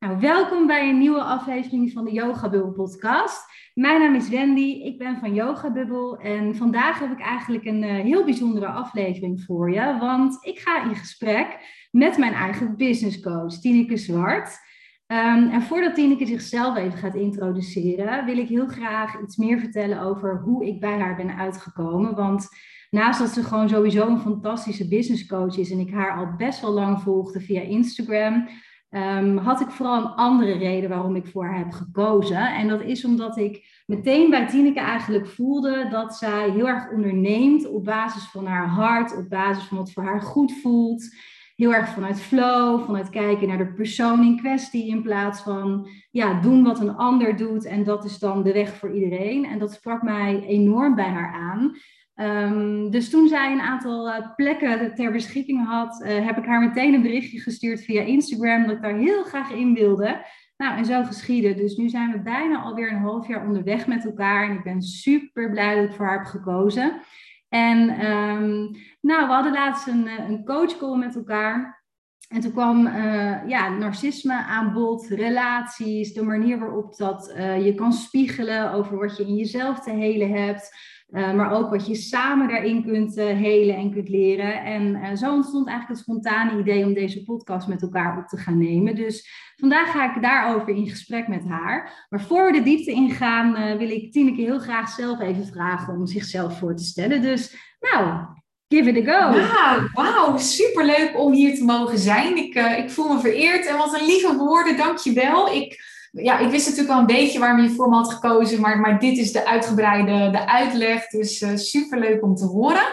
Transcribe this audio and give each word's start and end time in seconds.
Nou, 0.00 0.20
welkom 0.20 0.66
bij 0.66 0.88
een 0.88 0.98
nieuwe 0.98 1.22
aflevering 1.22 1.92
van 1.92 2.04
de 2.04 2.12
Yoga 2.12 2.48
Bubble 2.48 2.72
podcast. 2.72 3.44
Mijn 3.74 4.00
naam 4.00 4.14
is 4.14 4.28
Wendy, 4.28 4.80
ik 4.84 4.98
ben 4.98 5.18
van 5.18 5.34
Yoga 5.34 5.72
Bubble 5.72 6.18
en 6.18 6.56
vandaag 6.56 6.98
heb 6.98 7.10
ik 7.10 7.20
eigenlijk 7.20 7.64
een 7.64 7.82
uh, 7.82 7.92
heel 7.92 8.24
bijzondere 8.24 8.66
aflevering 8.66 9.42
voor 9.42 9.72
je, 9.72 9.96
want 9.98 10.38
ik 10.46 10.58
ga 10.58 10.84
in 10.84 10.94
gesprek 10.94 11.58
met 11.90 12.18
mijn 12.18 12.32
eigen 12.32 12.76
business 12.76 13.20
coach, 13.20 13.52
Tineke 13.52 13.96
Zwart. 13.96 14.58
Um, 15.06 15.50
en 15.50 15.62
voordat 15.62 15.94
Tineke 15.94 16.26
zichzelf 16.26 16.76
even 16.76 16.98
gaat 16.98 17.14
introduceren, 17.14 18.24
wil 18.24 18.38
ik 18.38 18.48
heel 18.48 18.66
graag 18.66 19.20
iets 19.22 19.36
meer 19.36 19.58
vertellen 19.58 20.00
over 20.00 20.40
hoe 20.44 20.66
ik 20.66 20.80
bij 20.80 20.98
haar 20.98 21.16
ben 21.16 21.36
uitgekomen, 21.36 22.14
want 22.14 22.48
naast 22.90 23.18
dat 23.18 23.28
ze 23.28 23.42
gewoon 23.42 23.68
sowieso 23.68 24.08
een 24.08 24.20
fantastische 24.20 24.88
business 24.88 25.26
coach 25.26 25.56
is 25.56 25.70
en 25.70 25.78
ik 25.78 25.90
haar 25.90 26.16
al 26.16 26.36
best 26.36 26.60
wel 26.60 26.72
lang 26.72 27.00
volgde 27.00 27.40
via 27.40 27.60
Instagram, 27.60 28.48
um, 28.90 29.36
had 29.36 29.60
ik 29.60 29.70
vooral 29.70 29.96
een 29.96 30.14
andere 30.14 30.52
reden 30.52 30.88
waarom 30.88 31.16
ik 31.16 31.26
voor 31.26 31.44
haar 31.44 31.58
heb 31.58 31.72
gekozen. 31.72 32.54
En 32.54 32.68
dat 32.68 32.82
is 32.82 33.04
omdat 33.04 33.36
ik 33.36 33.82
meteen 33.86 34.30
bij 34.30 34.46
Tineke 34.46 34.80
eigenlijk 34.80 35.26
voelde 35.26 35.88
dat 35.90 36.14
zij 36.14 36.50
heel 36.50 36.68
erg 36.68 36.90
onderneemt 36.90 37.68
op 37.68 37.84
basis 37.84 38.24
van 38.24 38.46
haar 38.46 38.66
hart, 38.66 39.16
op 39.16 39.28
basis 39.28 39.64
van 39.64 39.76
wat 39.76 39.92
voor 39.92 40.02
haar 40.02 40.22
goed 40.22 40.52
voelt. 40.52 41.14
Heel 41.56 41.74
erg 41.74 41.88
vanuit 41.88 42.20
flow, 42.20 42.84
vanuit 42.84 43.10
kijken 43.10 43.48
naar 43.48 43.58
de 43.58 43.72
persoon 43.72 44.24
in 44.24 44.36
kwestie 44.36 44.88
in 44.88 45.02
plaats 45.02 45.40
van 45.42 45.88
ja, 46.10 46.40
doen 46.40 46.64
wat 46.64 46.80
een 46.80 46.96
ander 46.96 47.36
doet 47.36 47.64
en 47.64 47.84
dat 47.84 48.04
is 48.04 48.18
dan 48.18 48.42
de 48.42 48.52
weg 48.52 48.76
voor 48.76 48.94
iedereen. 48.94 49.44
En 49.44 49.58
dat 49.58 49.72
sprak 49.72 50.02
mij 50.02 50.44
enorm 50.46 50.94
bij 50.94 51.08
haar 51.08 51.32
aan. 51.34 51.76
Um, 52.20 52.90
dus 52.90 53.10
toen 53.10 53.28
zij 53.28 53.52
een 53.52 53.60
aantal 53.60 54.08
uh, 54.08 54.34
plekken 54.36 54.94
ter 54.94 55.12
beschikking 55.12 55.66
had, 55.66 56.02
uh, 56.04 56.26
heb 56.26 56.38
ik 56.38 56.44
haar 56.44 56.60
meteen 56.60 56.94
een 56.94 57.02
berichtje 57.02 57.40
gestuurd 57.40 57.80
via 57.80 58.02
Instagram 58.02 58.66
dat 58.66 58.76
ik 58.76 58.82
daar 58.82 58.96
heel 58.96 59.22
graag 59.22 59.50
in 59.50 59.74
wilde. 59.74 60.26
Nou, 60.56 60.76
en 60.78 60.84
zo 60.84 61.04
geschiedde. 61.04 61.54
Dus 61.54 61.76
nu 61.76 61.88
zijn 61.88 62.12
we 62.12 62.20
bijna 62.20 62.62
alweer 62.62 62.92
een 62.92 63.02
half 63.02 63.28
jaar 63.28 63.46
onderweg 63.46 63.86
met 63.86 64.04
elkaar. 64.04 64.48
En 64.48 64.56
ik 64.56 64.62
ben 64.62 64.82
super 64.82 65.50
blij 65.50 65.74
dat 65.74 65.84
ik 65.84 65.92
voor 65.92 66.06
haar 66.06 66.18
heb 66.18 66.26
gekozen. 66.26 67.00
En 67.48 68.06
um, 68.10 68.70
nou, 69.00 69.26
we 69.26 69.32
hadden 69.32 69.52
laatst 69.52 69.86
een, 69.86 70.06
eh, 70.06 70.28
een 70.28 70.44
coachcall 70.44 70.96
met 70.96 71.16
elkaar. 71.16 71.84
En 72.28 72.40
toen 72.40 72.52
kwam 72.52 72.86
uh, 72.86 73.48
ja, 73.48 73.68
narcisme 73.68 74.34
aan 74.34 74.72
bod, 74.72 75.06
relaties, 75.08 76.12
de 76.12 76.22
manier 76.22 76.58
waarop 76.58 76.96
dat 76.96 77.32
je 77.36 77.74
kan 77.76 77.92
spiegelen 77.92 78.72
over 78.72 78.98
wat 78.98 79.16
je 79.16 79.26
in 79.26 79.36
jezelf 79.36 79.80
te 79.80 79.90
helen 79.90 80.32
hebt. 80.32 80.70
Uh, 81.12 81.32
maar 81.32 81.52
ook 81.52 81.70
wat 81.70 81.86
je 81.86 81.94
samen 81.94 82.48
daarin 82.48 82.84
kunt 82.84 83.16
uh, 83.16 83.24
helen 83.24 83.76
en 83.76 83.92
kunt 83.92 84.08
leren. 84.08 84.64
En 84.64 84.82
uh, 84.82 85.14
zo 85.14 85.32
ontstond 85.32 85.68
eigenlijk 85.68 85.98
het 85.98 86.08
spontane 86.08 86.60
idee 86.60 86.84
om 86.84 86.94
deze 86.94 87.24
podcast 87.24 87.68
met 87.68 87.82
elkaar 87.82 88.18
op 88.18 88.26
te 88.26 88.36
gaan 88.36 88.58
nemen. 88.58 88.94
Dus 88.94 89.28
vandaag 89.56 89.90
ga 89.90 90.14
ik 90.14 90.22
daarover 90.22 90.68
in 90.68 90.88
gesprek 90.88 91.28
met 91.28 91.44
haar. 91.48 92.06
Maar 92.08 92.20
voor 92.20 92.46
we 92.46 92.52
de 92.52 92.62
diepte 92.62 92.90
ingaan, 92.90 93.78
wil 93.78 93.90
ik 93.90 94.12
Tineke 94.12 94.40
heel 94.40 94.58
graag 94.58 94.88
zelf 94.88 95.20
even 95.20 95.46
vragen 95.46 95.94
om 95.94 96.06
zichzelf 96.06 96.58
voor 96.58 96.76
te 96.76 96.84
stellen. 96.84 97.22
Dus 97.22 97.56
nou, 97.80 98.26
give 98.68 98.90
it 98.90 99.08
a 99.08 99.12
go. 99.12 99.38
Ja, 99.38 99.88
wauw, 99.92 100.36
superleuk 100.36 101.12
om 101.16 101.32
hier 101.32 101.54
te 101.54 101.64
mogen 101.64 101.98
zijn. 101.98 102.36
Ik, 102.36 102.54
ik 102.54 102.90
voel 102.90 103.14
me 103.14 103.20
vereerd 103.20 103.66
en 103.66 103.76
wat 103.76 104.00
een 104.00 104.06
lieve 104.06 104.36
woorden, 104.36 104.76
dankjewel. 104.76 105.52
Ik 105.52 105.89
ja, 106.10 106.38
ik 106.38 106.50
wist 106.50 106.64
natuurlijk 106.64 106.92
wel 106.92 106.98
een 106.98 107.20
beetje 107.20 107.38
waarom 107.38 107.62
je 107.62 107.70
voor 107.70 107.88
me 107.88 107.94
had 107.94 108.12
gekozen, 108.12 108.60
maar, 108.60 108.80
maar 108.80 108.98
dit 108.98 109.18
is 109.18 109.32
de 109.32 109.46
uitgebreide 109.46 110.30
de 110.30 110.46
uitleg. 110.46 111.06
Dus 111.06 111.40
uh, 111.40 111.50
superleuk 111.54 112.22
om 112.22 112.34
te 112.34 112.44
horen. 112.44 112.86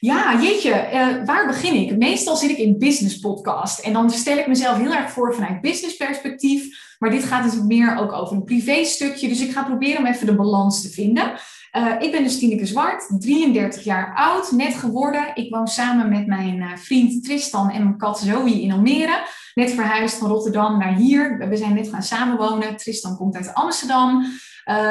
Ja, 0.00 0.40
jeetje, 0.42 0.88
uh, 0.92 1.24
waar 1.24 1.46
begin 1.46 1.74
ik? 1.74 1.96
Meestal 1.96 2.36
zit 2.36 2.50
ik 2.50 2.58
in 2.58 2.78
business 2.78 3.18
podcast 3.18 3.78
en 3.78 3.92
dan 3.92 4.10
stel 4.10 4.38
ik 4.38 4.46
mezelf 4.46 4.78
heel 4.78 4.94
erg 4.94 5.10
voor 5.10 5.34
vanuit 5.34 5.60
business 5.60 5.96
perspectief. 5.96 6.88
Maar 6.98 7.10
dit 7.10 7.24
gaat 7.24 7.44
dus 7.44 7.62
meer 7.62 7.96
ook 7.96 8.12
over 8.12 8.36
een 8.36 8.44
privé 8.44 8.84
stukje. 8.84 9.28
Dus 9.28 9.40
ik 9.40 9.50
ga 9.50 9.62
proberen 9.62 9.98
om 9.98 10.06
even 10.06 10.26
de 10.26 10.34
balans 10.34 10.82
te 10.82 10.88
vinden. 10.88 11.32
Uh, 11.76 11.94
ik 11.98 12.10
ben 12.10 12.22
dus 12.22 12.38
Tineke 12.38 12.66
Zwart, 12.66 13.10
33 13.18 13.84
jaar 13.84 14.14
oud, 14.14 14.50
net 14.52 14.74
geworden. 14.74 15.30
Ik 15.34 15.54
woon 15.54 15.68
samen 15.68 16.08
met 16.08 16.26
mijn 16.26 16.78
vriend 16.78 17.24
Tristan 17.24 17.70
en 17.70 17.82
mijn 17.82 17.96
kat 17.96 18.20
Zoe 18.20 18.60
in 18.62 18.72
Almere 18.72 19.26
net 19.60 19.70
verhuisd 19.70 20.18
van 20.18 20.28
Rotterdam 20.28 20.78
naar 20.78 20.94
hier. 20.94 21.48
We 21.48 21.56
zijn 21.56 21.74
net 21.74 21.88
gaan 21.88 22.02
samenwonen. 22.02 22.76
Tristan 22.76 23.16
komt 23.16 23.36
uit 23.36 23.54
Amsterdam. 23.54 24.24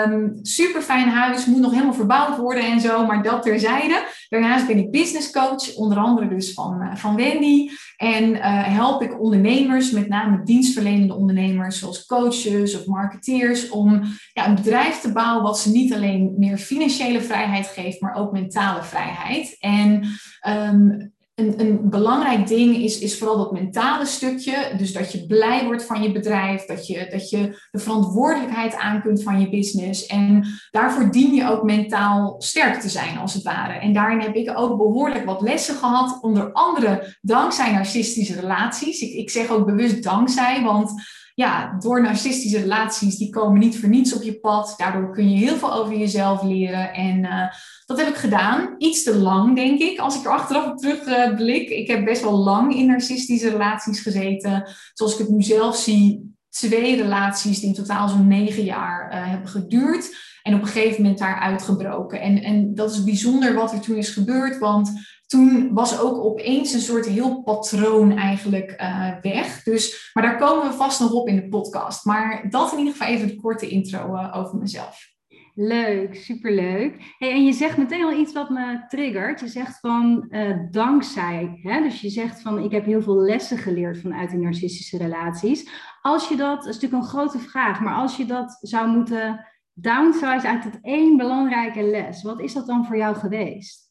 Um, 0.06 0.40
super 0.42 0.82
fijn 0.82 1.10
huis, 1.10 1.46
moet 1.46 1.60
nog 1.60 1.72
helemaal 1.72 1.94
verbouwd 1.94 2.38
worden 2.38 2.64
en 2.64 2.80
zo, 2.80 3.06
maar 3.06 3.24
dat 3.24 3.42
terzijde. 3.42 4.08
Daarnaast 4.30 4.68
ben 4.68 4.78
ik 4.78 4.92
business 4.92 5.32
coach, 5.32 5.76
onder 5.76 5.98
andere 5.98 6.28
dus 6.28 6.54
van, 6.54 6.82
uh, 6.82 6.96
van 6.96 7.16
Wendy. 7.16 7.70
En 7.98 8.24
uh, 8.24 8.42
help 8.64 9.02
ik 9.02 9.22
ondernemers, 9.22 9.92
met 9.92 10.08
name 10.08 10.44
dienstverlenende 10.44 11.14
ondernemers, 11.14 11.80
zoals 11.80 12.06
coaches 12.06 12.80
of 12.80 12.86
marketeers, 12.86 13.70
om 13.70 14.04
ja, 14.34 14.48
een 14.48 14.56
bedrijf 14.56 15.00
te 15.00 15.12
bouwen 15.12 15.44
wat 15.44 15.60
ze 15.60 15.72
niet 15.72 15.94
alleen 15.94 16.34
meer 16.38 16.58
financiële 16.58 17.22
vrijheid 17.22 17.68
geeft, 17.68 18.02
maar 18.02 18.16
ook 18.16 18.32
mentale 18.32 18.84
vrijheid. 18.84 19.56
En 19.60 20.06
um, 20.48 21.14
een, 21.40 21.60
een, 21.60 21.90
belangrijk 21.90 22.48
ding 22.48 22.76
is, 22.76 23.00
is 23.00 23.18
vooral 23.18 23.38
dat 23.38 23.52
mentale 23.52 24.06
stukje. 24.06 24.72
Dus 24.78 24.94
dat 24.94 25.12
je 25.12 25.26
blij 25.26 25.66
wordt 25.66 25.86
van 25.86 26.02
je 26.02 26.12
bedrijf, 26.12 26.66
dat 26.66 26.88
je, 26.88 27.08
dat 27.12 27.30
je 27.30 27.68
de 27.72 27.80
verantwoordelijkheid 27.80 28.76
aan 28.76 29.02
kunt 29.02 29.24
van 29.24 29.40
je 29.40 29.50
business. 29.50 30.06
En 30.06 30.46
daarvoor 30.72 31.12
dien 31.12 31.34
je 31.34 31.50
ook 31.50 31.64
mentaal 31.64 32.36
sterk 32.38 32.80
te 32.80 32.90
zijn, 32.90 33.18
als 33.18 33.34
het 33.34 33.44
ware. 33.44 33.74
En 33.74 33.94
daarin 33.94 34.20
heb 34.20 34.36
ik 34.36 34.52
ook 34.56 34.78
behoorlijk 34.78 35.26
wat 35.26 35.42
lessen 35.42 35.76
gehad, 35.76 36.18
onder 36.22 36.52
andere 36.52 37.18
dankzij 37.22 37.72
narcistische 37.72 38.40
relaties. 38.40 39.02
Ik, 39.02 39.14
ik 39.14 39.30
zeg 39.30 39.50
ook 39.50 39.66
bewust 39.66 40.04
dankzij, 40.04 40.64
want 40.64 40.92
ja, 41.40 41.76
door 41.80 42.02
narcistische 42.02 42.60
relaties, 42.60 43.18
die 43.18 43.30
komen 43.30 43.60
niet 43.60 43.80
voor 43.80 43.90
niets 43.90 44.14
op 44.14 44.22
je 44.22 44.40
pad. 44.40 44.74
Daardoor 44.78 45.12
kun 45.12 45.30
je 45.30 45.38
heel 45.38 45.56
veel 45.56 45.74
over 45.74 45.98
jezelf 45.98 46.44
leren. 46.44 46.94
En 46.94 47.18
uh, 47.18 47.48
dat 47.86 47.98
heb 47.98 48.08
ik 48.08 48.16
gedaan. 48.16 48.76
Iets 48.78 49.04
te 49.04 49.18
lang, 49.18 49.56
denk 49.56 49.80
ik, 49.80 50.00
als 50.00 50.16
ik 50.16 50.26
er 50.26 50.32
achteraf 50.32 50.68
op 50.68 50.78
terugblik. 50.78 51.70
Uh, 51.70 51.78
ik 51.78 51.88
heb 51.88 52.06
best 52.06 52.22
wel 52.22 52.38
lang 52.38 52.76
in 52.76 52.86
narcistische 52.86 53.50
relaties 53.50 54.00
gezeten. 54.00 54.64
Zoals 54.94 55.14
ik 55.14 55.20
het 55.20 55.30
nu 55.30 55.42
zelf 55.42 55.76
zie, 55.76 56.36
twee 56.50 56.96
relaties 56.96 57.60
die 57.60 57.68
in 57.68 57.76
totaal 57.76 58.10
zo'n 58.10 58.28
negen 58.28 58.64
jaar 58.64 59.14
uh, 59.14 59.30
hebben 59.30 59.50
geduurd. 59.50 60.16
En 60.44 60.54
op 60.54 60.62
een 60.62 60.68
gegeven 60.68 61.02
moment 61.02 61.20
daar 61.20 61.40
uitgebroken. 61.40 62.22
En, 62.22 62.44
en 62.44 62.76
dat 62.76 62.92
is 62.92 63.04
bijzonder 63.04 63.54
wat 63.54 63.74
er 63.74 63.80
toen 63.80 63.96
is 63.96 64.10
gebeurd, 64.10 64.58
want 64.58 64.92
toen 65.30 65.74
was 65.74 66.00
ook 66.00 66.24
opeens 66.24 66.74
een 66.74 66.80
soort 66.80 67.06
heel 67.06 67.42
patroon 67.44 68.18
eigenlijk 68.18 68.82
uh, 68.82 69.12
weg. 69.22 69.64
Dus, 69.64 70.12
maar 70.14 70.24
daar 70.24 70.38
komen 70.38 70.68
we 70.68 70.74
vast 70.74 71.00
nog 71.00 71.12
op 71.12 71.28
in 71.28 71.36
de 71.36 71.48
podcast. 71.48 72.06
Maar 72.06 72.50
dat 72.50 72.72
in 72.72 72.78
ieder 72.78 72.94
geval 72.94 73.08
even 73.08 73.28
de 73.28 73.36
korte 73.36 73.68
intro 73.68 74.14
uh, 74.14 74.34
over 74.38 74.58
mezelf. 74.58 75.08
Leuk, 75.54 76.16
superleuk. 76.16 77.16
Hey, 77.18 77.32
en 77.32 77.46
je 77.46 77.54
zegt 77.54 77.78
meteen 77.78 78.04
al 78.04 78.20
iets 78.20 78.34
wat 78.34 78.50
me 78.50 78.86
triggert. 78.88 79.40
Je 79.40 79.48
zegt 79.48 79.80
van 79.80 80.26
uh, 80.30 80.58
dankzij. 80.72 81.60
Hè? 81.62 81.82
Dus 81.82 82.02
je 82.02 82.10
zegt 82.10 82.42
van 82.42 82.64
ik 82.64 82.72
heb 82.72 82.86
heel 82.86 83.02
veel 83.02 83.18
lessen 83.18 83.58
geleerd 83.58 83.98
vanuit 83.98 84.30
die 84.30 84.40
narcistische 84.40 84.98
relaties. 84.98 85.70
Als 86.02 86.30
je 86.30 86.36
dat, 86.36 86.56
dat 86.56 86.68
is 86.68 86.74
natuurlijk 86.74 87.04
een 87.04 87.10
grote 87.10 87.40
vraag, 87.40 87.82
maar 87.82 87.96
als 87.96 88.18
je 88.18 88.26
dat 88.26 88.58
zou 88.62 88.88
moeten 88.88 89.46
downsize 89.74 90.48
uit 90.48 90.64
het 90.64 90.80
één 90.82 91.18
belangrijke 91.18 91.84
les, 91.84 92.24
wat 92.24 92.40
is 92.40 92.54
dat 92.54 92.68
dan 92.68 92.86
voor 92.86 92.98
jou 92.98 93.16
geweest? 93.16 93.89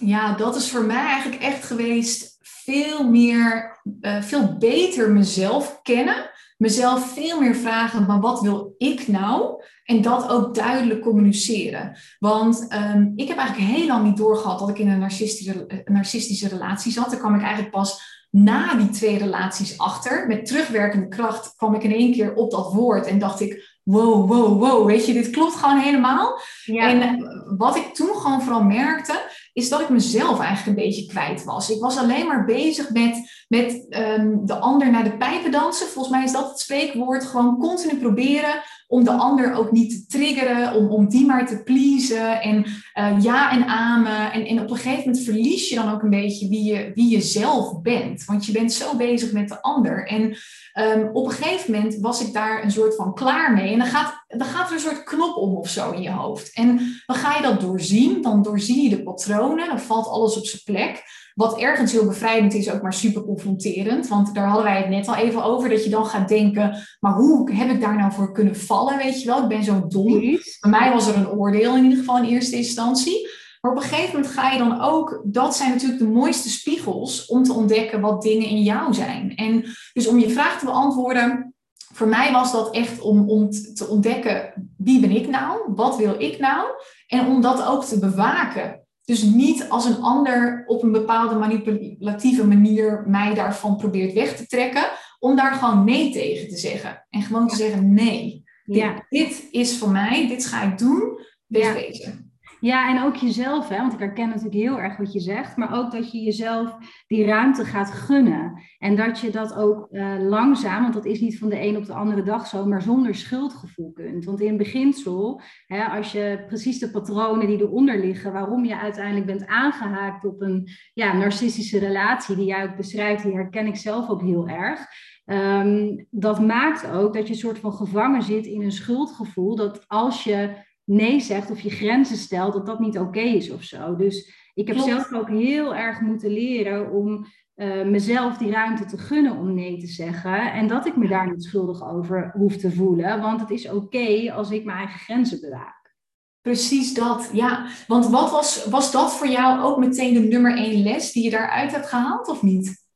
Ja, 0.00 0.34
dat 0.34 0.56
is 0.56 0.70
voor 0.70 0.84
mij 0.84 1.04
eigenlijk 1.04 1.42
echt 1.42 1.64
geweest 1.64 2.38
veel 2.40 3.08
meer, 3.08 3.80
uh, 4.00 4.22
veel 4.22 4.56
beter 4.58 5.10
mezelf 5.10 5.80
kennen. 5.82 6.30
Mezelf 6.56 7.12
veel 7.12 7.40
meer 7.40 7.54
vragen, 7.54 8.06
maar 8.06 8.20
wat 8.20 8.40
wil 8.40 8.74
ik 8.78 9.08
nou? 9.08 9.62
En 9.84 10.02
dat 10.02 10.28
ook 10.28 10.54
duidelijk 10.54 11.00
communiceren. 11.00 11.96
Want 12.18 12.66
um, 12.94 13.12
ik 13.16 13.28
heb 13.28 13.36
eigenlijk 13.36 13.70
heel 13.70 13.86
lang 13.86 14.04
niet 14.04 14.16
doorgehad 14.16 14.58
dat 14.58 14.68
ik 14.68 14.78
in 14.78 14.88
een 14.88 14.98
narcistische, 14.98 15.82
narcistische 15.84 16.48
relatie 16.48 16.92
zat. 16.92 17.10
Daar 17.10 17.18
kwam 17.18 17.34
ik 17.34 17.40
eigenlijk 17.40 17.70
pas 17.70 18.18
na 18.30 18.74
die 18.74 18.90
twee 18.90 19.18
relaties 19.18 19.78
achter. 19.78 20.26
Met 20.26 20.46
terugwerkende 20.46 21.08
kracht 21.08 21.54
kwam 21.56 21.74
ik 21.74 21.82
in 21.82 21.92
één 21.92 22.12
keer 22.12 22.34
op 22.34 22.50
dat 22.50 22.72
woord 22.72 23.06
en 23.06 23.18
dacht 23.18 23.40
ik, 23.40 23.78
wow, 23.82 24.28
wow, 24.28 24.60
wow, 24.60 24.86
weet 24.86 25.06
je, 25.06 25.12
dit 25.12 25.30
klopt 25.30 25.54
gewoon 25.54 25.78
helemaal. 25.78 26.40
Ja. 26.64 26.88
En 26.88 27.02
eh, 27.02 27.14
wat 27.56 27.76
ik 27.76 27.94
toen 27.94 28.14
gewoon 28.14 28.42
vooral 28.42 28.62
merkte, 28.62 29.20
is 29.52 29.68
dat 29.68 29.80
ik 29.80 29.88
mezelf 29.88 30.40
eigenlijk 30.40 30.78
een 30.78 30.84
beetje 30.84 31.06
kwijt 31.06 31.44
was. 31.44 31.70
Ik 31.70 31.80
was 31.80 31.96
alleen 31.96 32.26
maar 32.26 32.44
bezig 32.44 32.90
met, 32.90 33.44
met 33.48 33.86
um, 34.18 34.46
de 34.46 34.54
ander 34.54 34.90
naar 34.90 35.04
de 35.04 35.16
pijpen 35.16 35.50
dansen. 35.50 35.86
Volgens 35.86 36.14
mij 36.14 36.24
is 36.24 36.32
dat 36.32 36.48
het 36.48 36.58
spreekwoord. 36.58 37.24
Gewoon 37.24 37.58
continu 37.58 37.96
proberen 37.98 38.62
om 38.86 39.04
de 39.04 39.12
ander 39.12 39.54
ook 39.54 39.72
niet 39.72 39.90
te 39.90 40.06
triggeren, 40.06 40.74
om, 40.74 40.88
om 40.88 41.08
die 41.08 41.26
maar 41.26 41.46
te 41.46 41.62
pleasen 41.62 42.40
en 42.40 42.64
uh, 42.94 43.22
ja 43.22 43.52
en 43.52 43.64
amen. 43.64 44.32
En, 44.32 44.46
en 44.46 44.60
op 44.60 44.70
een 44.70 44.76
gegeven 44.76 45.04
moment 45.04 45.24
verlies 45.24 45.68
je 45.68 45.74
dan 45.74 45.92
ook 45.92 46.02
een 46.02 46.10
beetje 46.10 46.48
wie 46.48 46.64
je, 46.64 46.90
wie 46.94 47.10
je 47.10 47.20
zelf 47.20 47.82
bent. 47.82 48.24
Want 48.24 48.46
je 48.46 48.52
bent 48.52 48.72
zo 48.72 48.96
bezig 48.96 49.32
met 49.32 49.48
de 49.48 49.62
ander. 49.62 50.06
En 50.06 50.36
um, 50.80 51.10
op 51.12 51.24
een 51.24 51.32
gegeven 51.32 51.72
moment 51.72 51.98
was 52.00 52.26
ik 52.26 52.32
daar 52.32 52.64
een 52.64 52.70
soort 52.70 52.94
van 52.94 53.14
klaar 53.14 53.52
mee. 53.52 53.72
En 53.72 53.78
dan 53.78 53.88
gaat 53.88 54.20
dan 54.38 54.46
gaat 54.46 54.68
er 54.68 54.74
een 54.74 54.80
soort 54.80 55.02
knop 55.02 55.36
om 55.36 55.56
of 55.56 55.68
zo 55.68 55.90
in 55.90 56.02
je 56.02 56.10
hoofd. 56.10 56.54
En 56.54 56.76
dan 57.06 57.16
ga 57.16 57.36
je 57.36 57.42
dat 57.42 57.60
doorzien, 57.60 58.22
dan 58.22 58.42
doorzie 58.42 58.82
je 58.82 58.96
de 58.96 59.02
patronen, 59.02 59.68
dan 59.68 59.80
valt 59.80 60.06
alles 60.06 60.36
op 60.36 60.44
zijn 60.44 60.62
plek. 60.64 61.02
Wat 61.34 61.58
ergens 61.58 61.92
heel 61.92 62.06
bevrijdend 62.06 62.54
is, 62.54 62.70
ook 62.70 62.82
maar 62.82 62.92
super 62.92 63.22
confronterend. 63.22 64.08
Want 64.08 64.34
daar 64.34 64.46
hadden 64.46 64.64
wij 64.64 64.76
het 64.76 64.88
net 64.88 65.08
al 65.08 65.14
even 65.14 65.44
over, 65.44 65.68
dat 65.68 65.84
je 65.84 65.90
dan 65.90 66.06
gaat 66.06 66.28
denken, 66.28 66.76
maar 67.00 67.12
hoe 67.12 67.52
heb 67.52 67.70
ik 67.70 67.80
daar 67.80 67.96
nou 67.96 68.12
voor 68.12 68.32
kunnen 68.32 68.56
vallen, 68.56 68.96
weet 68.96 69.20
je 69.20 69.26
wel? 69.26 69.42
Ik 69.42 69.48
ben 69.48 69.64
zo 69.64 69.86
dom. 69.86 70.20
Bij 70.60 70.70
mij 70.70 70.92
was 70.92 71.08
er 71.08 71.16
een 71.16 71.30
oordeel 71.30 71.76
in 71.76 71.82
ieder 71.82 71.98
geval 71.98 72.18
in 72.18 72.28
eerste 72.28 72.56
instantie. 72.56 73.28
Maar 73.60 73.70
op 73.70 73.76
een 73.76 73.88
gegeven 73.88 74.14
moment 74.14 74.32
ga 74.32 74.50
je 74.50 74.58
dan 74.58 74.80
ook, 74.80 75.22
dat 75.24 75.56
zijn 75.56 75.70
natuurlijk 75.70 75.98
de 75.98 76.08
mooiste 76.08 76.50
spiegels 76.50 77.26
om 77.26 77.42
te 77.42 77.52
ontdekken 77.52 78.00
wat 78.00 78.22
dingen 78.22 78.48
in 78.48 78.62
jou 78.62 78.94
zijn. 78.94 79.36
En 79.36 79.64
dus 79.92 80.06
om 80.06 80.18
je 80.18 80.30
vraag 80.30 80.58
te 80.58 80.64
beantwoorden, 80.64 81.54
voor 81.92 82.08
mij 82.08 82.32
was 82.32 82.52
dat 82.52 82.74
echt 82.74 83.00
om, 83.00 83.28
om 83.28 83.50
te 83.50 83.86
ontdekken 83.88 84.68
wie 84.76 85.00
ben 85.00 85.10
ik 85.10 85.28
nou, 85.28 85.60
wat 85.74 85.96
wil 85.96 86.20
ik 86.20 86.38
nou, 86.38 86.66
en 87.06 87.26
om 87.26 87.40
dat 87.40 87.64
ook 87.64 87.84
te 87.84 87.98
bewaken. 87.98 88.84
Dus 89.04 89.22
niet 89.22 89.68
als 89.68 89.84
een 89.84 90.00
ander 90.00 90.64
op 90.66 90.82
een 90.82 90.92
bepaalde 90.92 91.34
manipulatieve 91.34 92.46
manier 92.46 93.04
mij 93.06 93.34
daarvan 93.34 93.76
probeert 93.76 94.12
weg 94.12 94.36
te 94.36 94.46
trekken, 94.46 94.90
om 95.18 95.36
daar 95.36 95.52
gewoon 95.52 95.84
nee 95.84 96.12
tegen 96.12 96.48
te 96.48 96.56
zeggen. 96.56 97.06
En 97.10 97.22
gewoon 97.22 97.48
te 97.48 97.56
zeggen 97.56 97.92
nee. 97.92 98.44
Ja. 98.64 99.06
Dit, 99.08 99.48
is 99.50 99.78
voor 99.78 99.90
mij, 99.90 100.28
dit 100.28 100.46
ga 100.46 100.62
ik 100.62 100.78
doen, 100.78 101.20
wegwezen. 101.46 102.10
Ja, 102.10 102.29
en 102.60 103.02
ook 103.02 103.16
jezelf, 103.16 103.68
hè? 103.68 103.76
want 103.76 103.92
ik 103.92 103.98
herken 103.98 104.28
natuurlijk 104.28 104.54
heel 104.54 104.80
erg 104.80 104.96
wat 104.96 105.12
je 105.12 105.20
zegt, 105.20 105.56
maar 105.56 105.78
ook 105.78 105.90
dat 105.90 106.12
je 106.12 106.20
jezelf 106.20 106.76
die 107.06 107.24
ruimte 107.24 107.64
gaat 107.64 107.90
gunnen. 107.90 108.62
En 108.78 108.96
dat 108.96 109.20
je 109.20 109.30
dat 109.30 109.54
ook 109.54 109.88
uh, 109.90 110.14
langzaam, 110.18 110.82
want 110.82 110.94
dat 110.94 111.04
is 111.04 111.20
niet 111.20 111.38
van 111.38 111.48
de 111.48 111.60
een 111.60 111.76
op 111.76 111.86
de 111.86 111.92
andere 111.92 112.22
dag 112.22 112.46
zo, 112.46 112.66
maar 112.66 112.82
zonder 112.82 113.14
schuldgevoel 113.14 113.92
kunt. 113.92 114.24
Want 114.24 114.40
in 114.40 114.56
beginsel, 114.56 115.40
hè, 115.66 115.84
als 115.84 116.12
je 116.12 116.44
precies 116.46 116.78
de 116.78 116.90
patronen 116.90 117.46
die 117.46 117.60
eronder 117.60 117.98
liggen, 117.98 118.32
waarom 118.32 118.64
je 118.64 118.78
uiteindelijk 118.78 119.26
bent 119.26 119.46
aangehaakt 119.46 120.24
op 120.24 120.40
een 120.40 120.68
ja, 120.94 121.16
narcistische 121.16 121.78
relatie, 121.78 122.36
die 122.36 122.46
jij 122.46 122.64
ook 122.64 122.76
beschrijft, 122.76 123.22
die 123.22 123.34
herken 123.34 123.66
ik 123.66 123.76
zelf 123.76 124.08
ook 124.08 124.22
heel 124.22 124.48
erg. 124.48 124.86
Um, 125.26 126.06
dat 126.10 126.40
maakt 126.40 126.90
ook 126.90 127.14
dat 127.14 127.26
je 127.26 127.32
een 127.32 127.38
soort 127.38 127.58
van 127.58 127.72
gevangen 127.72 128.22
zit 128.22 128.46
in 128.46 128.62
een 128.62 128.72
schuldgevoel. 128.72 129.56
Dat 129.56 129.84
als 129.86 130.24
je 130.24 130.68
nee 130.90 131.20
zegt 131.20 131.50
of 131.50 131.60
je 131.60 131.70
grenzen 131.70 132.16
stelt, 132.16 132.52
dat 132.52 132.66
dat 132.66 132.80
niet 132.80 132.98
oké 132.98 133.20
is 133.20 133.50
of 133.50 133.62
zo. 133.62 133.96
Dus 133.96 134.32
ik 134.54 134.66
heb 134.66 134.78
zelf 134.78 135.12
ook 135.12 135.28
heel 135.28 135.74
erg 135.74 136.00
moeten 136.00 136.30
leren 136.30 136.90
om 136.92 137.26
uh, 137.56 137.84
mezelf 137.84 138.36
die 138.36 138.50
ruimte 138.50 138.84
te 138.84 138.98
gunnen 138.98 139.36
om 139.36 139.54
nee 139.54 139.78
te 139.78 139.86
zeggen. 139.86 140.52
En 140.52 140.66
dat 140.66 140.86
ik 140.86 140.96
me 140.96 141.08
daar 141.08 141.30
niet 141.30 141.44
schuldig 141.44 141.90
over 141.90 142.30
hoef 142.36 142.56
te 142.56 142.72
voelen. 142.72 143.20
Want 143.20 143.40
het 143.40 143.50
is 143.50 143.68
oké 143.68 144.32
als 144.32 144.50
ik 144.50 144.64
mijn 144.64 144.78
eigen 144.78 144.98
grenzen 144.98 145.40
bewaak. 145.40 145.94
Precies 146.40 146.94
dat, 146.94 147.30
ja. 147.32 147.66
Want 147.86 148.06
wat 148.06 148.30
was, 148.30 148.64
was 148.64 148.92
dat 148.92 149.16
voor 149.16 149.28
jou 149.28 149.62
ook 149.62 149.78
meteen 149.78 150.14
de 150.14 150.20
nummer 150.20 150.56
één 150.56 150.82
les 150.82 151.12
die 151.12 151.24
je 151.24 151.30
daaruit 151.30 151.72
hebt 151.72 151.86
gehaald 151.86 152.28
of 152.28 152.42
niet? 152.42 152.88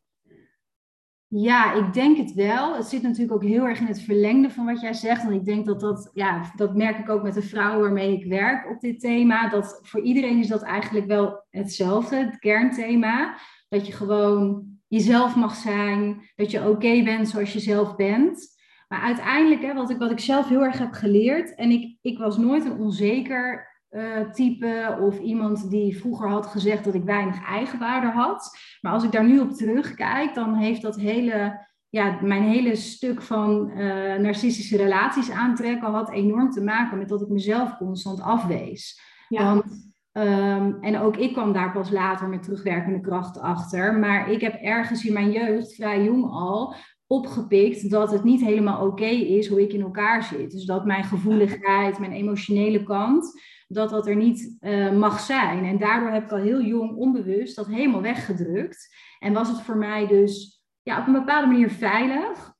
Ja, 1.36 1.72
ik 1.72 1.92
denk 1.92 2.16
het 2.16 2.32
wel. 2.32 2.76
Het 2.76 2.86
zit 2.86 3.02
natuurlijk 3.02 3.32
ook 3.32 3.42
heel 3.42 3.64
erg 3.64 3.80
in 3.80 3.86
het 3.86 4.02
verlengde 4.02 4.50
van 4.50 4.64
wat 4.64 4.80
jij 4.80 4.92
zegt. 4.92 5.22
En 5.22 5.32
ik 5.32 5.44
denk 5.44 5.66
dat 5.66 5.80
dat, 5.80 6.10
ja, 6.12 6.52
dat 6.56 6.74
merk 6.74 6.98
ik 6.98 7.08
ook 7.08 7.22
met 7.22 7.34
de 7.34 7.42
vrouwen 7.42 7.80
waarmee 7.80 8.12
ik 8.12 8.24
werk 8.24 8.70
op 8.70 8.80
dit 8.80 9.00
thema. 9.00 9.48
Dat 9.48 9.78
voor 9.82 10.00
iedereen 10.00 10.38
is 10.38 10.48
dat 10.48 10.62
eigenlijk 10.62 11.06
wel 11.06 11.44
hetzelfde, 11.50 12.16
het 12.16 12.38
kernthema. 12.38 13.36
Dat 13.68 13.86
je 13.86 13.92
gewoon 13.92 14.64
jezelf 14.88 15.36
mag 15.36 15.54
zijn, 15.54 16.30
dat 16.34 16.50
je 16.50 16.68
oké 16.68 17.02
bent 17.02 17.28
zoals 17.28 17.52
je 17.52 17.60
zelf 17.60 17.96
bent. 17.96 18.46
Maar 18.88 19.00
uiteindelijk, 19.00 19.62
hè, 19.62 19.74
wat, 19.74 19.90
ik, 19.90 19.98
wat 19.98 20.10
ik 20.10 20.20
zelf 20.20 20.48
heel 20.48 20.62
erg 20.62 20.78
heb 20.78 20.92
geleerd, 20.92 21.54
en 21.54 21.70
ik, 21.70 21.98
ik 22.00 22.18
was 22.18 22.38
nooit 22.38 22.64
een 22.64 22.78
onzeker 22.78 23.73
uh, 23.94 24.30
type 24.30 24.98
of 25.00 25.18
iemand 25.18 25.70
die 25.70 25.98
vroeger 25.98 26.28
had 26.28 26.46
gezegd 26.46 26.84
dat 26.84 26.94
ik 26.94 27.04
weinig 27.04 27.46
eigenwaarde 27.46 28.06
had. 28.06 28.58
Maar 28.80 28.92
als 28.92 29.04
ik 29.04 29.12
daar 29.12 29.24
nu 29.24 29.40
op 29.40 29.50
terugkijk, 29.50 30.34
dan 30.34 30.54
heeft 30.54 30.82
dat 30.82 30.96
hele, 30.96 31.66
ja, 31.88 32.18
mijn 32.22 32.42
hele 32.42 32.76
stuk 32.76 33.22
van 33.22 33.70
uh, 33.70 34.16
narcistische 34.16 34.76
relaties 34.76 35.30
aantrekken 35.30 35.90
had 35.90 36.10
enorm 36.10 36.50
te 36.50 36.62
maken 36.62 36.98
met 36.98 37.08
dat 37.08 37.22
ik 37.22 37.28
mezelf 37.28 37.76
constant 37.76 38.20
afwees. 38.20 39.00
Ja. 39.28 39.44
Want, 39.44 39.92
um, 40.12 40.78
en 40.80 40.98
ook 40.98 41.16
ik 41.16 41.32
kwam 41.32 41.52
daar 41.52 41.72
pas 41.72 41.90
later 41.90 42.28
met 42.28 42.42
terugwerkende 42.42 43.00
kracht 43.00 43.40
achter. 43.40 43.98
Maar 43.98 44.30
ik 44.30 44.40
heb 44.40 44.54
ergens 44.54 45.04
in 45.04 45.12
mijn 45.12 45.30
jeugd, 45.30 45.74
vrij 45.74 46.04
jong 46.04 46.30
al, 46.30 46.74
opgepikt 47.06 47.90
dat 47.90 48.12
het 48.12 48.24
niet 48.24 48.40
helemaal 48.40 48.86
oké 48.86 49.04
is 49.04 49.48
hoe 49.48 49.62
ik 49.62 49.72
in 49.72 49.80
elkaar 49.80 50.22
zit. 50.22 50.50
Dus 50.50 50.64
dat 50.64 50.84
mijn 50.84 51.04
gevoeligheid, 51.04 51.98
mijn 51.98 52.12
emotionele 52.12 52.82
kant, 52.82 53.40
dat 53.74 53.90
dat 53.90 54.06
er 54.06 54.16
niet 54.16 54.56
uh, 54.60 54.90
mag 54.90 55.20
zijn. 55.20 55.64
En 55.64 55.78
daardoor 55.78 56.10
heb 56.10 56.24
ik 56.24 56.32
al 56.32 56.38
heel 56.38 56.60
jong 56.60 56.96
onbewust 56.96 57.56
dat 57.56 57.66
helemaal 57.66 58.02
weggedrukt. 58.02 58.94
En 59.18 59.32
was 59.32 59.48
het 59.48 59.60
voor 59.60 59.76
mij 59.76 60.06
dus 60.06 60.62
ja, 60.82 61.00
op 61.00 61.06
een 61.06 61.12
bepaalde 61.12 61.46
manier 61.46 61.70
veilig, 61.70 62.52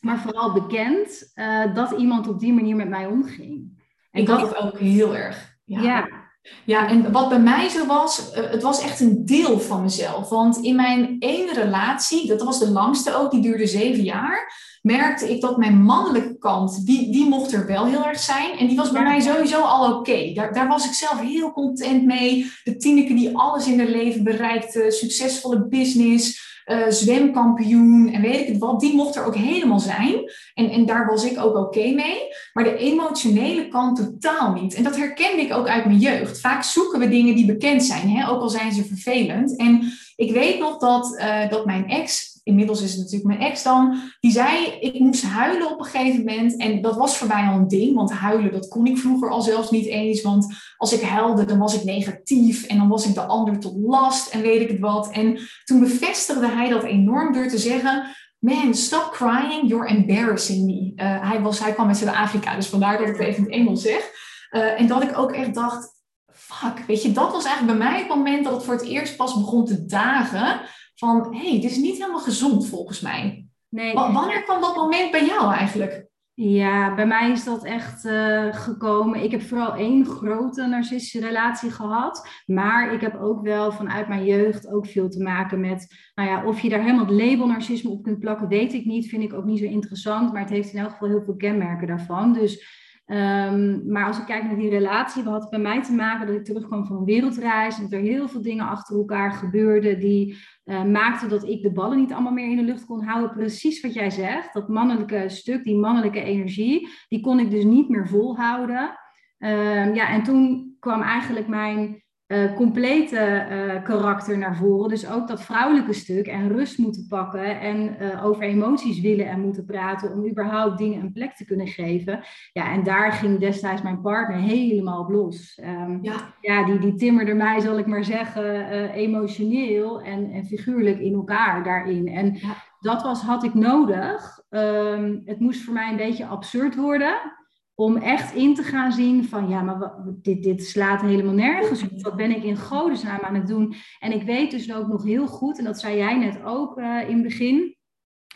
maar 0.00 0.18
vooral 0.18 0.52
bekend 0.52 1.32
uh, 1.34 1.74
dat 1.74 1.90
iemand 1.90 2.28
op 2.28 2.40
die 2.40 2.52
manier 2.52 2.76
met 2.76 2.88
mij 2.88 3.06
omging. 3.06 3.82
En 4.10 4.20
ik 4.20 4.26
dat 4.26 4.40
het 4.40 4.56
ook 4.56 4.78
heel 4.78 5.16
erg. 5.16 5.56
ja. 5.64 5.82
ja. 5.82 6.26
Ja, 6.64 6.88
en 6.88 7.12
wat 7.12 7.28
bij 7.28 7.40
mij 7.40 7.68
zo 7.68 7.86
was, 7.86 8.32
uh, 8.36 8.50
het 8.50 8.62
was 8.62 8.82
echt 8.82 9.00
een 9.00 9.24
deel 9.24 9.60
van 9.60 9.82
mezelf. 9.82 10.28
Want 10.28 10.56
in 10.56 10.76
mijn 10.76 11.16
ene 11.18 11.52
relatie, 11.52 12.28
dat 12.28 12.42
was 12.42 12.58
de 12.58 12.70
langste 12.70 13.14
ook, 13.14 13.30
die 13.30 13.42
duurde 13.42 13.66
zeven 13.66 14.04
jaar 14.04 14.52
merkte 14.82 15.30
ik 15.30 15.40
dat 15.40 15.56
mijn 15.56 15.82
mannelijke 15.82 16.38
kant, 16.38 16.86
die, 16.86 17.12
die 17.12 17.28
mocht 17.28 17.52
er 17.52 17.66
wel 17.66 17.86
heel 17.86 18.04
erg 18.04 18.20
zijn. 18.20 18.58
En 18.58 18.66
die 18.66 18.76
was 18.76 18.90
bij 18.90 19.02
mij 19.02 19.20
sowieso 19.20 19.60
al 19.60 19.98
oké. 19.98 20.32
Daar, 20.34 20.52
daar 20.52 20.68
was 20.68 20.86
ik 20.86 20.92
zelf 20.92 21.20
heel 21.20 21.52
content 21.52 22.04
mee. 22.04 22.52
De 22.64 22.76
Tineke 22.76 23.14
die 23.14 23.36
alles 23.36 23.66
in 23.66 23.78
haar 23.78 23.88
leven 23.88 24.24
bereikte, 24.24 24.90
succesvolle 24.90 25.66
business, 25.66 26.46
uh, 26.68 26.88
zwemkampioen 26.88 28.12
en 28.12 28.20
weet 28.20 28.40
ik 28.40 28.46
het 28.46 28.58
wat. 28.58 28.80
Die 28.80 28.94
mocht 28.94 29.16
er 29.16 29.24
ook 29.24 29.36
helemaal 29.36 29.80
zijn. 29.80 30.32
En, 30.54 30.70
en 30.70 30.86
daar 30.86 31.06
was 31.06 31.24
ik 31.24 31.38
ook 31.38 31.56
oké 31.56 31.90
mee. 31.90 32.18
Maar 32.52 32.64
de 32.64 32.76
emotionele 32.76 33.68
kant 33.68 33.96
totaal 33.96 34.52
niet. 34.52 34.74
En 34.74 34.82
dat 34.82 34.96
herkende 34.96 35.42
ik 35.42 35.52
ook 35.52 35.68
uit 35.68 35.84
mijn 35.84 35.98
jeugd. 35.98 36.40
Vaak 36.40 36.62
zoeken 36.62 36.98
we 36.98 37.08
dingen 37.08 37.34
die 37.34 37.46
bekend 37.46 37.84
zijn, 37.84 38.10
hè? 38.10 38.28
ook 38.28 38.40
al 38.40 38.48
zijn 38.48 38.72
ze 38.72 38.84
vervelend. 38.84 39.56
En 39.56 39.92
ik 40.16 40.32
weet 40.32 40.58
nog 40.58 40.78
dat, 40.78 41.18
uh, 41.18 41.48
dat 41.48 41.66
mijn 41.66 41.88
ex 41.88 42.37
inmiddels 42.48 42.82
is 42.82 42.90
het 42.90 42.98
natuurlijk 42.98 43.38
mijn 43.38 43.50
ex 43.50 43.62
dan, 43.62 44.00
die 44.20 44.30
zei, 44.30 44.66
ik 44.80 44.98
moest 44.98 45.22
huilen 45.22 45.70
op 45.70 45.78
een 45.78 45.84
gegeven 45.84 46.24
moment. 46.24 46.56
En 46.56 46.82
dat 46.82 46.96
was 46.96 47.16
voor 47.16 47.28
mij 47.28 47.46
al 47.46 47.58
een 47.58 47.68
ding, 47.68 47.94
want 47.94 48.12
huilen, 48.12 48.52
dat 48.52 48.68
kon 48.68 48.86
ik 48.86 48.98
vroeger 48.98 49.30
al 49.30 49.42
zelfs 49.42 49.70
niet 49.70 49.86
eens. 49.86 50.22
Want 50.22 50.54
als 50.76 50.92
ik 50.92 51.02
huilde, 51.02 51.44
dan 51.44 51.58
was 51.58 51.74
ik 51.74 51.84
negatief 51.84 52.64
en 52.64 52.76
dan 52.76 52.88
was 52.88 53.06
ik 53.06 53.14
de 53.14 53.20
ander 53.20 53.58
tot 53.58 53.76
last 53.76 54.32
en 54.32 54.42
weet 54.42 54.60
ik 54.60 54.68
het 54.68 54.78
wat. 54.78 55.10
En 55.10 55.38
toen 55.64 55.80
bevestigde 55.80 56.48
hij 56.48 56.68
dat 56.68 56.82
enorm 56.82 57.32
door 57.32 57.48
te 57.48 57.58
zeggen, 57.58 58.16
man, 58.38 58.74
stop 58.74 59.10
crying, 59.12 59.68
you're 59.68 59.88
embarrassing 59.88 60.64
me. 60.64 60.92
Uh, 61.04 61.28
hij, 61.28 61.40
was, 61.40 61.58
hij 61.58 61.72
kwam 61.72 61.88
uit 61.88 61.96
Zuid-Afrika, 61.96 62.54
dus 62.54 62.66
vandaar 62.66 62.98
dat 62.98 63.08
ik 63.08 63.16
het 63.16 63.26
even 63.26 63.36
in 63.36 63.44
het 63.44 63.52
Engels 63.52 63.82
zeg. 63.82 64.10
Uh, 64.50 64.80
en 64.80 64.86
dat 64.86 65.02
ik 65.02 65.18
ook 65.18 65.32
echt 65.32 65.54
dacht, 65.54 65.96
fuck, 66.32 66.84
weet 66.86 67.02
je, 67.02 67.12
dat 67.12 67.32
was 67.32 67.44
eigenlijk 67.44 67.78
bij 67.78 67.88
mij 67.88 67.98
het 67.98 68.08
moment 68.08 68.44
dat 68.44 68.52
het 68.52 68.64
voor 68.64 68.74
het 68.74 68.84
eerst 68.84 69.16
pas 69.16 69.34
begon 69.34 69.64
te 69.64 69.86
dagen 69.86 70.60
van 70.98 71.34
hé, 71.34 71.50
hey, 71.50 71.60
dit 71.60 71.70
is 71.70 71.76
niet 71.76 71.98
helemaal 71.98 72.20
gezond 72.20 72.68
volgens 72.68 73.00
mij. 73.00 73.46
Nee. 73.68 73.94
wanneer 73.94 74.42
kwam 74.42 74.60
dat 74.60 74.76
moment 74.76 75.10
bij 75.10 75.26
jou 75.26 75.52
eigenlijk? 75.52 76.06
Ja, 76.34 76.94
bij 76.94 77.06
mij 77.06 77.30
is 77.30 77.44
dat 77.44 77.64
echt 77.64 78.04
uh, 78.04 78.54
gekomen. 78.54 79.22
Ik 79.22 79.30
heb 79.30 79.42
vooral 79.42 79.74
één 79.74 80.06
grote 80.06 80.66
narcistische 80.66 81.20
relatie 81.20 81.70
gehad. 81.70 82.28
Maar 82.46 82.92
ik 82.92 83.00
heb 83.00 83.20
ook 83.20 83.42
wel 83.42 83.72
vanuit 83.72 84.08
mijn 84.08 84.24
jeugd 84.24 84.68
ook 84.68 84.86
veel 84.86 85.08
te 85.08 85.22
maken 85.22 85.60
met... 85.60 85.94
Nou 86.14 86.28
ja, 86.28 86.44
of 86.44 86.60
je 86.60 86.68
daar 86.68 86.82
helemaal 86.82 87.06
het 87.06 87.14
label 87.14 87.46
narcisme 87.46 87.90
op 87.90 88.02
kunt 88.02 88.18
plakken, 88.18 88.48
weet 88.48 88.72
ik 88.72 88.84
niet. 88.84 89.08
Vind 89.08 89.22
ik 89.22 89.34
ook 89.34 89.44
niet 89.44 89.58
zo 89.58 89.64
interessant. 89.64 90.32
Maar 90.32 90.42
het 90.42 90.50
heeft 90.50 90.72
in 90.72 90.78
elk 90.78 90.90
geval 90.90 91.08
heel 91.08 91.22
veel 91.22 91.36
kenmerken 91.36 91.86
daarvan. 91.86 92.32
Dus 92.32 92.76
Um, 93.10 93.82
maar 93.86 94.06
als 94.06 94.18
ik 94.18 94.24
kijk 94.24 94.44
naar 94.44 94.56
die 94.56 94.70
relatie, 94.70 95.22
wat 95.22 95.32
had 95.40 95.50
bij 95.50 95.58
mij 95.58 95.82
te 95.82 95.92
maken 95.92 96.26
dat 96.26 96.36
ik 96.36 96.44
terugkwam 96.44 96.86
van 96.86 96.96
een 96.96 97.04
wereldreis 97.04 97.76
en 97.76 97.82
dat 97.82 97.92
er 97.92 98.00
heel 98.00 98.28
veel 98.28 98.42
dingen 98.42 98.68
achter 98.68 98.96
elkaar 98.96 99.32
gebeurden 99.32 100.00
die 100.00 100.36
uh, 100.68 100.84
maakten 100.84 101.28
dat 101.28 101.44
ik 101.44 101.62
de 101.62 101.72
ballen 101.72 101.98
niet 101.98 102.12
allemaal 102.12 102.32
meer 102.32 102.50
in 102.50 102.56
de 102.56 102.62
lucht 102.62 102.86
kon 102.86 103.02
houden. 103.02 103.30
Precies 103.30 103.80
wat 103.80 103.94
jij 103.94 104.10
zegt, 104.10 104.52
dat 104.52 104.68
mannelijke 104.68 105.28
stuk, 105.28 105.64
die 105.64 105.76
mannelijke 105.76 106.22
energie, 106.22 106.88
die 107.08 107.20
kon 107.20 107.38
ik 107.38 107.50
dus 107.50 107.64
niet 107.64 107.88
meer 107.88 108.08
volhouden. 108.08 108.98
Um, 109.38 109.94
ja, 109.94 110.08
en 110.08 110.22
toen 110.22 110.76
kwam 110.78 111.02
eigenlijk 111.02 111.48
mijn 111.48 112.02
uh, 112.28 112.54
complete 112.54 113.46
uh, 113.50 113.82
karakter 113.82 114.38
naar 114.38 114.56
voren. 114.56 114.88
Dus 114.88 115.10
ook 115.10 115.28
dat 115.28 115.42
vrouwelijke 115.42 115.92
stuk 115.92 116.26
en 116.26 116.48
rust 116.48 116.78
moeten 116.78 117.06
pakken 117.08 117.60
en 117.60 117.96
uh, 118.00 118.24
over 118.24 118.42
emoties 118.42 119.00
willen 119.00 119.28
en 119.28 119.40
moeten 119.40 119.64
praten 119.64 120.12
om 120.12 120.28
überhaupt 120.28 120.78
dingen 120.78 121.00
een 121.00 121.12
plek 121.12 121.34
te 121.34 121.44
kunnen 121.44 121.66
geven. 121.66 122.20
Ja, 122.52 122.72
en 122.72 122.82
daar 122.82 123.12
ging 123.12 123.38
destijds 123.38 123.82
mijn 123.82 124.00
partner 124.00 124.38
helemaal 124.38 125.00
op 125.00 125.10
los. 125.10 125.60
Um, 125.64 125.98
ja. 126.02 126.14
ja, 126.40 126.64
die, 126.64 126.78
die 126.78 126.94
timmerde 126.94 127.34
mij, 127.34 127.60
zal 127.60 127.78
ik 127.78 127.86
maar 127.86 128.04
zeggen, 128.04 128.70
emotioneel 128.90 130.02
en, 130.02 130.30
en 130.30 130.44
figuurlijk 130.44 130.98
in 130.98 131.14
elkaar 131.14 131.64
daarin. 131.64 132.08
En 132.08 132.38
dat 132.80 133.02
was, 133.02 133.22
had 133.22 133.44
ik 133.44 133.54
nodig. 133.54 134.40
Um, 134.50 135.22
het 135.24 135.40
moest 135.40 135.64
voor 135.64 135.74
mij 135.74 135.90
een 135.90 135.96
beetje 135.96 136.26
absurd 136.26 136.76
worden. 136.76 137.37
Om 137.80 137.96
echt 137.96 138.34
in 138.34 138.54
te 138.54 138.62
gaan 138.62 138.92
zien 138.92 139.24
van 139.24 139.48
ja, 139.48 139.62
maar 139.62 139.94
dit, 140.06 140.42
dit 140.42 140.64
slaat 140.64 141.00
helemaal 141.00 141.34
nergens 141.34 141.82
op. 141.82 142.02
Wat 142.02 142.16
ben 142.16 142.30
ik 142.30 142.42
in 142.44 142.56
godesnaam 142.56 143.20
aan 143.20 143.34
het 143.34 143.46
doen? 143.46 143.74
En 143.98 144.12
ik 144.12 144.22
weet 144.22 144.50
dus 144.50 144.72
ook 144.74 144.86
nog 144.86 145.04
heel 145.04 145.26
goed, 145.26 145.58
en 145.58 145.64
dat 145.64 145.80
zei 145.80 145.96
jij 145.96 146.18
net 146.18 146.42
ook 146.44 146.78
uh, 146.78 147.08
in 147.08 147.14
het 147.14 147.22
begin, 147.22 147.76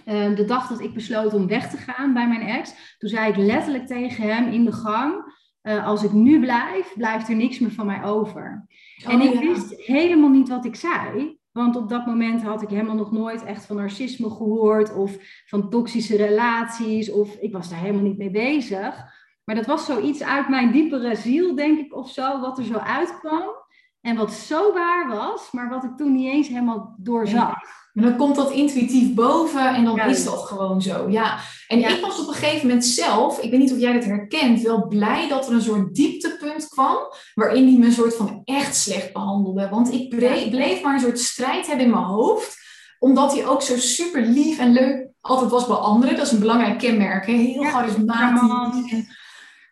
uh, 0.06 0.36
de 0.36 0.44
dag 0.44 0.68
dat 0.68 0.80
ik 0.80 0.94
besloot 0.94 1.34
om 1.34 1.46
weg 1.46 1.70
te 1.70 1.76
gaan 1.76 2.12
bij 2.12 2.28
mijn 2.28 2.40
ex, 2.40 2.74
toen 2.98 3.08
zei 3.08 3.30
ik 3.30 3.36
letterlijk 3.36 3.86
tegen 3.86 4.34
hem 4.34 4.48
in 4.48 4.64
de 4.64 4.72
gang, 4.72 5.14
uh, 5.62 5.86
als 5.86 6.02
ik 6.02 6.12
nu 6.12 6.40
blijf, 6.40 6.94
blijft 6.96 7.28
er 7.28 7.36
niks 7.36 7.58
meer 7.58 7.72
van 7.72 7.86
mij 7.86 8.04
over. 8.04 8.66
Oh, 9.06 9.12
en 9.12 9.20
ik 9.20 9.40
wist 9.40 9.74
helemaal 9.76 10.30
niet 10.30 10.48
wat 10.48 10.64
ik 10.64 10.76
zei. 10.76 11.40
Want 11.52 11.76
op 11.76 11.88
dat 11.88 12.06
moment 12.06 12.42
had 12.42 12.62
ik 12.62 12.68
helemaal 12.68 12.96
nog 12.96 13.12
nooit 13.12 13.44
echt 13.44 13.66
van 13.66 13.76
narcisme 13.76 14.30
gehoord 14.30 14.94
of 14.94 15.16
van 15.46 15.70
toxische 15.70 16.16
relaties. 16.16 17.10
Of 17.10 17.34
ik 17.34 17.52
was 17.52 17.70
daar 17.70 17.78
helemaal 17.78 18.02
niet 18.02 18.18
mee 18.18 18.30
bezig. 18.30 19.20
Maar 19.44 19.54
dat 19.54 19.66
was 19.66 19.84
zoiets 19.84 20.22
uit 20.22 20.48
mijn 20.48 20.72
diepere 20.72 21.16
ziel, 21.16 21.54
denk 21.54 21.78
ik, 21.78 21.96
of 21.96 22.10
zo, 22.10 22.40
wat 22.40 22.58
er 22.58 22.64
zo 22.64 22.76
uitkwam. 22.76 23.60
En 24.00 24.16
wat 24.16 24.32
zo 24.32 24.72
waar 24.72 25.08
was, 25.08 25.50
maar 25.50 25.68
wat 25.68 25.84
ik 25.84 25.96
toen 25.96 26.12
niet 26.12 26.32
eens 26.32 26.48
helemaal 26.48 26.94
doorzag. 26.98 27.54
En 27.94 28.02
dan 28.02 28.16
komt 28.16 28.36
dat 28.36 28.50
intuïtief 28.50 29.14
boven 29.14 29.74
en 29.74 29.84
dan 29.84 30.00
is 30.00 30.24
dat 30.24 30.38
gewoon 30.38 30.82
zo. 30.82 31.08
Ja. 31.08 31.38
En 31.68 31.78
ik 31.78 32.00
was 32.00 32.20
op 32.20 32.28
een 32.28 32.34
gegeven 32.34 32.66
moment 32.66 32.84
zelf, 32.84 33.38
ik 33.38 33.50
weet 33.50 33.60
niet 33.60 33.72
of 33.72 33.78
jij 33.78 33.92
dat 33.92 34.04
herkent, 34.04 34.60
wel 34.60 34.86
blij 34.86 35.28
dat 35.28 35.46
er 35.46 35.52
een 35.52 35.62
soort 35.62 35.94
dieptepunt 35.94 36.68
kwam. 36.68 36.96
Waarin 37.34 37.66
hij 37.68 37.78
me 37.78 37.86
een 37.86 37.92
soort 37.92 38.16
van 38.16 38.40
echt 38.44 38.76
slecht 38.76 39.12
behandelde. 39.12 39.68
Want 39.68 39.92
ik 39.92 40.08
bleef 40.50 40.82
maar 40.82 40.94
een 40.94 41.00
soort 41.00 41.20
strijd 41.20 41.66
hebben 41.66 41.84
in 41.84 41.92
mijn 41.92 42.04
hoofd. 42.04 42.56
Omdat 42.98 43.32
hij 43.34 43.46
ook 43.46 43.62
zo 43.62 43.76
super 43.76 44.22
lief 44.22 44.58
en 44.58 44.72
leuk 44.72 45.08
altijd 45.20 45.50
was 45.50 45.66
bij 45.66 45.76
anderen. 45.76 46.16
Dat 46.16 46.26
is 46.26 46.32
een 46.32 46.40
belangrijk 46.40 46.78
kenmerk. 46.78 47.26
Hè? 47.26 47.32
Heel 47.32 47.64
charismatisch 47.64 49.04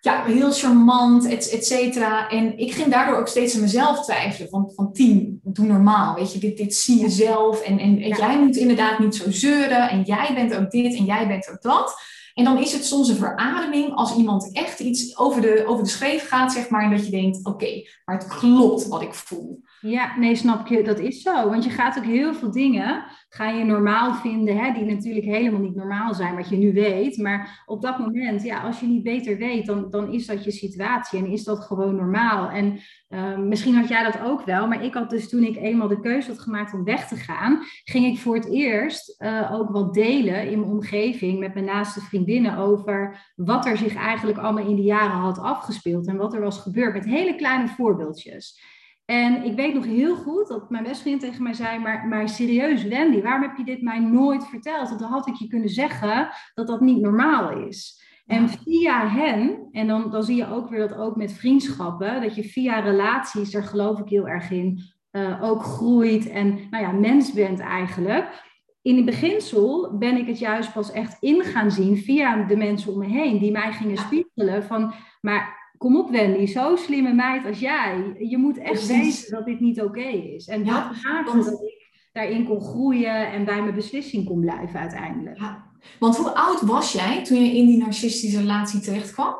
ja, 0.00 0.24
heel 0.24 0.52
charmant, 0.52 1.26
et, 1.26 1.50
et, 1.50 1.66
cetera. 1.66 2.28
En 2.28 2.58
ik 2.58 2.72
ging 2.72 2.88
daardoor 2.88 3.16
ook 3.16 3.28
steeds 3.28 3.54
aan 3.54 3.60
mezelf 3.60 4.04
twijfelen. 4.04 4.48
Van, 4.48 4.72
van 4.74 4.92
tien, 4.92 5.40
doe 5.42 5.66
normaal. 5.66 6.14
Weet 6.14 6.32
je, 6.32 6.38
dit, 6.38 6.56
dit 6.56 6.74
zie 6.74 7.00
je 7.00 7.08
zelf. 7.08 7.60
En, 7.60 7.78
en 7.78 7.98
jij 7.98 8.38
moet 8.38 8.56
inderdaad 8.56 8.98
niet 8.98 9.16
zo 9.16 9.30
zeuren. 9.30 9.88
En 9.88 10.02
jij 10.02 10.30
bent 10.34 10.54
ook 10.54 10.70
dit 10.70 10.96
en 10.96 11.04
jij 11.04 11.26
bent 11.26 11.50
ook 11.50 11.62
dat. 11.62 11.94
En 12.34 12.44
dan 12.44 12.58
is 12.58 12.72
het 12.72 12.84
soms 12.84 13.08
een 13.08 13.16
verademing 13.16 13.94
als 13.94 14.16
iemand 14.16 14.52
echt 14.52 14.80
iets 14.80 15.18
over 15.18 15.40
de, 15.40 15.64
over 15.66 15.84
de 15.84 15.90
schreef 15.90 16.28
gaat, 16.28 16.52
zeg 16.52 16.68
maar. 16.68 16.82
En 16.82 16.90
dat 16.90 17.04
je 17.04 17.10
denkt, 17.10 17.46
oké, 17.46 17.82
maar 18.04 18.18
het 18.18 18.28
klopt 18.28 18.88
wat 18.88 19.02
ik 19.02 19.14
voel. 19.14 19.62
Ja, 19.80 20.18
nee, 20.18 20.36
snap 20.36 20.66
je, 20.66 20.82
dat 20.82 20.98
is 20.98 21.22
zo. 21.22 21.48
Want 21.48 21.64
je 21.64 21.70
gaat 21.70 21.98
ook 21.98 22.04
heel 22.04 22.34
veel 22.34 22.50
dingen, 22.50 23.04
ga 23.28 23.48
je 23.48 23.64
normaal 23.64 24.14
vinden, 24.14 24.56
hè, 24.56 24.72
die 24.72 24.84
natuurlijk 24.84 25.26
helemaal 25.26 25.60
niet 25.60 25.74
normaal 25.74 26.14
zijn, 26.14 26.36
wat 26.36 26.48
je 26.48 26.56
nu 26.56 26.72
weet. 26.72 27.16
Maar 27.16 27.62
op 27.66 27.82
dat 27.82 27.98
moment, 27.98 28.42
ja, 28.42 28.60
als 28.60 28.80
je 28.80 28.86
niet 28.86 29.02
beter 29.02 29.36
weet, 29.36 29.66
dan, 29.66 29.90
dan 29.90 30.12
is 30.12 30.26
dat 30.26 30.44
je 30.44 30.50
situatie 30.50 31.18
en 31.18 31.26
is 31.26 31.44
dat 31.44 31.60
gewoon 31.60 31.96
normaal. 31.96 32.50
En 32.50 32.78
uh, 33.08 33.36
misschien 33.36 33.74
had 33.74 33.88
jij 33.88 34.02
dat 34.02 34.20
ook 34.20 34.44
wel, 34.44 34.66
maar 34.66 34.84
ik 34.84 34.94
had 34.94 35.10
dus 35.10 35.28
toen 35.28 35.42
ik 35.42 35.56
eenmaal 35.56 35.88
de 35.88 36.00
keuze 36.00 36.28
had 36.30 36.40
gemaakt 36.40 36.74
om 36.74 36.84
weg 36.84 37.08
te 37.08 37.16
gaan, 37.16 37.58
ging 37.84 38.06
ik 38.06 38.18
voor 38.18 38.34
het 38.34 38.50
eerst 38.50 39.22
uh, 39.22 39.52
ook 39.52 39.70
wat 39.70 39.94
delen 39.94 40.50
in 40.50 40.60
mijn 40.60 40.72
omgeving 40.72 41.38
met 41.38 41.54
mijn 41.54 41.66
naaste 41.66 42.00
vriendinnen 42.00 42.56
over 42.56 43.30
wat 43.34 43.66
er 43.66 43.76
zich 43.76 43.94
eigenlijk 43.94 44.38
allemaal 44.38 44.66
in 44.66 44.76
die 44.76 44.84
jaren 44.84 45.18
had 45.18 45.38
afgespeeld 45.38 46.06
en 46.06 46.16
wat 46.16 46.34
er 46.34 46.40
was 46.40 46.58
gebeurd 46.58 46.94
met 46.94 47.04
hele 47.04 47.34
kleine 47.34 47.68
voorbeeldjes. 47.68 48.78
En 49.10 49.44
ik 49.44 49.56
weet 49.56 49.74
nog 49.74 49.84
heel 49.84 50.16
goed 50.16 50.48
dat 50.48 50.70
mijn 50.70 50.84
beste 50.84 51.02
vriend 51.02 51.20
tegen 51.20 51.42
mij 51.42 51.52
zei, 51.52 51.78
maar, 51.78 52.06
maar 52.06 52.28
serieus 52.28 52.84
Wendy, 52.84 53.22
waarom 53.22 53.42
heb 53.42 53.56
je 53.56 53.64
dit 53.64 53.82
mij 53.82 53.98
nooit 53.98 54.46
verteld? 54.46 54.88
Want 54.88 55.00
dan 55.00 55.10
had 55.10 55.26
ik 55.26 55.34
je 55.34 55.46
kunnen 55.46 55.68
zeggen 55.68 56.28
dat 56.54 56.66
dat 56.66 56.80
niet 56.80 57.00
normaal 57.00 57.66
is. 57.66 58.02
En 58.26 58.48
via 58.48 59.08
hen, 59.08 59.68
en 59.72 59.86
dan, 59.86 60.10
dan 60.10 60.22
zie 60.22 60.36
je 60.36 60.50
ook 60.50 60.68
weer 60.68 60.88
dat 60.88 60.98
ook 60.98 61.16
met 61.16 61.32
vriendschappen, 61.32 62.22
dat 62.22 62.34
je 62.34 62.44
via 62.44 62.78
relaties, 62.78 63.50
daar 63.50 63.62
geloof 63.62 63.98
ik 63.98 64.08
heel 64.08 64.28
erg 64.28 64.50
in, 64.50 64.80
uh, 65.12 65.42
ook 65.42 65.62
groeit 65.62 66.28
en 66.28 66.58
nou 66.70 66.84
ja, 66.84 66.92
mens 66.92 67.32
bent 67.32 67.60
eigenlijk. 67.60 68.48
In 68.82 68.96
het 68.96 69.04
beginsel 69.04 69.98
ben 69.98 70.16
ik 70.16 70.26
het 70.26 70.38
juist 70.38 70.72
pas 70.72 70.92
echt 70.92 71.16
in 71.20 71.42
gaan 71.42 71.70
zien 71.70 71.96
via 71.96 72.44
de 72.44 72.56
mensen 72.56 72.92
om 72.92 72.98
me 72.98 73.06
heen, 73.06 73.38
die 73.38 73.52
mij 73.52 73.72
gingen 73.72 73.96
spiegelen 73.96 74.64
van, 74.64 74.92
maar 75.20 75.59
kom 75.80 75.96
op 75.96 76.10
Wendy, 76.10 76.46
zo 76.46 76.76
slimme 76.76 77.12
meid 77.12 77.46
als 77.46 77.58
jij. 77.58 78.14
Je 78.18 78.38
moet 78.38 78.58
echt 78.58 78.86
weten 78.86 79.30
dat 79.30 79.44
dit 79.44 79.60
niet 79.60 79.82
oké 79.82 80.08
is. 80.08 80.48
En 80.48 80.64
ja, 80.64 80.88
dat 80.88 81.02
maakte 81.02 81.32
want... 81.32 81.44
dat 81.44 81.62
ik 81.62 82.08
daarin 82.12 82.44
kon 82.44 82.60
groeien 82.60 83.32
en 83.32 83.44
bij 83.44 83.62
mijn 83.62 83.74
beslissing 83.74 84.26
kon 84.26 84.40
blijven 84.40 84.80
uiteindelijk. 84.80 85.38
Ja. 85.38 85.70
Want 85.98 86.16
hoe 86.16 86.34
oud 86.34 86.60
was 86.60 86.92
jij 86.92 87.24
toen 87.24 87.44
je 87.44 87.56
in 87.56 87.66
die 87.66 87.78
narcistische 87.78 88.38
relatie 88.38 88.80
terecht 88.80 89.12
kwam? 89.12 89.34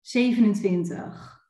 27. 0.00 1.40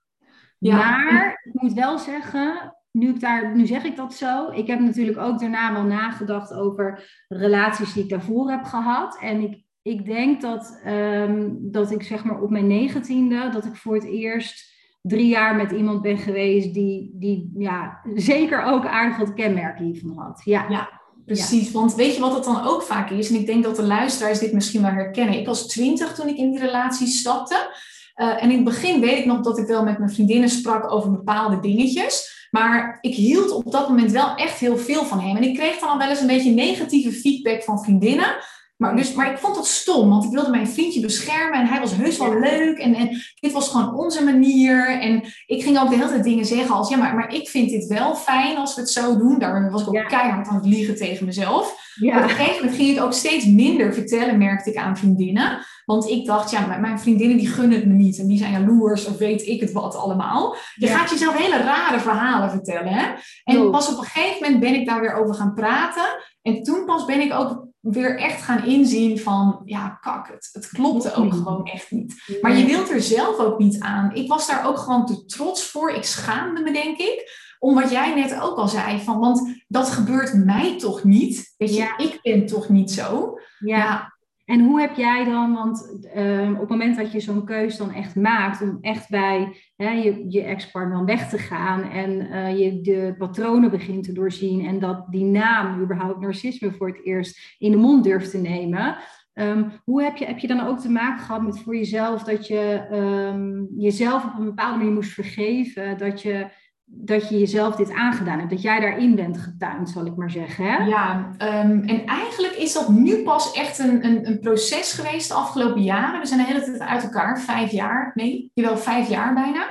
Ja. 0.58 0.76
Maar 0.76 1.40
ik 1.44 1.62
moet 1.62 1.72
wel 1.72 1.98
zeggen, 1.98 2.76
nu, 2.90 3.08
ik 3.08 3.20
daar, 3.20 3.56
nu 3.56 3.66
zeg 3.66 3.84
ik 3.84 3.96
dat 3.96 4.14
zo. 4.14 4.50
Ik 4.50 4.66
heb 4.66 4.80
natuurlijk 4.80 5.18
ook 5.18 5.38
daarna 5.38 5.72
wel 5.72 5.84
nagedacht 5.84 6.52
over 6.52 7.10
relaties 7.28 7.92
die 7.92 8.02
ik 8.02 8.08
daarvoor 8.08 8.50
heb 8.50 8.64
gehad. 8.64 9.18
En 9.20 9.40
ik 9.40 9.65
ik 9.86 10.06
denk 10.06 10.40
dat, 10.40 10.80
um, 10.86 11.58
dat 11.60 11.90
ik 11.90 12.02
zeg 12.02 12.24
maar 12.24 12.40
op 12.40 12.50
mijn 12.50 12.66
negentiende, 12.66 13.48
dat 13.52 13.64
ik 13.64 13.76
voor 13.76 13.94
het 13.94 14.04
eerst 14.04 14.74
drie 15.02 15.26
jaar 15.26 15.56
met 15.56 15.70
iemand 15.70 16.02
ben 16.02 16.18
geweest 16.18 16.74
die, 16.74 17.10
die 17.14 17.52
ja, 17.58 18.00
zeker 18.14 18.62
ook 18.62 18.86
aardig 18.86 19.18
wat 19.18 19.34
kenmerken 19.34 19.84
hiervan 19.84 20.18
had. 20.18 20.42
Ja. 20.44 20.66
ja. 20.68 21.00
Precies, 21.24 21.70
want 21.70 21.94
weet 21.94 22.14
je 22.14 22.20
wat 22.20 22.34
het 22.34 22.44
dan 22.44 22.64
ook 22.64 22.82
vaak 22.82 23.10
is? 23.10 23.28
En 23.28 23.34
ik 23.34 23.46
denk 23.46 23.64
dat 23.64 23.76
de 23.76 23.82
luisteraars 23.82 24.38
dit 24.38 24.52
misschien 24.52 24.82
wel 24.82 24.90
herkennen. 24.90 25.38
Ik 25.38 25.46
was 25.46 25.66
twintig 25.66 26.14
toen 26.14 26.28
ik 26.28 26.36
in 26.36 26.50
die 26.50 26.60
relatie 26.60 27.06
stapte. 27.06 27.74
Uh, 28.16 28.42
en 28.42 28.50
in 28.50 28.56
het 28.56 28.64
begin 28.64 29.00
weet 29.00 29.18
ik 29.18 29.26
nog 29.26 29.40
dat 29.40 29.58
ik 29.58 29.66
wel 29.66 29.84
met 29.84 29.98
mijn 29.98 30.10
vriendinnen 30.10 30.48
sprak 30.48 30.92
over 30.92 31.10
bepaalde 31.10 31.60
dingetjes. 31.60 32.48
Maar 32.50 32.98
ik 33.00 33.14
hield 33.14 33.50
op 33.50 33.72
dat 33.72 33.88
moment 33.88 34.10
wel 34.10 34.34
echt 34.34 34.58
heel 34.58 34.76
veel 34.76 35.04
van 35.04 35.20
hem. 35.20 35.36
En 35.36 35.42
ik 35.42 35.54
kreeg 35.54 35.78
dan 35.78 35.88
al 35.88 35.98
wel 35.98 36.08
eens 36.08 36.20
een 36.20 36.26
beetje 36.26 36.50
negatieve 36.50 37.12
feedback 37.12 37.62
van 37.62 37.82
vriendinnen. 37.84 38.36
Maar, 38.76 38.96
dus, 38.96 39.12
maar 39.12 39.30
ik 39.30 39.38
vond 39.38 39.54
dat 39.54 39.66
stom, 39.66 40.08
want 40.08 40.24
ik 40.24 40.30
wilde 40.30 40.50
mijn 40.50 40.68
vriendje 40.68 41.00
beschermen 41.00 41.60
en 41.60 41.66
hij 41.66 41.80
was 41.80 41.94
heus 41.94 42.18
wel 42.18 42.38
leuk. 42.38 42.78
En, 42.78 42.94
en 42.94 43.22
dit 43.40 43.52
was 43.52 43.68
gewoon 43.68 43.94
onze 43.94 44.24
manier. 44.24 45.00
En 45.00 45.22
ik 45.46 45.62
ging 45.62 45.78
ook 45.80 45.88
de 45.88 45.96
hele 45.96 46.08
tijd 46.08 46.24
dingen 46.24 46.46
zeggen 46.46 46.74
als, 46.74 46.88
ja, 46.88 46.96
maar, 46.96 47.14
maar 47.14 47.34
ik 47.34 47.48
vind 47.48 47.70
dit 47.70 47.86
wel 47.86 48.14
fijn 48.14 48.56
als 48.56 48.74
we 48.74 48.80
het 48.80 48.90
zo 48.90 49.16
doen. 49.16 49.38
Daar 49.38 49.70
was 49.70 49.82
ik 49.82 49.88
ook 49.88 50.08
keihard 50.08 50.48
aan 50.48 50.54
het 50.54 50.66
liegen 50.66 50.96
tegen 50.96 51.26
mezelf. 51.26 51.84
Ja. 51.94 52.16
Op 52.16 52.22
een 52.22 52.28
gegeven 52.28 52.54
moment 52.54 52.76
ging 52.76 52.88
ik 52.88 52.94
het 52.94 53.04
ook 53.04 53.12
steeds 53.12 53.46
minder 53.46 53.94
vertellen, 53.94 54.38
merkte 54.38 54.70
ik 54.70 54.76
aan 54.76 54.96
vriendinnen. 54.96 55.58
Want 55.84 56.08
ik 56.08 56.26
dacht, 56.26 56.50
ja, 56.50 56.76
mijn 56.76 57.00
vriendinnen 57.00 57.36
die 57.36 57.48
gunnen 57.48 57.78
het 57.78 57.86
me 57.86 57.94
niet. 57.94 58.18
En 58.18 58.26
die 58.26 58.38
zijn 58.38 58.52
jaloers 58.52 59.06
of 59.06 59.16
weet 59.16 59.46
ik 59.46 59.60
het 59.60 59.72
wat 59.72 59.96
allemaal. 59.96 60.56
Je 60.74 60.86
gaat 60.86 61.10
jezelf 61.10 61.36
hele 61.36 61.62
rare 61.62 62.00
verhalen 62.00 62.50
vertellen. 62.50 62.92
Hè? 62.92 63.12
En 63.44 63.70
pas 63.70 63.92
op 63.92 63.98
een 63.98 64.04
gegeven 64.04 64.42
moment 64.42 64.60
ben 64.60 64.74
ik 64.74 64.86
daar 64.86 65.00
weer 65.00 65.14
over 65.14 65.34
gaan 65.34 65.54
praten. 65.54 66.24
En 66.42 66.62
toen 66.62 66.84
pas 66.84 67.04
ben 67.04 67.20
ik 67.20 67.32
ook 67.32 67.66
weer 67.92 68.18
echt 68.18 68.42
gaan 68.42 68.64
inzien 68.64 69.18
van, 69.18 69.62
ja, 69.64 69.98
kak, 70.00 70.28
het, 70.28 70.48
het 70.52 70.68
klopte 70.68 71.14
ook 71.14 71.32
gewoon 71.32 71.66
echt 71.66 71.90
niet. 71.90 72.38
Maar 72.40 72.56
je 72.56 72.64
wilt 72.64 72.90
er 72.90 73.00
zelf 73.00 73.38
ook 73.38 73.58
niet 73.58 73.80
aan. 73.80 74.14
Ik 74.14 74.28
was 74.28 74.46
daar 74.46 74.66
ook 74.66 74.78
gewoon 74.78 75.06
te 75.06 75.24
trots 75.24 75.70
voor. 75.70 75.90
Ik 75.90 76.04
schaamde 76.04 76.62
me, 76.62 76.72
denk 76.72 76.98
ik. 76.98 77.44
Om 77.58 77.74
wat 77.74 77.90
jij 77.90 78.14
net 78.14 78.40
ook 78.40 78.56
al 78.56 78.68
zei, 78.68 79.00
van, 79.00 79.18
want 79.18 79.62
dat 79.68 79.90
gebeurt 79.90 80.44
mij 80.44 80.78
toch 80.78 81.04
niet. 81.04 81.54
Weet 81.56 81.74
je, 81.74 81.94
ik 81.96 82.18
ben 82.22 82.46
toch 82.46 82.68
niet 82.68 82.90
zo. 82.90 83.38
ja. 83.58 84.14
En 84.46 84.60
hoe 84.60 84.80
heb 84.80 84.96
jij 84.96 85.24
dan, 85.24 85.54
want 85.54 86.06
ehm, 86.14 86.52
op 86.52 86.60
het 86.60 86.68
moment 86.68 86.96
dat 86.96 87.12
je 87.12 87.20
zo'n 87.20 87.44
keus 87.44 87.76
dan 87.76 87.92
echt 87.92 88.14
maakt 88.14 88.62
om 88.62 88.78
echt 88.80 89.10
bij 89.10 89.56
hè, 89.76 89.90
je, 89.90 90.24
je 90.28 90.42
ex-partner 90.42 90.96
dan 90.96 91.06
weg 91.06 91.28
te 91.28 91.38
gaan 91.38 91.82
en 91.82 92.10
uh, 92.10 92.58
je 92.58 92.80
de 92.80 93.14
patronen 93.18 93.70
begint 93.70 94.04
te 94.04 94.12
doorzien 94.12 94.66
en 94.66 94.78
dat 94.78 95.06
die 95.10 95.24
naam 95.24 95.82
überhaupt 95.82 96.20
narcisme 96.20 96.72
voor 96.72 96.88
het 96.88 97.04
eerst 97.04 97.56
in 97.58 97.70
de 97.70 97.76
mond 97.76 98.04
durft 98.04 98.30
te 98.30 98.38
nemen. 98.38 98.96
Um, 99.34 99.72
hoe 99.84 100.02
heb 100.02 100.16
je, 100.16 100.24
heb 100.24 100.38
je 100.38 100.46
dan 100.46 100.66
ook 100.66 100.78
te 100.78 100.90
maken 100.90 101.24
gehad 101.24 101.42
met 101.42 101.58
voor 101.58 101.76
jezelf 101.76 102.22
dat 102.22 102.46
je 102.46 102.86
um, 102.92 103.68
jezelf 103.76 104.24
op 104.24 104.38
een 104.38 104.44
bepaalde 104.44 104.78
manier 104.78 104.92
moest 104.92 105.12
vergeven, 105.12 105.98
dat 105.98 106.22
je 106.22 106.46
dat 106.88 107.28
je 107.28 107.38
jezelf 107.38 107.76
dit 107.76 107.92
aangedaan 107.92 108.38
hebt, 108.38 108.50
dat 108.50 108.62
jij 108.62 108.80
daarin 108.80 109.14
bent 109.14 109.38
getuind, 109.38 109.90
zal 109.90 110.06
ik 110.06 110.16
maar 110.16 110.30
zeggen. 110.30 110.64
Hè? 110.64 110.84
Ja, 110.84 111.30
um, 111.38 111.82
en 111.82 112.06
eigenlijk 112.06 112.54
is 112.54 112.72
dat 112.72 112.88
nu 112.88 113.22
pas 113.22 113.52
echt 113.52 113.78
een, 113.78 114.04
een, 114.04 114.26
een, 114.26 114.40
proces 114.40 114.92
geweest 114.92 115.28
de 115.28 115.34
afgelopen 115.34 115.82
jaren. 115.82 116.20
We 116.20 116.26
zijn 116.26 116.40
de 116.40 116.46
hele 116.46 116.64
tijd 116.64 116.80
uit 116.80 117.02
elkaar, 117.02 117.40
vijf 117.40 117.70
jaar, 117.70 118.10
nee, 118.14 118.50
jawel, 118.54 118.76
vijf 118.76 119.08
jaar 119.08 119.34
bijna. 119.34 119.66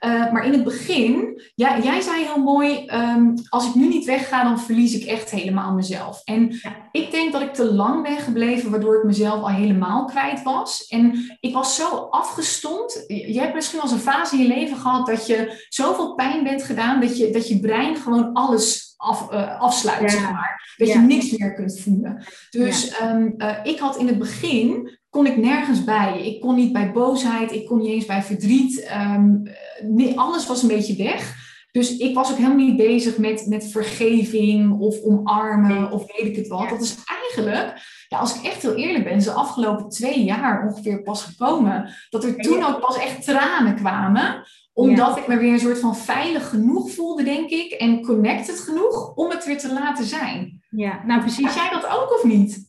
Uh, 0.00 0.32
maar 0.32 0.46
in 0.46 0.52
het 0.52 0.64
begin, 0.64 1.42
ja, 1.54 1.78
jij 1.78 2.00
zei 2.00 2.24
heel 2.24 2.42
mooi, 2.42 2.86
um, 2.90 3.34
als 3.48 3.66
ik 3.66 3.74
nu 3.74 3.88
niet 3.88 4.04
wegga, 4.04 4.42
dan 4.42 4.60
verlies 4.60 4.94
ik 4.94 5.04
echt 5.04 5.30
helemaal 5.30 5.72
mezelf. 5.72 6.22
En 6.24 6.58
ja. 6.62 6.76
ik 6.92 7.10
denk 7.10 7.32
dat 7.32 7.42
ik 7.42 7.54
te 7.54 7.72
lang 7.72 8.02
ben 8.02 8.18
gebleven, 8.18 8.70
waardoor 8.70 8.96
ik 8.96 9.04
mezelf 9.04 9.42
al 9.42 9.50
helemaal 9.50 10.04
kwijt 10.04 10.42
was. 10.42 10.86
En 10.86 11.36
ik 11.40 11.54
was 11.54 11.76
zo 11.76 11.88
afgestomd. 12.10 13.04
Je 13.06 13.40
hebt 13.40 13.54
misschien 13.54 13.80
wel 13.80 13.90
eens 13.90 13.98
een 13.98 14.12
fase 14.12 14.36
in 14.36 14.42
je 14.42 14.48
leven 14.48 14.76
gehad 14.76 15.06
dat 15.06 15.26
je 15.26 15.66
zoveel 15.68 16.14
pijn 16.14 16.44
bent 16.44 16.62
gedaan, 16.62 17.00
dat 17.00 17.18
je, 17.18 17.30
dat 17.30 17.48
je 17.48 17.60
brein 17.60 17.96
gewoon 17.96 18.32
alles 18.32 18.94
af, 18.96 19.32
uh, 19.32 19.60
afsluit, 19.60 20.10
zeg 20.10 20.32
maar. 20.32 20.74
Dat 20.76 20.88
je 20.88 20.98
niks 20.98 21.36
meer 21.36 21.54
kunt 21.54 21.80
voelen. 21.80 22.24
Dus 22.50 23.00
um, 23.02 23.34
uh, 23.38 23.56
ik 23.62 23.78
had 23.78 23.96
in 23.96 24.06
het 24.06 24.18
begin 24.18 24.95
kon 25.16 25.26
ik 25.26 25.36
nergens 25.36 25.84
bij. 25.84 26.26
Ik 26.26 26.40
kon 26.40 26.54
niet 26.54 26.72
bij 26.72 26.92
boosheid, 26.92 27.52
ik 27.52 27.66
kon 27.66 27.78
niet 27.78 27.88
eens 27.88 28.06
bij 28.06 28.22
verdriet. 28.22 28.80
Ehm, 28.80 29.42
nee, 29.82 30.18
alles 30.18 30.46
was 30.46 30.62
een 30.62 30.68
beetje 30.68 31.04
weg. 31.04 31.34
Dus 31.72 31.96
ik 31.96 32.14
was 32.14 32.30
ook 32.30 32.36
helemaal 32.36 32.56
niet 32.56 32.76
bezig 32.76 33.18
met, 33.18 33.46
met 33.46 33.66
vergeving 33.66 34.78
of 34.80 35.02
omarmen 35.02 35.90
of 35.90 36.06
weet 36.06 36.26
ik 36.26 36.36
het 36.36 36.48
wat. 36.48 36.68
Dat 36.68 36.80
is 36.80 36.96
eigenlijk, 37.04 37.74
ja, 38.08 38.18
als 38.18 38.36
ik 38.36 38.42
echt 38.42 38.62
heel 38.62 38.74
eerlijk 38.74 39.04
ben, 39.04 39.18
de 39.18 39.30
afgelopen 39.30 39.88
twee 39.88 40.24
jaar 40.24 40.66
ongeveer 40.68 41.02
pas 41.02 41.22
gekomen. 41.22 41.94
Dat 42.10 42.24
er 42.24 42.36
toen 42.36 42.64
ook 42.64 42.80
pas 42.80 42.98
echt 42.98 43.24
tranen 43.24 43.74
kwamen 43.74 44.44
omdat 44.72 45.16
ik 45.16 45.26
me 45.26 45.36
weer 45.36 45.52
een 45.52 45.58
soort 45.58 45.78
van 45.78 45.96
veilig 45.96 46.48
genoeg 46.48 46.90
voelde, 46.90 47.22
denk 47.22 47.50
ik. 47.50 47.72
En 47.72 48.02
connected 48.02 48.60
genoeg 48.60 49.14
om 49.14 49.30
het 49.30 49.44
weer 49.44 49.58
te 49.58 49.72
laten 49.72 50.04
zijn. 50.04 50.62
Ja, 50.70 51.02
nou 51.06 51.20
precies. 51.20 51.44
Had 51.44 51.54
jij 51.54 51.70
dat 51.70 51.86
ook 51.86 52.14
of 52.14 52.24
niet? 52.24 52.65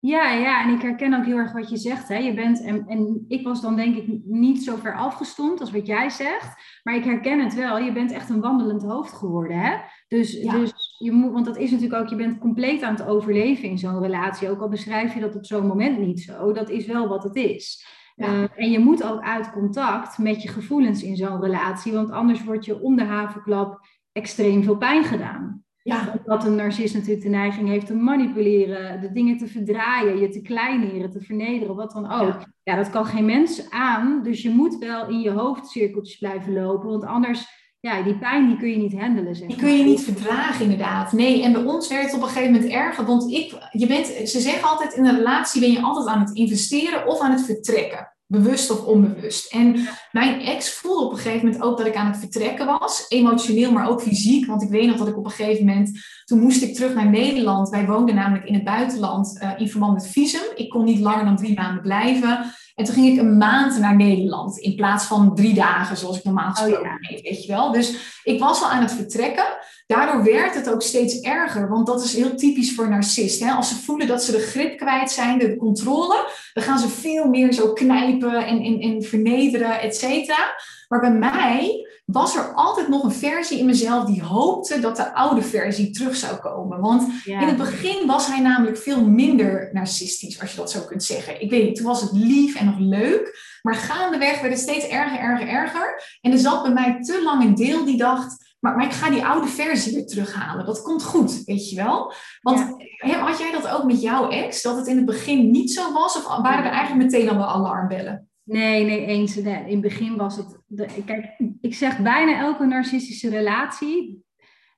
Ja, 0.00 0.32
ja, 0.32 0.64
en 0.64 0.74
ik 0.74 0.82
herken 0.82 1.14
ook 1.14 1.24
heel 1.24 1.36
erg 1.36 1.52
wat 1.52 1.70
je 1.70 1.76
zegt. 1.76 2.08
Hè. 2.08 2.16
Je 2.16 2.34
bent, 2.34 2.62
en, 2.62 2.86
en 2.86 3.24
ik 3.28 3.44
was 3.44 3.60
dan 3.60 3.76
denk 3.76 3.96
ik 3.96 4.20
niet 4.24 4.64
zo 4.64 4.76
ver 4.76 4.96
afgestomd 4.96 5.60
als 5.60 5.70
wat 5.70 5.86
jij 5.86 6.10
zegt. 6.10 6.80
Maar 6.82 6.94
ik 6.94 7.04
herken 7.04 7.40
het 7.40 7.54
wel. 7.54 7.78
Je 7.78 7.92
bent 7.92 8.12
echt 8.12 8.30
een 8.30 8.40
wandelend 8.40 8.82
hoofd 8.82 9.12
geworden. 9.12 9.58
Hè? 9.58 9.76
Dus, 10.08 10.40
dus 10.40 10.96
je 10.98 11.12
moet, 11.12 11.32
want 11.32 11.44
dat 11.44 11.56
is 11.56 11.70
natuurlijk 11.70 12.02
ook, 12.02 12.08
je 12.08 12.16
bent 12.16 12.38
compleet 12.38 12.82
aan 12.82 12.94
het 12.94 13.06
overleven 13.06 13.68
in 13.68 13.78
zo'n 13.78 14.02
relatie. 14.02 14.50
Ook 14.50 14.60
al 14.60 14.68
beschrijf 14.68 15.14
je 15.14 15.20
dat 15.20 15.36
op 15.36 15.46
zo'n 15.46 15.66
moment 15.66 15.98
niet 15.98 16.20
zo. 16.20 16.52
Dat 16.52 16.68
is 16.68 16.86
wel 16.86 17.08
wat 17.08 17.22
het 17.22 17.36
is. 17.36 17.86
Eh, 18.16 18.42
en 18.56 18.70
je 18.70 18.78
moet 18.78 19.02
ook 19.02 19.20
uit 19.20 19.52
contact 19.52 20.18
met 20.18 20.42
je 20.42 20.48
gevoelens 20.48 21.02
in 21.02 21.16
zo'n 21.16 21.40
relatie. 21.40 21.92
Want 21.92 22.10
anders 22.10 22.44
wordt 22.44 22.64
je 22.64 22.80
om 22.80 22.96
de 22.96 23.04
havenklap 23.04 23.86
extreem 24.12 24.62
veel 24.62 24.76
pijn 24.76 25.04
gedaan. 25.04 25.64
Ja. 25.94 26.14
Omdat 26.24 26.44
een 26.44 26.54
narcist 26.54 26.94
natuurlijk 26.94 27.22
de 27.22 27.28
neiging 27.28 27.68
heeft 27.68 27.86
te 27.86 27.94
manipuleren, 27.94 29.00
de 29.00 29.12
dingen 29.12 29.38
te 29.38 29.46
verdraaien, 29.46 30.18
je 30.18 30.28
te 30.28 30.42
kleineren, 30.42 31.10
te 31.10 31.20
vernederen, 31.20 31.74
wat 31.74 31.92
dan 31.92 32.12
ook. 32.12 32.42
Ja. 32.62 32.76
dat 32.76 32.90
kan 32.90 33.06
geen 33.06 33.24
mens 33.24 33.70
aan. 33.70 34.22
Dus 34.22 34.42
je 34.42 34.50
moet 34.50 34.78
wel 34.78 35.08
in 35.08 35.20
je 35.20 35.30
hoofd 35.30 35.66
cirkeltjes 35.66 36.18
blijven 36.18 36.52
lopen, 36.52 36.88
want 36.88 37.04
anders, 37.04 37.46
ja, 37.80 38.02
die 38.02 38.18
pijn 38.18 38.46
die 38.46 38.56
kun 38.56 38.70
je 38.70 38.76
niet 38.76 39.00
handelen. 39.00 39.36
Zeg 39.36 39.48
Die 39.48 39.56
kun 39.56 39.76
je 39.76 39.84
niet 39.84 40.02
verdragen, 40.02 40.62
inderdaad. 40.62 41.12
Nee, 41.12 41.42
en 41.42 41.52
bij 41.52 41.62
ons 41.62 41.88
werd 41.88 42.04
het 42.04 42.14
op 42.14 42.22
een 42.22 42.28
gegeven 42.28 42.52
moment 42.52 42.72
erger, 42.72 43.04
want 43.04 43.32
ik, 43.32 43.68
je 43.72 43.86
bent, 43.86 44.06
ze 44.06 44.40
zeggen 44.40 44.68
altijd 44.68 44.94
in 44.94 45.06
een 45.06 45.16
relatie 45.16 45.60
ben 45.60 45.72
je 45.72 45.80
altijd 45.80 46.06
aan 46.06 46.20
het 46.20 46.36
investeren 46.36 47.06
of 47.06 47.20
aan 47.20 47.30
het 47.30 47.44
vertrekken 47.44 48.18
bewust 48.30 48.70
of 48.70 48.84
onbewust. 48.84 49.52
En 49.52 49.88
mijn 50.12 50.40
ex 50.40 50.72
voelde 50.72 51.04
op 51.04 51.12
een 51.12 51.18
gegeven 51.18 51.44
moment 51.46 51.62
ook 51.62 51.78
dat 51.78 51.86
ik 51.86 51.96
aan 51.96 52.06
het 52.06 52.18
vertrekken 52.18 52.66
was, 52.66 53.04
emotioneel, 53.08 53.72
maar 53.72 53.88
ook 53.88 54.02
fysiek. 54.02 54.46
Want 54.46 54.62
ik 54.62 54.68
weet 54.68 54.86
nog 54.86 54.96
dat 54.96 55.08
ik 55.08 55.16
op 55.16 55.24
een 55.24 55.30
gegeven 55.30 55.66
moment, 55.66 56.00
toen 56.24 56.40
moest 56.40 56.62
ik 56.62 56.74
terug 56.74 56.94
naar 56.94 57.10
Nederland. 57.10 57.68
Wij 57.68 57.86
woonden 57.86 58.14
namelijk 58.14 58.44
in 58.44 58.54
het 58.54 58.64
buitenland 58.64 59.38
uh, 59.42 59.50
in 59.56 59.68
verband 59.68 59.92
met 59.92 60.08
visum. 60.08 60.40
Ik 60.54 60.70
kon 60.70 60.84
niet 60.84 61.00
langer 61.00 61.24
dan 61.24 61.36
drie 61.36 61.54
maanden 61.54 61.82
blijven. 61.82 62.54
En 62.74 62.84
toen 62.84 62.94
ging 62.94 63.12
ik 63.12 63.18
een 63.18 63.36
maand 63.36 63.78
naar 63.78 63.96
Nederland 63.96 64.58
in 64.58 64.74
plaats 64.74 65.04
van 65.04 65.34
drie 65.34 65.54
dagen, 65.54 65.96
zoals 65.96 66.18
ik 66.18 66.24
normaal 66.24 66.50
oh, 66.50 66.56
gesproken 66.56 66.90
oh, 66.90 67.22
weet 67.22 67.44
je 67.44 67.52
wel. 67.52 67.72
Dus 67.72 68.20
ik 68.22 68.40
was 68.40 68.62
al 68.62 68.70
aan 68.70 68.82
het 68.82 68.92
vertrekken. 68.92 69.46
Daardoor 69.90 70.24
werd 70.24 70.54
het 70.54 70.70
ook 70.70 70.82
steeds 70.82 71.20
erger, 71.20 71.68
want 71.68 71.86
dat 71.86 72.04
is 72.04 72.16
heel 72.16 72.36
typisch 72.36 72.74
voor 72.74 72.88
narcisten. 72.88 73.56
Als 73.56 73.68
ze 73.68 73.74
voelen 73.74 74.06
dat 74.06 74.22
ze 74.22 74.32
de 74.32 74.38
grip 74.38 74.78
kwijt 74.78 75.10
zijn, 75.10 75.38
de 75.38 75.56
controle, 75.56 76.28
dan 76.52 76.64
gaan 76.64 76.78
ze 76.78 76.88
veel 76.88 77.28
meer 77.28 77.52
zo 77.52 77.72
knijpen 77.72 78.46
en, 78.46 78.62
en, 78.62 78.80
en 78.80 79.02
vernederen, 79.02 79.80
et 79.80 79.96
cetera. 79.96 80.54
Maar 80.88 81.00
bij 81.00 81.12
mij 81.12 81.88
was 82.04 82.36
er 82.36 82.52
altijd 82.54 82.88
nog 82.88 83.02
een 83.02 83.12
versie 83.12 83.58
in 83.58 83.66
mezelf 83.66 84.04
die 84.04 84.22
hoopte 84.22 84.80
dat 84.80 84.96
de 84.96 85.14
oude 85.14 85.42
versie 85.42 85.90
terug 85.90 86.16
zou 86.16 86.36
komen. 86.36 86.80
Want 86.80 87.08
in 87.24 87.38
het 87.38 87.56
begin 87.56 88.06
was 88.06 88.26
hij 88.26 88.40
namelijk 88.40 88.78
veel 88.78 89.04
minder 89.04 89.70
narcistisch, 89.72 90.40
als 90.40 90.50
je 90.50 90.56
dat 90.56 90.70
zo 90.70 90.80
kunt 90.80 91.04
zeggen. 91.04 91.40
Ik 91.40 91.50
weet 91.50 91.64
niet, 91.64 91.76
toen 91.76 91.86
was 91.86 92.00
het 92.00 92.12
lief 92.12 92.54
en 92.54 92.66
nog 92.66 92.78
leuk. 92.78 93.58
Maar 93.62 93.74
gaandeweg 93.74 94.40
werd 94.40 94.52
het 94.52 94.62
steeds 94.62 94.86
erger, 94.86 95.18
erger, 95.18 95.48
erger. 95.48 96.18
En 96.20 96.32
er 96.32 96.38
zat 96.38 96.62
bij 96.62 96.72
mij 96.72 96.98
te 97.00 97.22
lang 97.22 97.44
een 97.44 97.54
deel 97.54 97.84
die 97.84 97.96
dacht, 97.96 98.48
maar, 98.60 98.76
maar 98.76 98.86
ik 98.86 98.92
ga 98.92 99.10
die 99.10 99.24
oude 99.24 99.46
versie 99.46 99.94
weer 99.94 100.06
terughalen. 100.06 100.66
Dat 100.66 100.82
komt 100.82 101.04
goed, 101.04 101.44
weet 101.44 101.70
je 101.70 101.76
wel. 101.76 102.12
Want 102.40 102.58
had 102.98 103.38
jij 103.38 103.52
dat 103.52 103.68
ook 103.68 103.84
met 103.84 104.00
jouw 104.00 104.28
ex? 104.28 104.62
Dat 104.62 104.76
het 104.76 104.86
in 104.86 104.96
het 104.96 105.06
begin 105.06 105.50
niet 105.50 105.72
zo 105.72 105.92
was? 105.92 106.16
Of 106.16 106.26
waren 106.26 106.64
er 106.64 106.70
eigenlijk 106.70 107.10
meteen 107.10 107.28
al 107.28 107.36
wel 107.36 107.46
alarmbellen? 107.46 108.28
Nee, 108.42 108.84
nee, 108.84 109.06
eens. 109.06 109.36
in 109.36 109.46
het 109.46 109.80
begin 109.80 110.16
was 110.16 110.36
het. 110.36 110.58
De, 110.66 110.88
kijk, 111.04 111.40
ik 111.60 111.74
zeg 111.74 111.98
bijna 111.98 112.38
elke 112.38 112.66
narcistische 112.66 113.28
relatie 113.28 114.24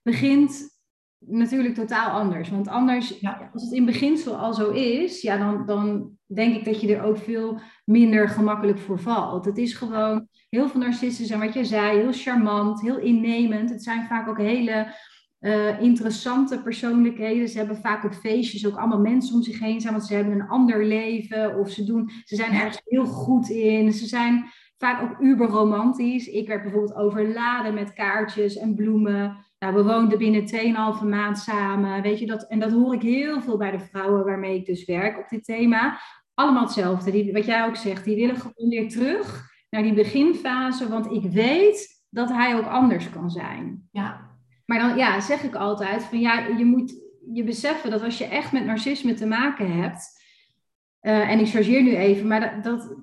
begint 0.02 0.70
natuurlijk 1.18 1.74
totaal 1.74 2.10
anders. 2.10 2.48
Want 2.48 2.68
anders, 2.68 3.18
ja. 3.20 3.50
als 3.52 3.62
het 3.62 3.72
in 3.72 3.84
beginsel 3.84 4.36
al 4.36 4.54
zo 4.54 4.70
is, 4.70 5.20
ja, 5.20 5.36
dan, 5.36 5.66
dan 5.66 6.10
denk 6.26 6.56
ik 6.56 6.64
dat 6.64 6.80
je 6.80 6.96
er 6.96 7.02
ook 7.02 7.18
veel 7.18 7.60
minder 7.92 8.28
gemakkelijk 8.28 8.78
voor 8.78 8.98
valt. 8.98 9.44
Het 9.44 9.58
is 9.58 9.74
gewoon, 9.74 10.28
heel 10.48 10.68
veel 10.68 10.80
narcisten 10.80 11.26
zijn 11.26 11.40
wat 11.40 11.54
je 11.54 11.64
zei, 11.64 11.98
heel 11.98 12.12
charmant, 12.12 12.80
heel 12.80 12.98
innemend. 12.98 13.70
Het 13.70 13.82
zijn 13.82 14.06
vaak 14.06 14.28
ook 14.28 14.38
hele 14.38 14.94
uh, 15.40 15.80
interessante 15.80 16.62
persoonlijkheden. 16.62 17.48
Ze 17.48 17.58
hebben 17.58 17.76
vaak 17.76 18.04
op 18.04 18.14
feestjes 18.14 18.66
ook 18.66 18.76
allemaal 18.76 19.00
mensen 19.00 19.34
om 19.34 19.42
zich 19.42 19.58
heen 19.58 19.80
zijn, 19.80 19.92
want 19.92 20.06
ze 20.06 20.14
hebben 20.14 20.34
een 20.34 20.48
ander 20.48 20.84
leven 20.84 21.58
of 21.58 21.70
ze, 21.70 21.84
doen, 21.84 22.10
ze 22.24 22.36
zijn 22.36 22.52
ergens 22.52 22.80
heel 22.84 23.06
goed 23.06 23.48
in. 23.48 23.92
Ze 23.92 24.06
zijn 24.06 24.44
vaak 24.78 25.02
ook 25.02 25.20
uberromantisch. 25.20 26.26
Ik 26.26 26.48
werd 26.48 26.62
bijvoorbeeld 26.62 26.94
overladen 26.94 27.74
met 27.74 27.92
kaartjes 27.92 28.56
en 28.56 28.74
bloemen. 28.74 29.36
Nou, 29.58 29.74
we 29.74 29.84
woonden 29.84 30.18
binnen 30.18 30.46
2,5 31.00 31.06
maand 31.08 31.38
samen. 31.38 32.02
Weet 32.02 32.18
je, 32.18 32.26
dat, 32.26 32.48
en 32.48 32.58
dat 32.58 32.72
hoor 32.72 32.94
ik 32.94 33.02
heel 33.02 33.40
veel 33.40 33.56
bij 33.56 33.70
de 33.70 33.80
vrouwen 33.80 34.24
waarmee 34.24 34.58
ik 34.58 34.66
dus 34.66 34.84
werk 34.84 35.18
op 35.18 35.28
dit 35.28 35.44
thema. 35.44 35.98
Allemaal 36.34 36.62
hetzelfde. 36.62 37.10
Die, 37.10 37.32
wat 37.32 37.44
jij 37.44 37.64
ook 37.64 37.76
zegt, 37.76 38.04
die 38.04 38.16
willen 38.16 38.36
gewoon 38.36 38.68
weer 38.68 38.88
terug 38.88 39.50
naar 39.70 39.82
die 39.82 39.94
beginfase, 39.94 40.88
want 40.88 41.10
ik 41.10 41.22
weet 41.32 42.04
dat 42.08 42.28
hij 42.28 42.56
ook 42.56 42.66
anders 42.66 43.10
kan 43.10 43.30
zijn. 43.30 43.88
Ja. 43.92 44.30
Maar 44.66 44.78
dan 44.78 44.96
ja, 44.96 45.20
zeg 45.20 45.42
ik 45.42 45.54
altijd 45.54 46.02
van 46.02 46.20
ja, 46.20 46.46
je 46.46 46.64
moet 46.64 47.00
je 47.32 47.44
beseffen 47.44 47.90
dat 47.90 48.02
als 48.02 48.18
je 48.18 48.24
echt 48.24 48.52
met 48.52 48.64
narcisme 48.64 49.14
te 49.14 49.26
maken 49.26 49.82
hebt, 49.82 50.20
uh, 51.02 51.30
en 51.30 51.38
ik 51.38 51.48
chargeer 51.48 51.82
nu 51.82 51.96
even, 51.96 52.26
maar 52.26 52.40
dat, 52.40 52.64
dat, 52.64 52.96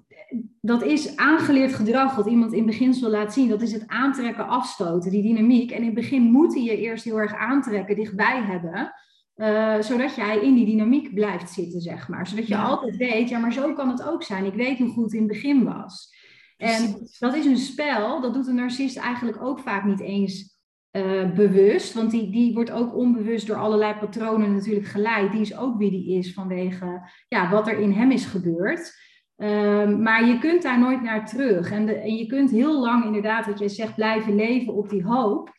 dat 0.61 0.83
is 0.83 1.15
aangeleerd 1.15 1.73
gedrag 1.73 2.15
wat 2.15 2.27
iemand 2.27 2.53
in 2.53 2.65
beginsel 2.65 3.09
laat 3.09 3.33
zien. 3.33 3.49
Dat 3.49 3.61
is 3.61 3.71
het 3.71 3.87
aantrekken, 3.87 4.47
afstoten, 4.47 5.11
die 5.11 5.21
dynamiek. 5.21 5.71
En 5.71 5.77
in 5.77 5.85
het 5.85 5.93
begin 5.93 6.21
moet 6.21 6.53
hij 6.53 6.63
je 6.63 6.77
eerst 6.77 7.03
heel 7.03 7.19
erg 7.19 7.35
aantrekken, 7.35 7.95
dichtbij 7.95 8.41
hebben. 8.41 8.93
Uh, 9.39 9.81
zodat 9.81 10.15
jij 10.15 10.39
in 10.39 10.53
die 10.53 10.65
dynamiek 10.65 11.13
blijft 11.13 11.51
zitten, 11.51 11.81
zeg 11.81 12.07
maar. 12.07 12.27
Zodat 12.27 12.47
je 12.47 12.57
altijd 12.57 12.97
weet, 12.97 13.29
ja, 13.29 13.39
maar 13.39 13.53
zo 13.53 13.73
kan 13.73 13.89
het 13.89 14.07
ook 14.07 14.23
zijn. 14.23 14.45
Ik 14.45 14.53
weet 14.53 14.77
hoe 14.77 15.03
het 15.03 15.13
in 15.13 15.19
het 15.19 15.27
begin 15.27 15.63
was. 15.63 16.17
En 16.57 17.07
dat 17.19 17.35
is 17.35 17.45
een 17.45 17.57
spel, 17.57 18.21
dat 18.21 18.33
doet 18.33 18.47
een 18.47 18.55
narcist 18.55 18.97
eigenlijk 18.97 19.41
ook 19.41 19.59
vaak 19.59 19.85
niet 19.85 19.99
eens 19.99 20.59
uh, 20.91 21.33
bewust. 21.33 21.93
Want 21.93 22.11
die, 22.11 22.31
die 22.31 22.53
wordt 22.53 22.71
ook 22.71 22.95
onbewust 22.95 23.47
door 23.47 23.55
allerlei 23.55 23.93
patronen 23.93 24.53
natuurlijk 24.53 24.87
geleid. 24.87 25.31
Die 25.31 25.41
is 25.41 25.57
ook 25.57 25.77
wie 25.77 25.91
die 25.91 26.17
is 26.17 26.33
vanwege 26.33 27.09
ja, 27.27 27.49
wat 27.49 27.67
er 27.67 27.79
in 27.79 27.91
hem 27.91 28.11
is 28.11 28.25
gebeurd. 28.25 28.93
Um, 29.35 30.01
maar 30.01 30.25
je 30.25 30.39
kunt 30.39 30.61
daar 30.61 30.79
nooit 30.79 31.01
naar 31.01 31.25
terug. 31.25 31.71
En, 31.71 31.85
de, 31.85 31.93
en 31.93 32.15
je 32.15 32.25
kunt 32.25 32.51
heel 32.51 32.79
lang 32.79 33.05
inderdaad, 33.05 33.45
wat 33.45 33.59
je 33.59 33.69
zegt, 33.69 33.95
blijven 33.95 34.35
leven 34.35 34.73
op 34.73 34.89
die 34.89 35.03
hoop. 35.03 35.58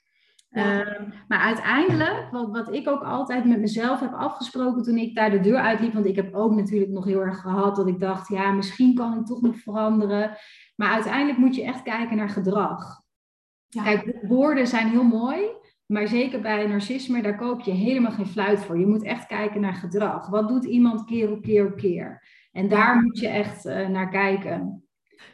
Um, 0.53 1.13
maar 1.29 1.39
uiteindelijk, 1.39 2.29
wat, 2.31 2.51
wat 2.51 2.73
ik 2.73 2.89
ook 2.89 3.03
altijd 3.03 3.45
met 3.45 3.61
mezelf 3.61 4.01
heb 4.01 4.13
afgesproken 4.13 4.83
toen 4.83 4.97
ik 4.97 5.15
daar 5.15 5.31
de 5.31 5.41
deur 5.41 5.59
uitliep, 5.59 5.93
want 5.93 6.07
ik 6.07 6.17
heb 6.17 6.35
ook 6.35 6.55
natuurlijk 6.55 6.91
nog 6.91 7.05
heel 7.05 7.21
erg 7.21 7.41
gehad 7.41 7.77
dat 7.77 7.87
ik 7.87 8.01
dacht, 8.01 8.29
ja, 8.29 8.53
misschien 8.53 8.95
kan 8.95 9.19
ik 9.19 9.27
toch 9.27 9.43
nog 9.43 9.57
veranderen. 9.57 10.37
Maar 10.77 10.93
uiteindelijk 10.93 11.39
moet 11.39 11.55
je 11.55 11.65
echt 11.65 11.83
kijken 11.83 12.17
naar 12.17 12.29
gedrag. 12.29 13.03
Ja. 13.69 13.83
Kijk, 13.83 14.19
woorden 14.23 14.67
zijn 14.67 14.89
heel 14.89 15.05
mooi, 15.05 15.41
maar 15.87 16.09
zeker 16.09 16.41
bij 16.41 16.67
narcisme, 16.67 17.23
daar 17.23 17.37
koop 17.37 17.61
je 17.61 17.71
helemaal 17.71 18.13
geen 18.13 18.27
fluit 18.27 18.61
voor. 18.61 18.79
Je 18.79 18.87
moet 18.87 19.03
echt 19.03 19.27
kijken 19.27 19.61
naar 19.61 19.75
gedrag. 19.75 20.29
Wat 20.29 20.49
doet 20.49 20.65
iemand 20.65 21.05
keer 21.05 21.31
op 21.31 21.43
keer 21.43 21.67
op 21.67 21.77
keer? 21.77 22.23
En 22.53 22.69
daar 22.69 23.03
moet 23.03 23.19
je 23.19 23.29
echt 23.29 23.67
uh, 23.67 23.89
naar 23.89 24.09
kijken. 24.09 24.80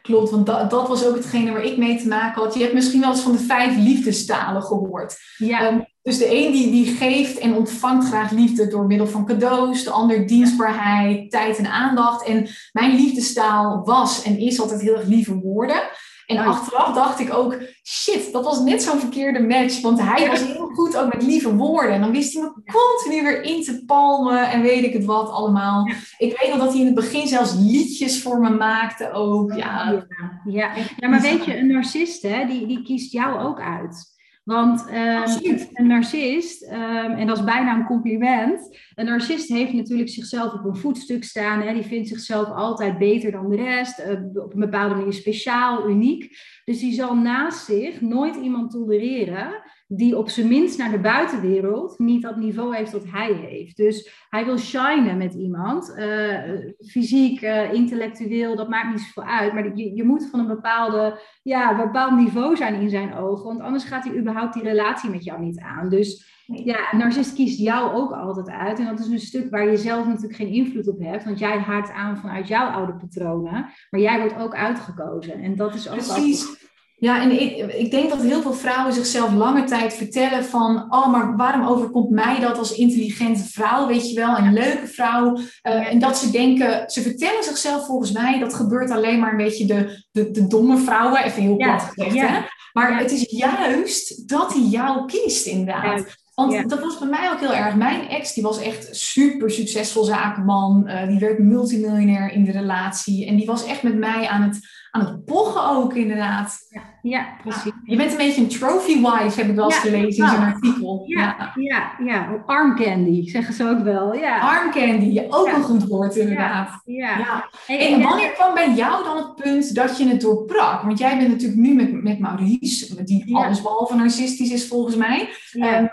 Klopt, 0.02 0.30
want 0.30 0.46
dat, 0.46 0.70
dat 0.70 0.88
was 0.88 1.04
ook 1.04 1.14
hetgene 1.14 1.52
waar 1.52 1.64
ik 1.64 1.76
mee 1.76 1.98
te 1.98 2.08
maken 2.08 2.42
had. 2.42 2.54
Je 2.54 2.60
hebt 2.60 2.74
misschien 2.74 3.00
wel 3.00 3.10
eens 3.10 3.20
van 3.20 3.32
de 3.32 3.38
vijf 3.38 3.76
liefdestalen 3.76 4.62
gehoord. 4.62 5.16
Ja. 5.36 5.72
Um, 5.72 5.84
dus 6.02 6.18
de 6.18 6.36
een 6.36 6.52
die, 6.52 6.70
die 6.70 6.86
geeft 6.86 7.38
en 7.38 7.54
ontvangt 7.54 8.06
graag 8.06 8.30
liefde 8.30 8.68
door 8.68 8.86
middel 8.86 9.06
van 9.06 9.26
cadeaus. 9.26 9.84
De 9.84 9.90
ander 9.90 10.26
dienstbaarheid, 10.26 11.30
tijd 11.30 11.58
en 11.58 11.70
aandacht. 11.70 12.26
En 12.26 12.48
mijn 12.72 12.94
liefdestaal 12.96 13.84
was 13.84 14.22
en 14.22 14.38
is 14.38 14.60
altijd 14.60 14.80
heel 14.80 14.96
erg 14.96 15.06
lieve 15.06 15.34
woorden. 15.34 15.82
En 16.26 16.38
achteraf 16.38 16.94
dacht 16.94 17.20
ik 17.20 17.34
ook, 17.34 17.58
shit, 17.84 18.32
dat 18.32 18.44
was 18.44 18.60
net 18.60 18.82
zo'n 18.82 18.98
verkeerde 18.98 19.40
match. 19.40 19.80
Want 19.80 20.00
hij 20.02 20.28
was 20.28 20.42
heel 20.42 20.66
goed 20.66 20.96
ook 20.96 21.12
met 21.12 21.22
lieve 21.22 21.54
woorden. 21.54 21.92
En 21.92 22.00
dan 22.00 22.10
wist 22.10 22.34
hij 22.34 22.42
me 22.42 22.72
continu 22.72 23.22
weer 23.22 23.42
in 23.42 23.62
te 23.62 23.84
palmen 23.84 24.50
en 24.50 24.62
weet 24.62 24.84
ik 24.84 24.92
het 24.92 25.04
wat 25.04 25.30
allemaal. 25.30 25.86
Ik 26.18 26.38
weet 26.40 26.48
nog 26.50 26.58
dat 26.58 26.70
hij 26.70 26.80
in 26.80 26.86
het 26.86 26.94
begin 26.94 27.28
zelfs 27.28 27.54
liedjes 27.54 28.22
voor 28.22 28.40
me 28.40 28.50
maakte 28.50 29.12
ook. 29.12 29.52
Ja, 29.52 29.90
ja. 29.90 30.40
ja. 30.44 30.70
ja 30.96 31.08
maar 31.08 31.20
weet 31.20 31.44
je, 31.44 31.56
een 31.56 31.66
narcist, 31.66 32.22
hè, 32.22 32.46
die, 32.46 32.66
die 32.66 32.82
kiest 32.82 33.12
jou 33.12 33.40
ook 33.40 33.60
uit. 33.60 34.15
Want 34.46 34.80
um, 34.90 35.68
een 35.72 35.86
narcist, 35.86 36.62
um, 36.62 37.12
en 37.12 37.26
dat 37.26 37.36
is 37.36 37.44
bijna 37.44 37.74
een 37.74 37.84
compliment, 37.84 38.78
een 38.94 39.04
narcist 39.04 39.48
heeft 39.48 39.72
natuurlijk 39.72 40.08
zichzelf 40.08 40.52
op 40.52 40.64
een 40.64 40.76
voetstuk 40.76 41.24
staan. 41.24 41.60
Hè? 41.60 41.72
Die 41.72 41.82
vindt 41.82 42.08
zichzelf 42.08 42.48
altijd 42.48 42.98
beter 42.98 43.30
dan 43.30 43.48
de 43.48 43.56
rest, 43.56 43.98
uh, 43.98 44.42
op 44.42 44.54
een 44.54 44.60
bepaalde 44.60 44.94
manier 44.94 45.12
speciaal, 45.12 45.88
uniek. 45.88 46.38
Dus 46.64 46.78
die 46.78 46.92
zal 46.92 47.16
naast 47.16 47.64
zich 47.64 48.00
nooit 48.00 48.36
iemand 48.36 48.70
tolereren 48.70 49.62
die 49.86 50.18
op 50.18 50.28
zijn 50.28 50.48
minst 50.48 50.78
naar 50.78 50.90
de 50.90 50.98
buitenwereld 50.98 51.98
niet 51.98 52.22
dat 52.22 52.36
niveau 52.36 52.76
heeft 52.76 52.92
dat 52.92 53.04
hij 53.06 53.32
heeft. 53.32 53.76
Dus 53.76 54.26
hij 54.28 54.44
wil 54.44 54.58
shinen 54.58 55.16
met 55.16 55.34
iemand, 55.34 55.94
uh, 55.98 56.38
fysiek, 56.86 57.42
uh, 57.42 57.72
intellectueel, 57.72 58.56
dat 58.56 58.68
maakt 58.68 58.90
niet 58.90 59.00
zoveel 59.00 59.32
uit. 59.32 59.52
Maar 59.52 59.76
je, 59.76 59.94
je 59.94 60.04
moet 60.04 60.28
van 60.30 60.40
een 60.40 60.46
bepaalde, 60.46 61.20
ja, 61.42 61.76
bepaald 61.76 62.16
niveau 62.16 62.56
zijn 62.56 62.80
in 62.80 62.90
zijn 62.90 63.14
ogen, 63.14 63.44
want 63.44 63.60
anders 63.60 63.84
gaat 63.84 64.04
hij 64.04 64.16
überhaupt 64.16 64.54
die 64.54 64.62
relatie 64.62 65.10
met 65.10 65.24
jou 65.24 65.40
niet 65.40 65.60
aan. 65.60 65.88
Dus 65.88 66.34
ja, 66.46 66.92
een 66.92 66.98
narcist 66.98 67.34
kiest 67.34 67.58
jou 67.58 67.94
ook 67.94 68.12
altijd 68.12 68.48
uit. 68.48 68.78
En 68.78 68.84
dat 68.84 68.98
is 68.98 69.06
een 69.06 69.18
stuk 69.18 69.50
waar 69.50 69.70
je 69.70 69.76
zelf 69.76 70.06
natuurlijk 70.06 70.34
geen 70.34 70.52
invloed 70.52 70.88
op 70.88 71.00
hebt, 71.00 71.24
want 71.24 71.38
jij 71.38 71.58
haakt 71.58 71.90
aan 71.90 72.18
vanuit 72.18 72.48
jouw 72.48 72.68
oude 72.68 72.94
patronen, 72.94 73.66
maar 73.90 74.00
jij 74.00 74.20
wordt 74.20 74.38
ook 74.38 74.54
uitgekozen. 74.54 75.42
En 75.42 75.56
dat 75.56 75.74
is 75.74 75.88
ook 75.88 75.94
Precies. 75.94 76.65
Ja, 76.98 77.22
en 77.22 77.40
ik, 77.40 77.72
ik 77.72 77.90
denk 77.90 78.10
dat 78.10 78.22
heel 78.22 78.42
veel 78.42 78.52
vrouwen 78.52 78.92
zichzelf 78.92 79.32
lange 79.32 79.64
tijd 79.64 79.94
vertellen 79.94 80.44
van, 80.44 80.86
oh, 80.88 81.08
maar 81.08 81.36
waarom 81.36 81.66
overkomt 81.66 82.10
mij 82.10 82.40
dat 82.40 82.58
als 82.58 82.72
intelligente 82.72 83.44
vrouw, 83.44 83.86
weet 83.86 84.10
je 84.10 84.14
wel, 84.14 84.38
een 84.38 84.52
leuke 84.52 84.86
vrouw. 84.86 85.36
Uh, 85.36 85.92
en 85.92 85.98
dat 85.98 86.18
ze 86.18 86.30
denken, 86.30 86.90
ze 86.90 87.02
vertellen 87.02 87.44
zichzelf 87.44 87.86
volgens 87.86 88.12
mij, 88.12 88.38
dat 88.38 88.54
gebeurt 88.54 88.90
alleen 88.90 89.20
maar 89.20 89.30
een 89.30 89.44
beetje 89.44 89.66
de, 89.66 90.04
de, 90.10 90.30
de 90.30 90.46
domme 90.46 90.78
vrouwen, 90.78 91.24
even 91.24 91.42
heel 91.42 91.56
plat 91.56 91.82
gezegd, 91.82 92.14
ja. 92.14 92.26
hè. 92.26 92.40
Maar 92.72 92.98
het 92.98 93.10
is 93.10 93.24
juist 93.28 94.28
dat 94.28 94.52
hij 94.52 94.62
jou 94.62 95.06
kiest, 95.06 95.46
inderdaad. 95.46 96.04
Want 96.36 96.70
dat 96.70 96.80
was 96.80 96.98
bij 96.98 97.08
mij 97.08 97.30
ook 97.30 97.40
heel 97.40 97.54
erg. 97.54 97.74
Mijn 97.74 98.08
ex 98.08 98.34
die 98.34 98.42
was 98.42 98.60
echt 98.60 98.96
super 98.96 99.50
succesvol 99.50 100.04
zakenman. 100.04 100.84
Uh, 100.86 101.06
die 101.06 101.18
werd 101.18 101.38
multimiljonair 101.38 102.32
in 102.32 102.44
de 102.44 102.52
relatie. 102.52 103.26
En 103.26 103.36
die 103.36 103.46
was 103.46 103.64
echt 103.64 103.82
met 103.82 103.98
mij 103.98 104.28
aan 104.28 104.42
het 104.42 104.58
aan 104.90 105.06
het 105.06 105.24
pochen 105.24 105.68
ook, 105.68 105.94
inderdaad. 105.94 106.58
Ja, 106.68 106.82
ja 107.08 107.26
precies. 107.42 107.72
je 107.84 107.96
bent 107.96 108.10
een 108.10 108.16
beetje 108.16 108.40
een 108.40 108.48
trophy 108.48 108.94
wife, 108.94 109.40
heb 109.40 109.48
ik 109.48 109.54
wel 109.54 109.64
eens 109.64 109.78
gelezen 109.78 110.24
in 110.24 110.30
zo'n 110.30 110.44
artikel. 110.44 111.02
Ja, 111.06 111.52
ja, 111.54 111.92
ja, 112.04 112.42
arm 112.46 112.76
candy, 112.76 113.28
zeggen 113.28 113.54
ze 113.54 113.68
ook 113.68 113.82
wel. 113.82 114.14
Ja. 114.14 114.38
Arm 114.38 114.70
candy, 114.70 115.22
ook 115.28 115.46
een 115.46 115.62
goed 115.62 115.86
woord 115.88 116.16
inderdaad. 116.16 116.80
Ja. 116.84 117.44
En, 117.66 118.02
wanneer 118.02 118.30
kwam 118.30 118.54
bij 118.54 118.74
jou 118.74 119.04
dan 119.04 119.16
het 119.16 119.34
punt 119.34 119.74
dat 119.74 119.98
je 119.98 120.08
het 120.08 120.20
doorbrak? 120.20 120.82
Want 120.82 120.98
jij 120.98 121.18
bent 121.18 121.28
natuurlijk 121.30 121.60
nu 121.60 121.74
met, 121.74 122.02
met 122.02 122.18
Maurice, 122.18 123.04
die 123.04 123.36
alles 123.36 123.62
behalve 123.62 123.94
narcistisch 123.94 124.50
is 124.50 124.68
volgens 124.68 124.96
mij. 124.96 125.28
Um, 125.52 125.90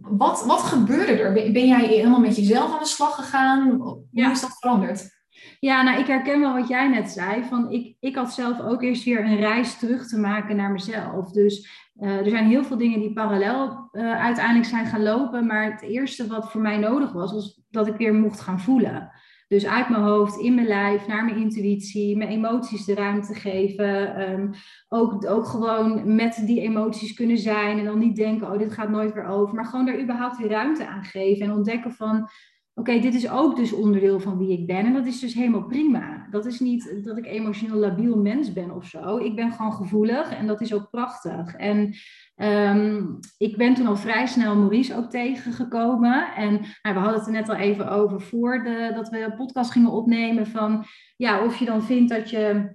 wat, 0.00 0.44
wat 0.46 0.60
gebeurde 0.60 1.12
er? 1.12 1.32
Ben, 1.32 1.66
jij 1.66 1.86
helemaal 1.86 2.20
met 2.20 2.36
jezelf 2.36 2.72
aan 2.72 2.78
de 2.78 2.86
slag 2.86 3.14
gegaan? 3.14 3.70
Hoe 3.70 4.30
is 4.30 4.40
dat 4.40 4.56
veranderd? 4.58 5.15
Ja, 5.60 5.82
nou, 5.82 6.00
ik 6.00 6.06
herken 6.06 6.40
wel 6.40 6.54
wat 6.54 6.68
jij 6.68 6.88
net 6.88 7.10
zei. 7.10 7.44
Van 7.44 7.70
ik, 7.70 7.96
ik 8.00 8.16
had 8.16 8.32
zelf 8.32 8.60
ook 8.60 8.82
eerst 8.82 9.04
weer 9.04 9.24
een 9.24 9.36
reis 9.36 9.78
terug 9.78 10.08
te 10.08 10.18
maken 10.18 10.56
naar 10.56 10.70
mezelf. 10.70 11.30
Dus 11.30 11.84
uh, 12.00 12.16
er 12.16 12.30
zijn 12.30 12.46
heel 12.46 12.64
veel 12.64 12.76
dingen 12.76 13.00
die 13.00 13.12
parallel 13.12 13.88
uh, 13.92 14.20
uiteindelijk 14.20 14.66
zijn 14.66 14.86
gaan 14.86 15.02
lopen. 15.02 15.46
Maar 15.46 15.72
het 15.72 15.82
eerste 15.82 16.26
wat 16.26 16.50
voor 16.50 16.60
mij 16.60 16.76
nodig 16.76 17.12
was, 17.12 17.32
was 17.32 17.62
dat 17.70 17.86
ik 17.86 17.96
weer 17.96 18.14
mocht 18.14 18.40
gaan 18.40 18.60
voelen. 18.60 19.10
Dus 19.48 19.66
uit 19.66 19.88
mijn 19.88 20.02
hoofd, 20.02 20.38
in 20.38 20.54
mijn 20.54 20.66
lijf, 20.66 21.06
naar 21.06 21.24
mijn 21.24 21.36
intuïtie, 21.36 22.16
mijn 22.16 22.30
emoties 22.30 22.84
de 22.84 22.94
ruimte 22.94 23.34
geven. 23.34 24.20
Um, 24.30 24.50
ook, 24.88 25.26
ook 25.30 25.46
gewoon 25.46 26.14
met 26.14 26.42
die 26.46 26.60
emoties 26.60 27.14
kunnen 27.14 27.38
zijn 27.38 27.78
en 27.78 27.84
dan 27.84 27.98
niet 27.98 28.16
denken, 28.16 28.52
oh, 28.52 28.58
dit 28.58 28.72
gaat 28.72 28.88
nooit 28.88 29.12
weer 29.12 29.26
over. 29.26 29.54
Maar 29.54 29.64
gewoon 29.64 29.86
daar 29.86 30.00
überhaupt 30.00 30.38
ruimte 30.38 30.86
aan 30.86 31.04
geven 31.04 31.46
en 31.46 31.52
ontdekken 31.52 31.92
van, 31.92 32.28
oké, 32.78 32.98
dit 32.98 33.14
is 33.14 33.30
ook 33.30 33.56
dus 33.56 33.72
onderdeel 33.72 34.20
van 34.20 34.38
wie 34.38 34.58
ik 34.58 34.66
ben. 34.66 34.84
En 34.84 34.92
dat 34.92 35.06
is 35.06 35.20
dus 35.20 35.34
helemaal 35.34 35.64
prima. 35.64 36.26
Dat 36.30 36.46
is 36.46 36.60
niet 36.60 37.00
dat 37.04 37.16
ik 37.16 37.26
emotioneel 37.26 37.76
labiel 37.76 38.16
mens 38.16 38.52
ben 38.52 38.70
of 38.70 38.84
zo. 38.84 39.16
Ik 39.16 39.34
ben 39.34 39.52
gewoon 39.52 39.72
gevoelig 39.72 40.30
en 40.30 40.46
dat 40.46 40.60
is 40.60 40.74
ook 40.74 40.90
prachtig. 40.90 41.54
En 41.54 41.94
um, 42.36 43.18
ik 43.38 43.56
ben 43.56 43.74
toen 43.74 43.86
al 43.86 43.96
vrij 43.96 44.26
snel 44.26 44.56
Maurice 44.56 44.96
ook 44.96 45.10
tegengekomen. 45.10 46.34
En 46.34 46.52
nou, 46.82 46.94
we 46.94 47.00
hadden 47.00 47.18
het 47.18 47.26
er 47.26 47.32
net 47.32 47.48
al 47.48 47.54
even 47.54 47.90
over 47.90 48.20
voor 48.20 48.64
dat 48.94 49.08
we 49.08 49.22
een 49.22 49.36
podcast 49.36 49.70
gingen 49.70 49.90
opnemen. 49.90 50.46
Van 50.46 50.84
ja, 51.16 51.44
of 51.44 51.58
je 51.58 51.64
dan 51.64 51.82
vindt 51.82 52.10
dat 52.10 52.30
je 52.30 52.74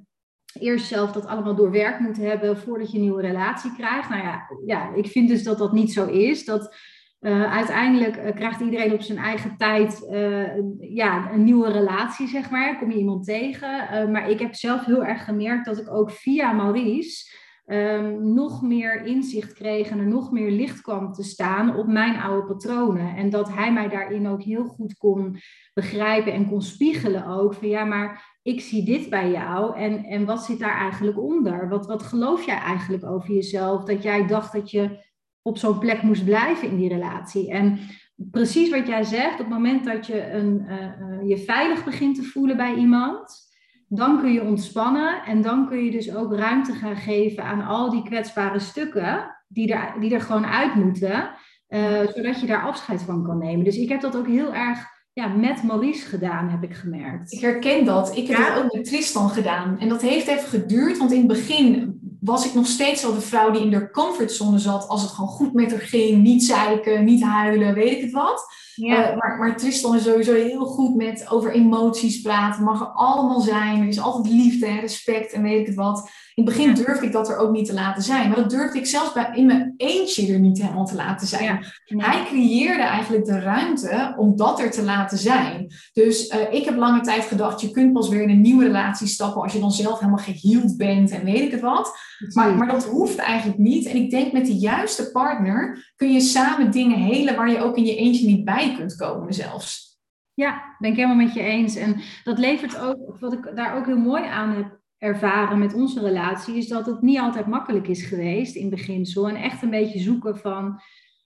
eerst 0.59 0.87
zelf 0.87 1.11
dat 1.11 1.25
allemaal 1.25 1.55
doorwerkt 1.55 1.99
moet 1.99 2.17
hebben 2.17 2.57
voordat 2.57 2.91
je 2.91 2.97
een 2.97 3.03
nieuwe 3.03 3.21
relatie 3.21 3.73
krijgt. 3.75 4.09
Nou 4.09 4.23
ja, 4.23 4.47
ja 4.65 4.93
ik 4.93 5.07
vind 5.07 5.27
dus 5.27 5.43
dat 5.43 5.57
dat 5.57 5.71
niet 5.71 5.93
zo 5.93 6.05
is. 6.05 6.45
Dat 6.45 6.75
uh, 7.21 7.53
uiteindelijk 7.53 8.17
uh, 8.17 8.35
krijgt 8.35 8.59
iedereen 8.59 8.93
op 8.93 9.01
zijn 9.01 9.17
eigen 9.17 9.57
tijd 9.57 10.07
uh, 10.11 10.47
ja, 10.79 11.31
een 11.31 11.43
nieuwe 11.43 11.71
relatie, 11.71 12.27
zeg 12.27 12.49
maar. 12.49 12.77
Kom 12.77 12.91
je 12.91 12.97
iemand 12.97 13.25
tegen. 13.25 14.11
maar 14.11 14.29
ik 14.29 14.39
heb 14.39 14.55
zelf 14.55 14.85
heel 14.85 15.05
erg 15.05 15.23
gemerkt 15.23 15.65
dat 15.65 15.77
ik 15.77 15.91
ook 15.91 16.11
via 16.11 16.51
Maurice 16.51 17.39
um, 17.65 18.33
nog 18.33 18.61
meer 18.61 19.05
inzicht 19.05 19.53
kreeg 19.53 19.89
en 19.89 19.99
er 19.99 20.07
nog 20.07 20.31
meer 20.31 20.51
licht 20.51 20.81
kwam 20.81 21.13
te 21.13 21.23
staan 21.23 21.77
op 21.77 21.87
mijn 21.87 22.19
oude 22.19 22.47
patronen. 22.47 23.15
En 23.15 23.29
dat 23.29 23.53
hij 23.53 23.73
mij 23.73 23.89
daarin 23.89 24.27
ook 24.27 24.43
heel 24.43 24.65
goed 24.65 24.97
kon 24.97 25.37
begrijpen 25.73 26.33
en 26.33 26.47
kon 26.47 26.61
spiegelen 26.61 27.25
ook. 27.25 27.53
Van 27.53 27.67
ja, 27.67 27.83
maar 27.83 28.37
ik 28.41 28.61
zie 28.61 28.85
dit 28.85 29.09
bij 29.09 29.31
jou 29.31 29.77
en, 29.77 30.03
en 30.03 30.25
wat 30.25 30.43
zit 30.43 30.59
daar 30.59 30.77
eigenlijk 30.77 31.19
onder? 31.19 31.69
Wat, 31.69 31.85
wat 31.85 32.03
geloof 32.03 32.45
jij 32.45 32.57
eigenlijk 32.57 33.05
over 33.05 33.33
jezelf? 33.33 33.83
Dat 33.83 34.03
jij 34.03 34.27
dacht 34.27 34.53
dat 34.53 34.71
je 34.71 35.09
op 35.41 35.57
zo'n 35.57 35.79
plek 35.79 36.01
moest 36.01 36.25
blijven 36.25 36.67
in 36.67 36.77
die 36.77 36.89
relatie. 36.89 37.51
En 37.51 37.79
precies 38.15 38.69
wat 38.69 38.87
jij 38.87 39.03
zegt, 39.03 39.31
op 39.31 39.37
het 39.37 39.49
moment 39.49 39.85
dat 39.85 40.07
je 40.07 40.31
een, 40.31 40.65
uh, 40.69 41.29
je 41.29 41.37
veilig 41.37 41.83
begint 41.83 42.15
te 42.15 42.23
voelen 42.23 42.57
bij 42.57 42.75
iemand, 42.75 43.49
dan 43.87 44.19
kun 44.19 44.33
je 44.33 44.43
ontspannen 44.43 45.23
en 45.25 45.41
dan 45.41 45.67
kun 45.67 45.83
je 45.83 45.91
dus 45.91 46.15
ook 46.15 46.33
ruimte 46.33 46.73
gaan 46.73 46.95
geven 46.95 47.43
aan 47.43 47.65
al 47.65 47.89
die 47.89 48.03
kwetsbare 48.03 48.59
stukken 48.59 49.35
die 49.47 49.73
er, 49.73 49.99
die 49.99 50.13
er 50.13 50.21
gewoon 50.21 50.45
uit 50.45 50.75
moeten, 50.75 51.29
uh, 51.69 51.99
zodat 52.13 52.41
je 52.41 52.47
daar 52.47 52.63
afscheid 52.63 53.01
van 53.01 53.23
kan 53.23 53.37
nemen. 53.37 53.65
Dus 53.65 53.77
ik 53.77 53.89
heb 53.89 54.01
dat 54.01 54.17
ook 54.17 54.27
heel 54.27 54.53
erg 54.53 54.85
ja, 55.13 55.27
met 55.27 55.63
Maurice 55.63 56.07
gedaan, 56.07 56.49
heb 56.49 56.63
ik 56.63 56.73
gemerkt. 56.73 57.31
Ik 57.31 57.39
herken 57.39 57.85
dat. 57.85 58.15
Ik 58.15 58.27
heb 58.27 58.37
ja. 58.37 58.53
dat 58.53 58.63
ook 58.63 58.73
met 58.73 58.85
Tristan 58.85 59.29
gedaan. 59.29 59.79
En 59.79 59.89
dat 59.89 60.01
heeft 60.01 60.27
even 60.27 60.49
geduurd, 60.49 60.97
want 60.97 61.11
in 61.11 61.17
het 61.17 61.27
begin 61.27 61.99
was 62.21 62.45
ik 62.45 62.53
nog 62.53 62.67
steeds 62.67 63.01
wel 63.01 63.13
de 63.13 63.21
vrouw 63.21 63.51
die 63.51 63.61
in 63.61 63.69
de 63.69 63.91
comfortzone 63.91 64.59
zat 64.59 64.87
als 64.87 65.01
het 65.01 65.11
gewoon 65.11 65.29
goed 65.29 65.53
met 65.53 65.71
haar 65.71 65.79
ging. 65.79 66.21
Niet 66.21 66.43
zeiken, 66.43 67.05
niet 67.05 67.23
huilen, 67.23 67.73
weet 67.73 67.91
ik 67.91 68.01
het 68.01 68.11
wat. 68.11 68.45
Ja. 68.75 69.11
Uh, 69.11 69.17
maar, 69.17 69.37
maar 69.37 69.57
Tristan 69.57 69.95
is 69.95 70.03
sowieso 70.03 70.33
heel 70.33 70.65
goed 70.65 70.95
met 70.95 71.29
over 71.29 71.51
emoties 71.51 72.21
praten. 72.21 72.63
Mag 72.63 72.81
er 72.81 72.87
allemaal 72.87 73.39
zijn. 73.39 73.81
Er 73.81 73.87
is 73.87 73.99
altijd 73.99 74.33
liefde 74.33 74.65
en 74.65 74.79
respect 74.79 75.33
en 75.33 75.41
weet 75.41 75.59
ik 75.59 75.65
het 75.65 75.75
wat. 75.75 76.09
In 76.41 76.47
het 76.47 76.55
begin 76.55 76.73
durfde 76.73 77.05
ik 77.05 77.11
dat 77.11 77.29
er 77.29 77.37
ook 77.37 77.51
niet 77.51 77.65
te 77.65 77.73
laten 77.73 78.03
zijn. 78.03 78.27
Maar 78.27 78.37
dat 78.37 78.49
durfde 78.49 78.77
ik 78.77 78.85
zelfs 78.85 79.13
bij, 79.13 79.29
in 79.33 79.45
mijn 79.45 79.73
eentje 79.77 80.33
er 80.33 80.39
niet 80.39 80.61
helemaal 80.61 80.85
te 80.85 80.95
laten 80.95 81.27
zijn. 81.27 81.43
Ja. 81.85 81.97
Hij 81.97 82.25
creëerde 82.25 82.83
eigenlijk 82.83 83.25
de 83.25 83.39
ruimte 83.39 84.13
om 84.17 84.35
dat 84.35 84.59
er 84.59 84.71
te 84.71 84.83
laten 84.83 85.17
zijn. 85.17 85.73
Dus 85.93 86.29
uh, 86.29 86.53
ik 86.53 86.65
heb 86.65 86.75
lange 86.75 87.01
tijd 87.01 87.23
gedacht, 87.23 87.61
je 87.61 87.71
kunt 87.71 87.93
pas 87.93 88.09
weer 88.09 88.21
in 88.21 88.29
een 88.29 88.41
nieuwe 88.41 88.63
relatie 88.63 89.07
stappen 89.07 89.41
als 89.41 89.53
je 89.53 89.59
dan 89.59 89.71
zelf 89.71 89.99
helemaal 89.99 90.23
geheeld 90.23 90.77
bent 90.77 91.11
en 91.11 91.23
weet 91.23 91.41
ik 91.41 91.51
het 91.51 91.61
wat. 91.61 91.97
Maar, 92.33 92.55
maar 92.55 92.67
dat 92.67 92.85
hoeft 92.85 93.17
eigenlijk 93.17 93.59
niet. 93.59 93.85
En 93.85 93.95
ik 93.95 94.09
denk 94.09 94.31
met 94.31 94.45
de 94.45 94.57
juiste 94.57 95.11
partner 95.11 95.91
kun 95.95 96.11
je 96.13 96.21
samen 96.21 96.71
dingen 96.71 96.97
helen 96.97 97.35
waar 97.35 97.49
je 97.49 97.63
ook 97.63 97.77
in 97.77 97.85
je 97.85 97.95
eentje 97.95 98.27
niet 98.27 98.45
bij 98.45 98.73
kunt 98.77 98.95
komen 98.95 99.33
zelfs. 99.33 99.99
Ja, 100.33 100.75
ben 100.79 100.89
ik 100.89 100.95
helemaal 100.95 101.25
met 101.25 101.33
je 101.33 101.41
eens. 101.41 101.75
En 101.75 102.01
dat 102.23 102.37
levert 102.37 102.79
ook, 102.79 102.97
wat 103.19 103.33
ik 103.33 103.51
daar 103.55 103.77
ook 103.77 103.85
heel 103.85 103.97
mooi 103.97 104.23
aan 104.23 104.55
heb 104.55 104.80
ervaren 105.01 105.59
met 105.59 105.73
onze 105.73 106.01
relatie, 106.01 106.57
is 106.57 106.67
dat 106.67 106.85
het 106.85 107.01
niet 107.01 107.19
altijd 107.19 107.47
makkelijk 107.47 107.87
is 107.87 108.03
geweest 108.03 108.55
in 108.55 108.69
beginsel. 108.69 109.29
En 109.29 109.35
echt 109.35 109.61
een 109.61 109.69
beetje 109.69 109.99
zoeken 109.99 110.37
van, 110.37 110.81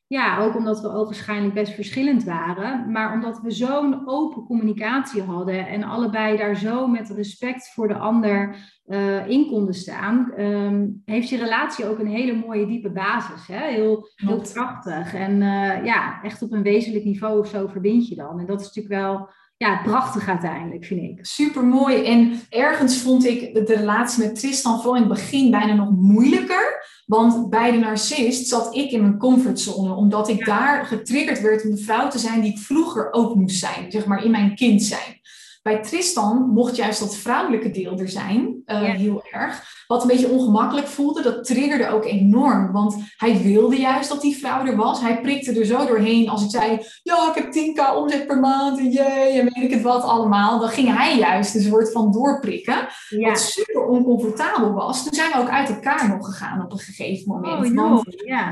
ja, 0.07 0.39
ook 0.39 0.55
omdat 0.55 0.81
we 0.81 0.93
ogenschijnlijk 0.93 1.53
best 1.53 1.73
verschillend 1.73 2.23
waren, 2.23 2.91
maar 2.91 3.13
omdat 3.13 3.39
we 3.41 3.51
zo'n 3.51 4.07
open 4.07 4.43
communicatie 4.43 5.21
hadden 5.21 5.67
en 5.67 5.83
allebei 5.83 6.37
daar 6.37 6.55
zo 6.55 6.87
met 6.87 7.09
respect 7.09 7.73
voor 7.73 7.87
de 7.87 7.97
ander 7.97 8.55
uh, 8.87 9.29
in 9.29 9.47
konden 9.47 9.73
staan, 9.73 10.33
um, 10.39 11.01
heeft 11.05 11.29
je 11.29 11.37
relatie 11.37 11.85
ook 11.85 11.99
een 11.99 12.07
hele 12.07 12.35
mooie 12.35 12.65
diepe 12.65 12.91
basis. 12.91 13.47
Hè? 13.47 13.67
Heel, 13.67 14.09
heel 14.15 14.41
krachtig. 14.41 15.13
En 15.13 15.31
uh, 15.31 15.85
ja, 15.85 16.21
echt 16.21 16.41
op 16.41 16.51
een 16.51 16.63
wezenlijk 16.63 17.03
niveau 17.03 17.39
of 17.39 17.47
zo 17.47 17.67
verbind 17.67 18.07
je 18.07 18.15
dan. 18.15 18.39
En 18.39 18.45
dat 18.45 18.61
is 18.61 18.65
natuurlijk 18.65 19.01
wel 19.03 19.29
ja, 19.57 19.81
prachtig 19.83 20.27
uiteindelijk, 20.27 20.85
vind 20.85 21.01
ik. 21.01 21.25
Super 21.25 21.63
mooi. 21.63 22.03
En 22.03 22.39
ergens 22.49 22.97
vond 22.97 23.25
ik 23.25 23.53
de 23.67 23.75
relatie 23.75 24.23
met 24.23 24.39
Tristan 24.39 24.75
vooral 24.75 24.95
in 24.95 25.09
het 25.09 25.11
begin 25.11 25.51
bijna 25.51 25.73
nog 25.73 25.91
moeilijker. 25.91 26.83
Want 27.05 27.49
bij 27.49 27.71
de 27.71 27.77
narcist 27.77 28.47
zat 28.47 28.75
ik 28.75 28.91
in 28.91 29.01
mijn 29.01 29.17
comfortzone, 29.17 29.93
omdat 29.93 30.29
ik 30.29 30.45
daar 30.45 30.85
getriggerd 30.85 31.41
werd 31.41 31.63
om 31.63 31.71
de 31.71 31.83
vrouw 31.83 32.09
te 32.09 32.19
zijn 32.19 32.41
die 32.41 32.51
ik 32.51 32.57
vroeger 32.57 33.13
ook 33.13 33.35
moest 33.35 33.59
zijn, 33.59 33.91
zeg 33.91 34.05
maar 34.05 34.23
in 34.23 34.31
mijn 34.31 34.55
kind 34.55 34.83
zijn. 34.83 35.19
Bij 35.65 35.81
Tristan 35.81 36.49
mocht 36.49 36.75
juist 36.75 36.99
dat 36.99 37.15
vrouwelijke 37.15 37.71
deel 37.71 37.99
er 37.99 38.09
zijn, 38.09 38.61
uh, 38.65 38.81
heel 38.81 39.23
erg. 39.31 39.83
Wat 39.87 40.01
een 40.01 40.07
beetje 40.07 40.29
ongemakkelijk 40.29 40.87
voelde, 40.87 41.21
dat 41.21 41.45
triggerde 41.45 41.89
ook 41.89 42.05
enorm. 42.05 42.71
Want 42.71 42.95
hij 43.17 43.41
wilde 43.41 43.75
juist 43.75 44.09
dat 44.09 44.21
die 44.21 44.37
vrouw 44.37 44.65
er 44.65 44.75
was. 44.75 45.01
Hij 45.01 45.21
prikte 45.21 45.59
er 45.59 45.65
zo 45.65 45.85
doorheen 45.85 46.29
als 46.29 46.43
ik 46.43 46.49
zei, 46.49 46.79
ja, 47.03 47.33
ik 47.33 47.43
heb 47.43 47.53
10k 47.53 47.95
omzet 47.95 48.27
per 48.27 48.39
maand 48.39 48.79
en 48.79 48.91
jee, 48.91 49.39
en 49.39 49.43
weet 49.53 49.63
ik 49.63 49.71
het 49.71 49.81
wat 49.81 50.03
allemaal. 50.03 50.59
Dan 50.59 50.69
ging 50.69 50.97
hij 50.97 51.17
juist 51.17 51.55
een 51.55 51.61
soort 51.61 51.91
van 51.91 52.11
doorprikken. 52.11 52.87
Wat 53.09 53.39
super 53.39 53.85
oncomfortabel 53.85 54.73
was. 54.73 55.03
Toen 55.03 55.13
zijn 55.13 55.31
we 55.31 55.37
ook 55.37 55.49
uit 55.49 55.69
elkaar 55.69 56.09
nog 56.09 56.25
gegaan 56.25 56.63
op 56.63 56.71
een 56.71 56.79
gegeven 56.79 57.27
moment. 57.27 57.69
Oh, 57.69 57.75
want 57.75 58.05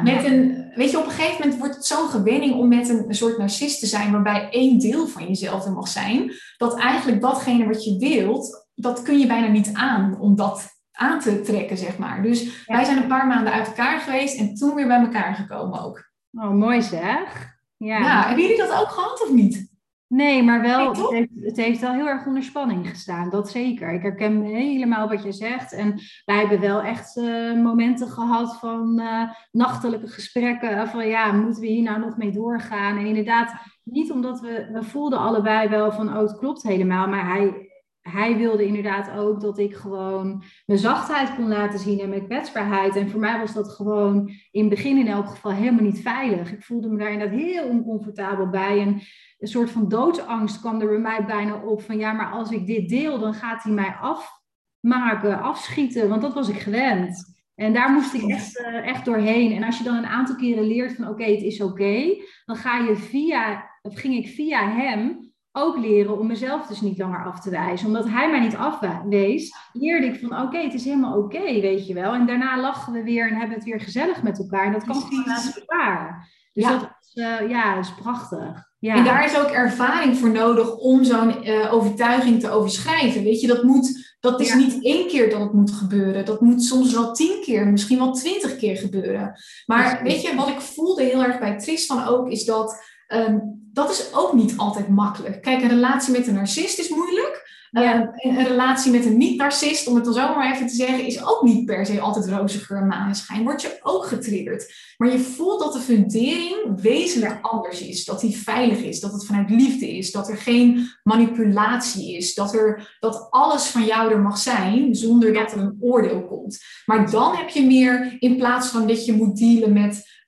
met 0.03 0.25
een, 0.25 0.71
weet 0.75 0.91
je, 0.91 0.99
op 0.99 1.05
een 1.05 1.11
gegeven 1.11 1.41
moment 1.41 1.59
wordt 1.59 1.75
het 1.75 1.85
zo'n 1.85 2.09
gewenning 2.09 2.55
om 2.55 2.67
met 2.67 2.89
een, 2.89 3.05
een 3.07 3.15
soort 3.15 3.37
narcist 3.37 3.79
te 3.79 3.85
zijn, 3.85 4.11
waarbij 4.11 4.47
één 4.49 4.79
deel 4.79 5.07
van 5.07 5.27
jezelf 5.27 5.65
er 5.65 5.71
mag 5.71 5.87
zijn. 5.87 6.31
Dat 6.63 6.79
eigenlijk 6.79 7.21
datgene 7.21 7.65
wat 7.65 7.83
je 7.83 7.97
wilt, 7.97 8.67
dat 8.75 9.01
kun 9.01 9.19
je 9.19 9.27
bijna 9.27 9.47
niet 9.47 9.73
aan 9.73 10.19
om 10.19 10.35
dat 10.35 10.81
aan 10.91 11.19
te 11.19 11.41
trekken, 11.41 11.77
zeg 11.77 11.97
maar. 11.97 12.21
Dus 12.21 12.65
wij 12.65 12.83
zijn 12.83 12.97
een 12.97 13.07
paar 13.07 13.27
maanden 13.27 13.53
uit 13.53 13.67
elkaar 13.67 13.99
geweest 13.99 14.39
en 14.39 14.55
toen 14.55 14.75
weer 14.75 14.87
bij 14.87 14.99
elkaar 14.99 15.35
gekomen 15.35 15.83
ook. 15.83 16.11
Oh, 16.31 16.49
mooi 16.49 16.81
zeg. 16.81 17.51
Ja. 17.77 17.97
ja, 17.97 18.25
hebben 18.25 18.43
jullie 18.43 18.57
dat 18.57 18.81
ook 18.81 18.89
gehad 18.89 19.23
of 19.23 19.31
niet? 19.31 19.72
Nee, 20.13 20.43
maar 20.43 20.61
wel, 20.61 20.89
het, 20.89 21.09
heeft, 21.09 21.29
het, 21.35 21.57
heeft, 21.57 21.79
wel 21.79 21.93
heel 21.93 22.07
erg 22.07 22.25
onder 22.25 22.43
spanning 22.43 22.89
gestaan, 22.89 23.29
dat 23.29 23.49
zeker. 23.49 23.93
Ik 23.93 24.01
herken 24.01 24.41
helemaal 24.41 25.09
wat 25.09 25.23
je 25.23 25.31
zegt. 25.31 25.73
En 25.73 25.99
wij 26.25 26.39
hebben 26.39 26.59
wel 26.59 26.81
echt 26.81 27.17
uh, 27.17 27.53
momenten 27.53 28.07
gehad 28.07 28.57
van 28.59 28.99
uh, 28.99 29.29
nachtelijke 29.51 30.07
gesprekken. 30.07 30.87
Van 30.87 31.07
ja, 31.07 31.31
moeten 31.31 31.61
we 31.61 31.67
hier 31.67 31.83
nou 31.83 31.99
nog 31.99 32.17
mee 32.17 32.31
doorgaan? 32.31 32.97
En 32.97 33.05
inderdaad, 33.05 33.53
niet 33.83 34.11
omdat 34.11 34.39
we, 34.39 34.69
we 34.71 34.83
voelden 34.83 35.19
allebei 35.19 35.69
wel 35.69 35.91
van, 35.91 36.09
oh 36.09 36.21
het 36.21 36.37
klopt 36.37 36.63
helemaal. 36.63 37.07
Maar 37.07 37.27
hij, 37.27 37.72
hij 38.03 38.37
wilde 38.37 38.65
inderdaad 38.65 39.11
ook 39.17 39.41
dat 39.41 39.57
ik 39.57 39.75
gewoon 39.75 40.43
mijn 40.65 40.79
zachtheid 40.79 41.35
kon 41.35 41.47
laten 41.47 41.79
zien 41.79 41.99
en 41.99 42.09
mijn 42.09 42.25
kwetsbaarheid. 42.25 42.95
En 42.95 43.09
voor 43.09 43.19
mij 43.19 43.39
was 43.39 43.53
dat 43.53 43.69
gewoon 43.69 44.31
in 44.51 44.61
het 44.61 44.69
begin 44.69 44.97
in 44.97 45.07
elk 45.07 45.27
geval 45.27 45.51
helemaal 45.51 45.83
niet 45.83 46.01
veilig. 46.01 46.51
Ik 46.51 46.63
voelde 46.63 46.87
me 46.87 46.97
daar 46.97 47.11
inderdaad 47.11 47.39
heel 47.39 47.67
oncomfortabel 47.67 48.49
bij. 48.49 48.81
En 48.81 49.01
een 49.37 49.47
soort 49.47 49.71
van 49.71 49.89
doodsangst 49.89 50.59
kwam 50.59 50.81
er 50.81 50.87
bij 50.87 50.97
mij 50.97 51.25
bijna 51.25 51.61
op. 51.61 51.81
Van 51.81 51.97
ja, 51.97 52.13
maar 52.13 52.31
als 52.31 52.51
ik 52.51 52.65
dit 52.65 52.89
deel, 52.89 53.19
dan 53.19 53.33
gaat 53.33 53.63
hij 53.63 53.73
mij 53.73 53.95
afmaken, 54.01 55.41
afschieten. 55.41 56.09
Want 56.09 56.21
dat 56.21 56.33
was 56.33 56.49
ik 56.49 56.59
gewend. 56.59 57.41
En 57.55 57.73
daar 57.73 57.91
moest 57.91 58.13
ik 58.13 58.23
echt, 58.23 58.61
echt 58.83 59.05
doorheen. 59.05 59.51
En 59.51 59.63
als 59.63 59.77
je 59.77 59.83
dan 59.83 59.95
een 59.95 60.05
aantal 60.05 60.35
keren 60.35 60.67
leert 60.67 60.95
van 60.95 61.07
oké, 61.07 61.23
het 61.23 61.41
is 61.41 61.61
oké. 61.61 62.15
dan 62.45 62.55
ga 62.55 62.77
je 62.77 62.95
via, 62.95 63.69
of 63.81 63.99
ging 63.99 64.15
ik 64.15 64.27
via 64.27 64.69
hem 64.69 65.32
ook 65.55 65.77
leren 65.77 66.19
om 66.19 66.27
mezelf 66.27 66.67
dus 66.67 66.81
niet 66.81 66.97
langer 66.97 67.25
af 67.25 67.39
te 67.39 67.49
wijzen. 67.49 67.87
Omdat 67.87 68.09
hij 68.09 68.29
mij 68.29 68.39
niet 68.39 68.55
afwees, 68.55 69.53
leerde 69.73 70.05
ik 70.05 70.19
van 70.19 70.41
oké, 70.41 70.57
het 70.57 70.73
is 70.73 70.85
helemaal 70.85 71.17
oké, 71.17 71.61
weet 71.61 71.87
je 71.87 71.93
wel. 71.93 72.13
En 72.13 72.25
daarna 72.25 72.61
lachen 72.61 72.93
we 72.93 73.03
weer 73.03 73.29
en 73.29 73.35
hebben 73.35 73.55
het 73.55 73.65
weer 73.65 73.79
gezellig 73.79 74.23
met 74.23 74.37
elkaar. 74.37 74.65
En 74.65 74.71
dat 74.71 74.83
kan 74.83 74.95
gewoon 74.95 75.23
naast 75.25 75.57
elkaar. 75.57 76.29
Dus 76.53 76.63
dat 76.63 76.81
is, 76.81 77.23
uh, 77.23 77.49
ja, 77.49 77.79
is 77.79 77.93
prachtig. 77.93 78.71
Ja. 78.79 78.95
En 78.95 79.03
daar 79.03 79.25
is 79.25 79.39
ook 79.39 79.49
ervaring 79.49 80.17
voor 80.17 80.29
nodig 80.29 80.75
om 80.75 81.03
zo'n 81.03 81.47
uh, 81.47 81.73
overtuiging 81.73 82.39
te 82.39 82.49
overschrijven. 82.49 83.23
Weet 83.23 83.41
je, 83.41 83.47
dat, 83.47 83.63
moet, 83.63 84.15
dat 84.19 84.41
is 84.41 84.53
niet 84.53 84.83
één 84.83 85.07
keer 85.07 85.29
dat 85.29 85.39
het 85.39 85.53
moet 85.53 85.71
gebeuren. 85.71 86.25
Dat 86.25 86.41
moet 86.41 86.63
soms 86.63 86.93
wel 86.93 87.13
tien 87.13 87.41
keer, 87.41 87.67
misschien 87.67 87.97
wel 87.97 88.13
twintig 88.13 88.55
keer 88.55 88.77
gebeuren. 88.77 89.39
Maar 89.65 89.99
weet 90.03 90.21
je, 90.21 90.35
wat 90.35 90.47
ik 90.47 90.59
voelde 90.59 91.03
heel 91.03 91.23
erg 91.23 91.39
bij 91.39 91.59
Tristan 91.59 92.07
ook, 92.07 92.29
is 92.29 92.45
dat 92.45 92.92
Ehm, 93.07 93.39
dat 93.73 93.89
is 93.89 94.13
ook 94.13 94.33
niet 94.33 94.57
altijd 94.57 94.87
makkelijk. 94.87 95.41
Kijk, 95.41 95.61
een 95.61 95.69
relatie 95.69 96.11
met 96.11 96.27
een 96.27 96.33
narcist 96.33 96.79
is 96.79 96.89
moeilijk. 96.89 97.51
Ehm, 97.73 98.07
een 98.13 98.47
relatie 98.47 98.91
met 98.91 99.05
een 99.05 99.17
niet-narcist, 99.17 99.87
om 99.87 99.95
het 99.95 100.05
dan 100.05 100.13
zo 100.13 100.35
maar 100.35 100.53
even 100.53 100.67
te 100.67 100.75
zeggen, 100.75 101.05
is 101.05 101.25
ook 101.25 101.41
niet 101.43 101.65
per 101.65 101.85
se 101.85 101.99
altijd 101.99 102.29
roze 102.29 102.59
geur 102.59 102.77
en 102.77 102.87
maneschijn. 102.87 103.43
Word 103.43 103.61
je 103.61 103.79
ook 103.81 104.05
getriggerd. 104.05 104.73
Maar 104.97 105.11
je 105.11 105.19
voelt 105.19 105.59
dat 105.59 105.73
de 105.73 105.79
fundering 105.79 106.81
wezenlijk 106.81 107.39
anders 107.41 107.81
is. 107.81 108.05
Dat 108.05 108.19
die 108.19 108.37
veilig 108.37 108.77
is. 108.77 108.99
Dat 108.99 109.13
het 109.13 109.25
vanuit 109.25 109.49
liefde 109.49 109.97
is. 109.97 110.11
Dat 110.11 110.29
er 110.29 110.37
geen 110.37 110.89
manipulatie 111.03 112.15
is. 112.17 112.33
Dat, 112.33 112.53
er, 112.53 112.97
dat 112.99 113.27
alles 113.29 113.65
van 113.65 113.85
jou 113.85 114.11
er 114.11 114.19
mag 114.19 114.37
zijn 114.37 114.95
zonder 114.95 115.33
dat 115.33 115.51
er 115.51 115.59
een 115.59 115.77
oordeel 115.79 116.25
komt. 116.25 116.59
Maar 116.85 117.11
dan 117.11 117.35
heb 117.35 117.49
je 117.49 117.65
meer, 117.65 118.15
in 118.19 118.37
plaats 118.37 118.67
van 118.67 118.87
dat 118.87 119.05
je 119.05 119.13
moet 119.13 119.37
dealen 119.37 119.73
met 119.73 120.22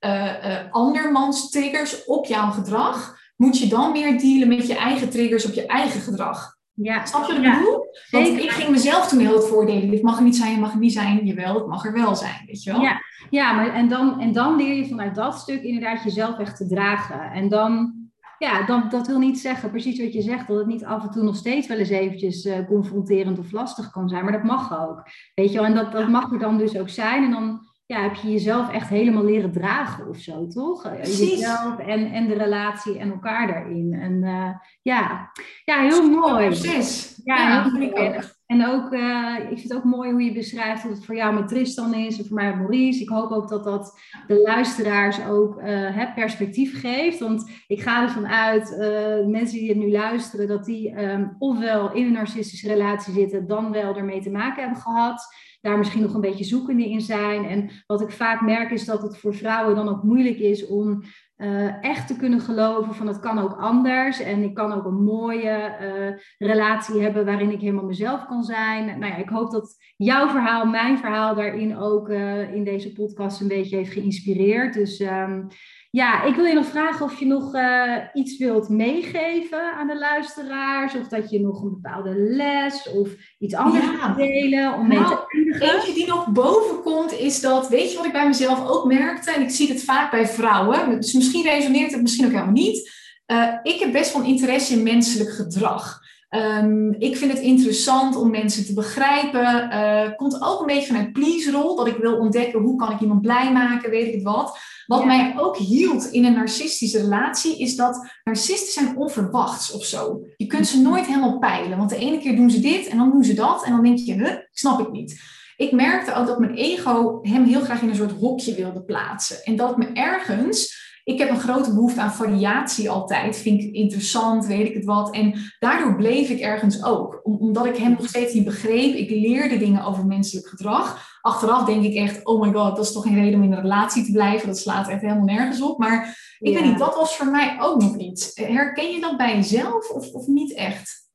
andermans 0.72 1.50
triggers 1.50 2.06
op 2.06 2.26
jouw 2.26 2.52
gedrag, 2.52 3.18
moet 3.36 3.60
je 3.60 3.68
dan 3.68 3.92
meer 3.92 4.20
dealen 4.20 4.48
met 4.48 4.68
je 4.68 4.76
eigen 4.76 5.10
triggers 5.10 5.46
op 5.46 5.54
je 5.54 5.66
eigen 5.66 6.02
gedrag. 6.02 6.56
Ja. 6.74 7.06
Snap 7.06 7.26
je 7.26 7.28
wat 7.28 7.38
ik 7.38 7.44
ja. 7.44 7.58
bedoel? 7.58 7.86
Want 8.10 8.28
ik 8.28 8.52
ging 8.52 8.70
mezelf 8.70 9.08
toen 9.08 9.20
heel 9.20 9.34
het 9.36 9.48
voordelen. 9.48 9.90
Dit 9.90 10.02
mag 10.02 10.18
er 10.18 10.24
niet 10.24 10.36
zijn, 10.36 10.52
het 10.52 10.60
mag 10.60 10.72
er 10.72 10.80
niet 10.80 10.94
zijn. 10.94 11.26
Jawel, 11.26 11.56
het 11.56 11.68
mag 11.68 11.86
er 11.86 11.94
wel 11.94 12.16
zijn, 12.16 12.44
weet 12.46 12.64
je 12.64 12.72
wel? 12.72 12.82
Ja, 12.82 13.02
ja 13.30 13.54
maar 13.54 13.74
en 13.74 13.88
dan, 13.88 14.20
en 14.20 14.34
dan 14.34 14.56
leer 14.56 14.74
je 14.74 14.88
vanuit 14.88 15.16
dat 15.16 15.40
stuk 15.40 15.64
inderdaad 15.64 16.04
jezelf 16.04 16.40
echt 16.40 16.58
te 16.58 16.68
dragen. 16.68 17.32
En 17.32 17.50
dan, 17.50 17.94
ja, 18.38 18.66
dan, 18.66 18.90
dat 18.90 19.08
wil 19.08 19.20
niet 19.20 19.40
zeggen, 19.40 19.70
precies 19.70 20.00
wat 20.00 20.14
je 20.14 20.22
zegt, 20.22 20.48
dat 20.48 20.58
het 20.58 20.68
niet 20.68 20.86
af 20.86 21.04
en 21.04 21.12
toe 21.12 21.24
nog 21.24 21.36
steeds 21.36 21.68
wel 21.68 21.78
eens 21.78 21.90
eventjes 21.90 22.46
uh, 22.46 22.68
confronterend 22.68 23.40
of 23.40 23.52
lastig 23.52 23.92
kan 23.92 24.10
zijn. 24.10 24.24
Maar 24.24 24.34
dat 24.34 24.44
mag 24.44 24.88
ook, 24.88 25.04
weet 25.36 25.52
je 25.52 25.58
wel? 25.58 25.66
En 25.66 25.76
dat, 25.76 25.92
dat 25.92 26.08
mag 26.08 26.32
er 26.32 26.40
dan 26.40 26.58
dus 26.58 26.78
ook 26.78 26.90
zijn. 26.90 27.24
En 27.24 27.32
dan 27.32 27.60
ja, 27.86 28.02
heb 28.02 28.16
je 28.16 28.32
jezelf 28.32 28.72
echt 28.72 28.90
helemaal 28.90 29.24
leren 29.24 29.52
dragen 29.52 30.10
of 30.10 30.18
zo, 30.18 30.48
toch? 30.48 30.86
Eh, 30.86 31.04
jezelf 31.04 31.78
en, 31.78 32.12
en 32.12 32.28
de 32.28 32.34
relatie 32.34 33.00
en 33.00 33.12
elkaar 33.12 33.48
daarin. 33.48 33.94
En 33.94 34.14
uh, 34.24 34.50
ja. 34.82 35.32
ja, 35.66 35.82
heel 35.82 36.10
mooi. 36.10 36.46
Precies. 36.46 37.22
Ja, 37.24 37.36
ja 37.36 37.64
heel 37.64 37.90
mooi. 37.90 38.20
En 38.46 38.68
ook, 38.68 38.94
uh, 38.94 39.36
ik 39.40 39.58
vind 39.58 39.70
het 39.70 39.74
ook 39.74 39.84
mooi 39.84 40.12
hoe 40.12 40.24
je 40.24 40.34
beschrijft 40.34 40.82
hoe 40.82 40.92
het 40.92 41.06
voor 41.06 41.16
jou 41.16 41.34
met 41.34 41.48
Tristan 41.48 41.94
is 41.94 42.18
en 42.18 42.26
voor 42.26 42.36
mij 42.36 42.50
met 42.50 42.58
Maurice. 42.58 43.02
Ik 43.02 43.10
hoop 43.10 43.32
ook 43.32 43.50
dat 43.50 43.64
dat 43.64 44.00
de 44.28 44.42
luisteraars 44.42 45.26
ook 45.26 45.62
uh, 45.62 46.14
perspectief 46.16 46.80
geeft. 46.80 47.20
Want 47.20 47.50
ik 47.68 47.82
ga 47.82 48.02
ervan 48.04 48.28
uit, 48.28 48.72
uh, 48.72 49.32
mensen 49.32 49.60
die 49.60 49.70
het 49.70 49.78
nu 49.78 49.92
luisteren, 49.92 50.48
dat 50.48 50.66
die 50.66 51.04
um, 51.04 51.36
ofwel 51.40 51.94
in 51.94 52.06
een 52.06 52.12
narcistische 52.12 52.68
relatie 52.68 53.14
zitten, 53.14 53.48
dan 53.48 53.72
wel 53.72 53.96
ermee 53.96 54.22
te 54.22 54.32
maken 54.32 54.64
hebben 54.64 54.82
gehad 54.82 55.28
daar 55.66 55.78
misschien 55.78 56.02
nog 56.02 56.14
een 56.14 56.22
beetje 56.22 56.44
zoekende 56.44 56.90
in 56.90 57.02
zijn. 57.02 57.46
En 57.46 57.70
wat 57.88 58.02
ik 58.02 58.12
vaak 58.12 58.42
merk 58.42 58.72
is 58.72 58.86
dat 58.86 59.02
het 59.02 59.18
voor 59.18 59.36
vrouwen 59.36 59.76
dan 59.76 59.90
ook 59.90 60.04
moeilijk 60.04 60.38
is 60.38 60.68
om 60.68 61.04
uh, 61.38 61.84
echt 61.84 62.08
te 62.08 62.16
kunnen 62.16 62.40
geloven 62.40 62.96
van 62.96 63.08
het 63.08 63.20
kan 63.20 63.40
ook 63.40 63.54
anders. 63.54 64.20
En 64.20 64.44
ik 64.44 64.54
kan 64.54 64.74
ook 64.74 64.86
een 64.86 65.04
mooie 65.04 65.76
uh, 65.82 66.48
relatie 66.50 67.02
hebben 67.02 67.26
waarin 67.26 67.52
ik 67.52 67.60
helemaal 67.60 67.86
mezelf 67.86 68.26
kan 68.26 68.44
zijn. 68.44 68.86
Nou 68.86 69.12
ja, 69.12 69.16
ik 69.16 69.30
hoop 69.30 69.52
dat 69.52 69.76
jouw 69.96 70.28
verhaal, 70.28 70.66
mijn 70.66 70.98
verhaal 70.98 71.36
daarin 71.36 71.78
ook 71.78 72.10
uh, 72.10 72.54
in 72.54 72.64
deze 72.64 72.94
podcast 72.94 73.42
een 73.42 73.48
beetje 73.48 73.76
heeft 73.76 73.94
geïnspireerd. 73.94 74.74
Dus 74.74 75.00
um, 75.00 75.48
ja, 75.96 76.24
ik 76.24 76.36
wil 76.36 76.46
je 76.46 76.54
nog 76.54 76.66
vragen 76.66 77.06
of 77.06 77.20
je 77.20 77.26
nog 77.26 77.54
uh, 77.54 77.98
iets 78.14 78.38
wilt 78.38 78.70
meegeven 78.70 79.74
aan 79.74 79.88
de 79.88 79.98
luisteraars. 79.98 80.96
Of 80.96 81.08
dat 81.08 81.30
je 81.30 81.40
nog 81.40 81.62
een 81.62 81.70
bepaalde 81.70 82.14
les 82.16 82.90
of 82.90 83.10
iets 83.40 83.54
anders 83.54 83.86
ja. 83.86 83.92
wilt 83.92 84.18
delen 84.18 84.74
om 84.74 84.88
nou, 84.88 84.88
mee 84.88 85.08
te 85.08 85.26
eindigen. 85.28 85.76
Eentje 85.76 85.94
die 85.94 86.08
nog 86.08 86.28
boven 86.28 86.82
komt 86.84 87.12
is 87.12 87.42
dat, 87.42 87.70
weet 87.70 87.92
je 87.92 87.98
wat 87.98 88.06
ik 88.06 88.12
bij 88.12 88.28
mezelf 88.28 88.68
ook 88.68 88.86
merkte? 88.86 89.32
En 89.32 89.42
ik 89.42 89.50
zie 89.50 89.68
het 89.70 89.84
vaak 89.84 90.12
bij 90.12 90.28
vrouwen. 90.28 90.90
Dus 90.90 91.14
misschien 91.14 91.44
resoneert 91.44 91.92
het 91.92 92.02
misschien 92.02 92.26
ook 92.26 92.32
helemaal 92.32 92.54
niet. 92.54 92.92
Uh, 93.28 93.54
ik 93.64 93.80
heb 93.80 93.92
best 93.92 94.14
wel 94.14 94.24
interesse 94.24 94.74
in 94.74 94.84
menselijk 94.84 95.30
gedrag. 95.30 96.00
Um, 96.36 96.96
ik 97.00 97.18
vind 97.18 97.32
het 97.32 97.42
interessant 97.42 98.16
om 98.16 98.32
mensen 98.32 98.66
te 98.66 98.74
begrijpen. 98.74 99.70
Uh, 99.74 100.16
komt 100.16 100.42
ook 100.42 100.60
een 100.60 100.66
beetje 100.66 100.88
vanuit 100.88 101.14
please-rol. 101.14 101.76
Dat 101.76 101.88
ik 101.88 101.98
wil 101.98 102.18
ontdekken 102.18 102.62
hoe 102.62 102.76
kan 102.78 102.92
ik 102.92 103.00
iemand 103.00 103.22
blij 103.22 103.52
maken, 103.52 103.90
weet 103.90 104.08
ik 104.08 104.14
het 104.14 104.24
wat. 104.24 104.58
Wat 104.86 105.06
mij 105.06 105.34
ook 105.38 105.58
hield 105.58 106.06
in 106.12 106.26
een 106.26 106.34
narcistische 106.34 107.02
relatie, 107.02 107.60
is 107.60 107.76
dat 107.76 108.10
narcisten 108.24 108.74
zijn 108.74 108.98
onverwachts 108.98 109.72
of 109.72 109.86
zo. 109.86 110.26
Je 110.38 110.46
kunt 110.46 110.68
ze 110.68 110.82
nooit 110.82 111.06
helemaal 111.06 111.40
peilen, 111.40 111.78
want 111.78 111.90
de 111.90 111.98
ene 111.98 112.18
keer 112.18 112.36
doen 112.36 112.50
ze 112.50 112.60
dit 112.60 112.88
en 112.88 112.98
dan 112.98 113.12
doen 113.12 113.24
ze 113.24 113.34
dat 113.34 113.64
en 113.64 113.72
dan 113.72 113.84
denk 113.84 113.98
je, 113.98 114.14
huh, 114.14 114.36
snap 114.52 114.80
ik 114.80 114.92
niet. 114.92 115.22
Ik 115.58 115.72
merkte 115.72 116.14
ook 116.14 116.28
dat 116.28 116.40
mijn 116.40 116.56
ego 116.56 117.20
hem 117.22 117.44
heel 117.44 117.62
graag 117.62 117.82
in 117.82 117.90
een 117.90 117.96
soort 117.96 118.20
hokje 118.20 118.56
wilde 118.56 118.84
plaatsen. 118.84 119.44
En 119.44 119.56
dat 119.56 119.78
me 119.78 119.88
ergens 119.94 120.84
ik 121.06 121.20
heb 121.20 121.30
een 121.30 121.40
grote 121.40 121.74
behoefte 121.74 122.02
aan 122.02 122.14
variatie 122.14 122.90
altijd. 122.90 123.38
Vind 123.38 123.62
ik 123.62 123.74
interessant, 123.74 124.46
weet 124.46 124.68
ik 124.68 124.74
het 124.74 124.86
wat. 124.86 125.14
En 125.14 125.34
daardoor 125.60 125.96
bleef 125.96 126.30
ik 126.30 126.40
ergens 126.40 126.84
ook. 126.84 127.20
omdat 127.24 127.66
ik 127.66 127.76
hem 127.76 127.92
nog 127.92 128.08
steeds 128.08 128.34
niet 128.34 128.46
begreep. 128.46 128.96
Ik 128.96 129.10
leerde 129.10 129.58
dingen 129.58 129.84
over 129.84 130.06
menselijk 130.06 130.48
gedrag. 130.48 131.20
Achteraf 131.22 131.66
denk 131.66 131.84
ik 131.84 131.96
echt, 131.96 132.26
oh 132.26 132.42
my 132.42 132.52
god, 132.52 132.76
dat 132.76 132.86
is 132.86 132.92
toch 132.92 133.04
geen 133.04 133.16
reden 133.16 133.40
om 133.40 133.46
in 133.46 133.52
een 133.52 133.62
relatie 133.62 134.06
te 134.06 134.12
blijven. 134.12 134.48
Dat 134.48 134.58
slaat 134.58 134.88
echt 134.88 135.02
helemaal 135.02 135.24
nergens 135.24 135.62
op. 135.62 135.78
Maar 135.78 136.18
ik 136.40 136.54
weet 136.54 136.66
niet, 136.66 136.80
dat 136.80 136.96
was 136.96 137.16
voor 137.16 137.32
mij 137.32 137.56
ook 137.60 137.82
nog 137.82 137.98
iets. 137.98 138.32
Herken 138.34 138.92
je 138.92 139.02
dat 139.02 139.18
bij 139.18 139.36
jezelf 139.36 139.90
of, 139.90 140.12
of 140.12 140.28
niet 140.28 140.54
echt? 140.54 141.10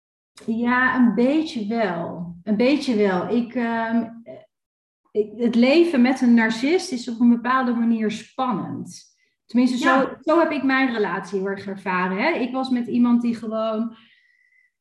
Ja, 0.46 0.96
een 0.96 1.14
beetje 1.14 1.66
wel. 1.66 2.35
Een 2.42 2.57
beetje 2.57 2.96
wel. 2.96 3.29
Ik, 3.29 3.55
uh, 3.55 4.03
ik, 5.11 5.33
het 5.37 5.55
leven 5.55 6.03
met 6.03 6.20
een 6.20 6.35
narcist 6.35 6.92
is 6.92 7.09
op 7.09 7.20
een 7.20 7.31
bepaalde 7.31 7.72
manier 7.72 8.11
spannend. 8.11 9.09
Tenminste, 9.50 9.78
zo, 9.78 10.08
zo 10.20 10.38
heb 10.38 10.50
ik 10.50 10.62
mijn 10.62 10.92
relatie 10.92 11.38
heel 11.38 11.48
erg 11.48 11.66
ervaren. 11.66 12.16
Hè? 12.16 12.30
Ik 12.30 12.52
was 12.52 12.68
met 12.68 12.86
iemand 12.86 13.22
die 13.22 13.34
gewoon 13.34 13.96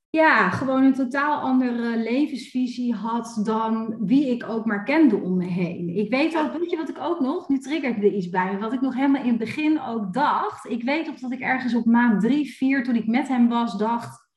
ja, 0.10 0.50
gewoon 0.50 0.84
een 0.84 0.94
totaal 0.94 1.40
andere 1.40 1.98
levensvisie 1.98 2.94
had 2.94 3.40
dan 3.44 3.96
wie 4.06 4.30
ik 4.30 4.50
ook 4.50 4.66
maar 4.66 4.84
kende 4.84 5.16
om 5.16 5.38
me 5.38 5.46
heen. 5.46 5.98
Ik 5.98 6.10
weet 6.10 6.38
ook, 6.38 6.58
weet 6.58 6.70
je 6.70 6.78
wat 6.78 6.90
ik 6.90 7.00
ook 7.00 7.20
nog, 7.20 7.50
nu 7.50 7.60
triggert 7.60 7.98
er 7.98 8.14
iets 8.14 8.30
bij 8.30 8.54
me, 8.54 8.60
wat 8.60 8.74
ik 8.74 8.82
nog 8.82 8.96
helemaal 8.96 9.22
in 9.22 9.30
het 9.30 9.38
begin 9.38 9.82
ook 9.82 10.14
dacht. 10.14 10.70
Ik 10.70 10.84
weet 10.84 11.10
ook 11.10 11.20
dat 11.20 11.32
ik 11.32 11.40
ergens 11.40 11.76
op 11.76 11.86
maand 11.86 12.22
drie, 12.22 12.54
vier, 12.54 12.84
toen 12.84 12.96
ik 12.96 13.08
met 13.08 13.28
hem 13.28 13.48
was, 13.48 13.78
dacht, 13.78 14.30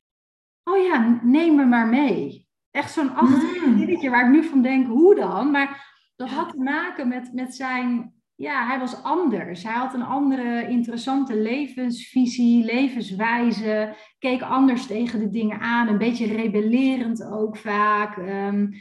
oh 0.65 0.85
ja, 0.85 1.21
neem 1.23 1.55
me 1.55 1.65
maar 1.65 1.89
mee. 1.89 2.49
Echt 2.71 2.93
zo'n 2.93 3.15
achterlijk 3.15 4.03
mm. 4.03 4.11
waar 4.11 4.27
ik 4.27 4.33
nu 4.33 4.45
van 4.45 4.63
denk, 4.63 4.87
hoe 4.87 5.15
dan? 5.15 5.51
Maar 5.51 5.97
dat 6.17 6.29
had 6.29 6.51
te 6.51 6.59
maken 6.59 7.09
met, 7.09 7.33
met 7.33 7.55
zijn 7.55 8.15
ja, 8.43 8.67
hij 8.67 8.79
was 8.79 9.03
anders. 9.03 9.63
Hij 9.63 9.73
had 9.73 9.95
een 9.95 10.05
andere 10.05 10.69
interessante 10.69 11.37
levensvisie, 11.37 12.65
levenswijze, 12.65 13.95
keek 14.19 14.43
anders 14.43 14.87
tegen 14.87 15.19
de 15.19 15.31
dingen 15.31 15.61
aan, 15.61 15.89
een 15.89 15.99
beetje 15.99 16.27
rebellerend 16.27 17.25
ook 17.25 17.57
vaak. 17.57 18.17
Um, 18.17 18.75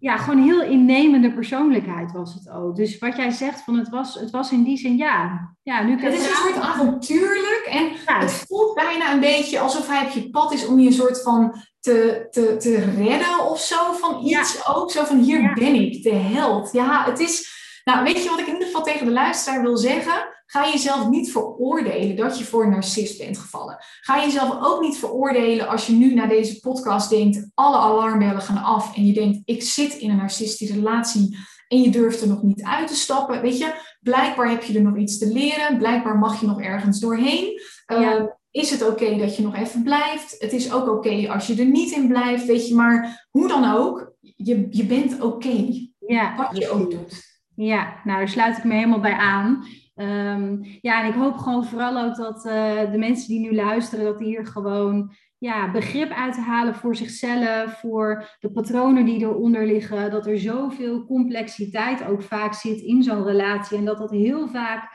ja, 0.00 0.16
gewoon 0.16 0.42
heel 0.42 0.62
innemende 0.62 1.32
persoonlijkheid 1.32 2.12
was 2.12 2.34
het 2.34 2.50
ook. 2.50 2.76
Dus 2.76 2.98
wat 2.98 3.16
jij 3.16 3.30
zegt, 3.30 3.62
van 3.62 3.74
het, 3.78 3.88
was, 3.88 4.14
het 4.14 4.30
was 4.30 4.52
in 4.52 4.62
die 4.62 4.76
zin, 4.76 4.96
ja. 4.96 5.54
ja 5.62 5.82
nu 5.82 6.00
het 6.00 6.14
is 6.14 6.28
een 6.28 6.34
soort 6.34 6.60
avontuurlijk 6.60 7.68
en 7.70 7.90
het 8.18 8.44
voelt 8.46 8.74
bijna 8.74 9.12
een 9.12 9.20
beetje 9.20 9.58
alsof 9.58 9.88
hij 9.88 10.06
op 10.06 10.10
je 10.10 10.30
pad 10.30 10.52
is 10.52 10.66
om 10.66 10.78
je 10.78 10.86
een 10.86 10.92
soort 10.92 11.22
van 11.22 11.54
te, 11.80 12.26
te, 12.30 12.56
te 12.58 12.76
redden 12.96 13.50
of 13.50 13.60
zo 13.60 13.92
van 13.92 14.26
iets 14.26 14.68
ook. 14.68 14.90
Zo 14.90 15.04
van 15.04 15.18
hier 15.18 15.52
ben 15.54 15.74
ik, 15.74 16.02
de 16.02 16.14
held. 16.14 16.72
Ja, 16.72 17.04
het 17.04 17.18
is 17.18 17.56
nou, 17.88 18.04
weet 18.04 18.22
je 18.22 18.28
wat 18.28 18.38
ik 18.38 18.46
in 18.46 18.52
ieder 18.52 18.66
geval 18.66 18.82
tegen 18.82 19.06
de 19.06 19.12
luisteraar 19.12 19.62
wil 19.62 19.76
zeggen? 19.76 20.28
Ga 20.46 20.70
jezelf 20.70 21.08
niet 21.08 21.32
veroordelen 21.32 22.16
dat 22.16 22.38
je 22.38 22.44
voor 22.44 22.64
een 22.64 22.70
narcist 22.70 23.18
bent 23.18 23.38
gevallen. 23.38 23.76
Ga 24.00 24.24
jezelf 24.24 24.56
ook 24.60 24.80
niet 24.80 24.98
veroordelen 24.98 25.68
als 25.68 25.86
je 25.86 25.92
nu 25.92 26.14
naar 26.14 26.28
deze 26.28 26.60
podcast 26.60 27.10
denkt, 27.10 27.50
alle 27.54 27.76
alarmbellen 27.76 28.42
gaan 28.42 28.62
af 28.62 28.96
en 28.96 29.06
je 29.06 29.12
denkt, 29.12 29.38
ik 29.44 29.62
zit 29.62 29.94
in 29.94 30.10
een 30.10 30.16
narcistische 30.16 30.74
relatie 30.74 31.38
en 31.68 31.82
je 31.82 31.90
durft 31.90 32.20
er 32.20 32.28
nog 32.28 32.42
niet 32.42 32.62
uit 32.62 32.88
te 32.88 32.96
stappen. 32.96 33.42
Weet 33.42 33.58
je, 33.58 33.74
blijkbaar 34.00 34.50
heb 34.50 34.62
je 34.62 34.74
er 34.74 34.82
nog 34.82 34.96
iets 34.96 35.18
te 35.18 35.32
leren, 35.32 35.78
blijkbaar 35.78 36.18
mag 36.18 36.40
je 36.40 36.46
nog 36.46 36.60
ergens 36.60 37.00
doorheen. 37.00 37.60
Ehm, 37.86 38.26
is 38.50 38.70
het 38.70 38.86
oké 38.86 39.16
dat 39.16 39.36
je 39.36 39.42
nog 39.42 39.56
even 39.56 39.82
blijft? 39.82 40.36
Het 40.38 40.52
is 40.52 40.72
ook 40.72 40.88
oké 40.88 41.28
als 41.28 41.46
je 41.46 41.56
er 41.56 41.70
niet 41.70 41.92
in 41.92 42.08
blijft, 42.08 42.46
weet 42.46 42.68
je, 42.68 42.74
maar 42.74 43.26
hoe 43.30 43.48
dan 43.48 43.74
ook, 43.74 44.12
je, 44.20 44.66
je 44.70 44.84
bent 44.84 45.20
oké. 45.20 45.86
ja, 45.98 46.36
wat 46.36 46.56
je 46.56 46.70
ook 46.70 46.90
doet. 46.90 47.27
Ja, 47.60 48.00
nou 48.04 48.18
daar 48.18 48.28
sluit 48.28 48.58
ik 48.58 48.64
me 48.64 48.74
helemaal 48.74 49.00
bij 49.00 49.16
aan. 49.16 49.64
Ehm, 49.94 50.56
ja, 50.80 51.02
en 51.02 51.08
ik 51.08 51.14
hoop 51.14 51.36
gewoon 51.36 51.64
vooral 51.64 52.04
ook 52.04 52.16
dat 52.16 52.44
uh, 52.46 52.90
de 52.90 52.98
mensen 52.98 53.28
die 53.28 53.40
nu 53.40 53.54
luisteren, 53.54 54.04
dat 54.04 54.18
die 54.18 54.26
hier 54.26 54.46
gewoon 54.46 55.12
ja, 55.38 55.70
begrip 55.70 56.10
uit 56.10 56.34
te 56.34 56.40
halen 56.40 56.74
voor 56.74 56.96
zichzelf, 56.96 57.78
voor 57.80 58.36
de 58.40 58.50
patronen 58.50 59.04
die 59.04 59.20
eronder 59.20 59.66
liggen. 59.66 60.10
Dat 60.10 60.26
er 60.26 60.38
zoveel 60.38 61.04
complexiteit 61.04 62.04
ook 62.04 62.22
vaak 62.22 62.54
zit 62.54 62.80
in 62.80 63.02
zo'n 63.02 63.24
relatie. 63.24 63.78
En 63.78 63.84
dat 63.84 63.98
dat 63.98 64.10
heel 64.10 64.48
vaak 64.48 64.90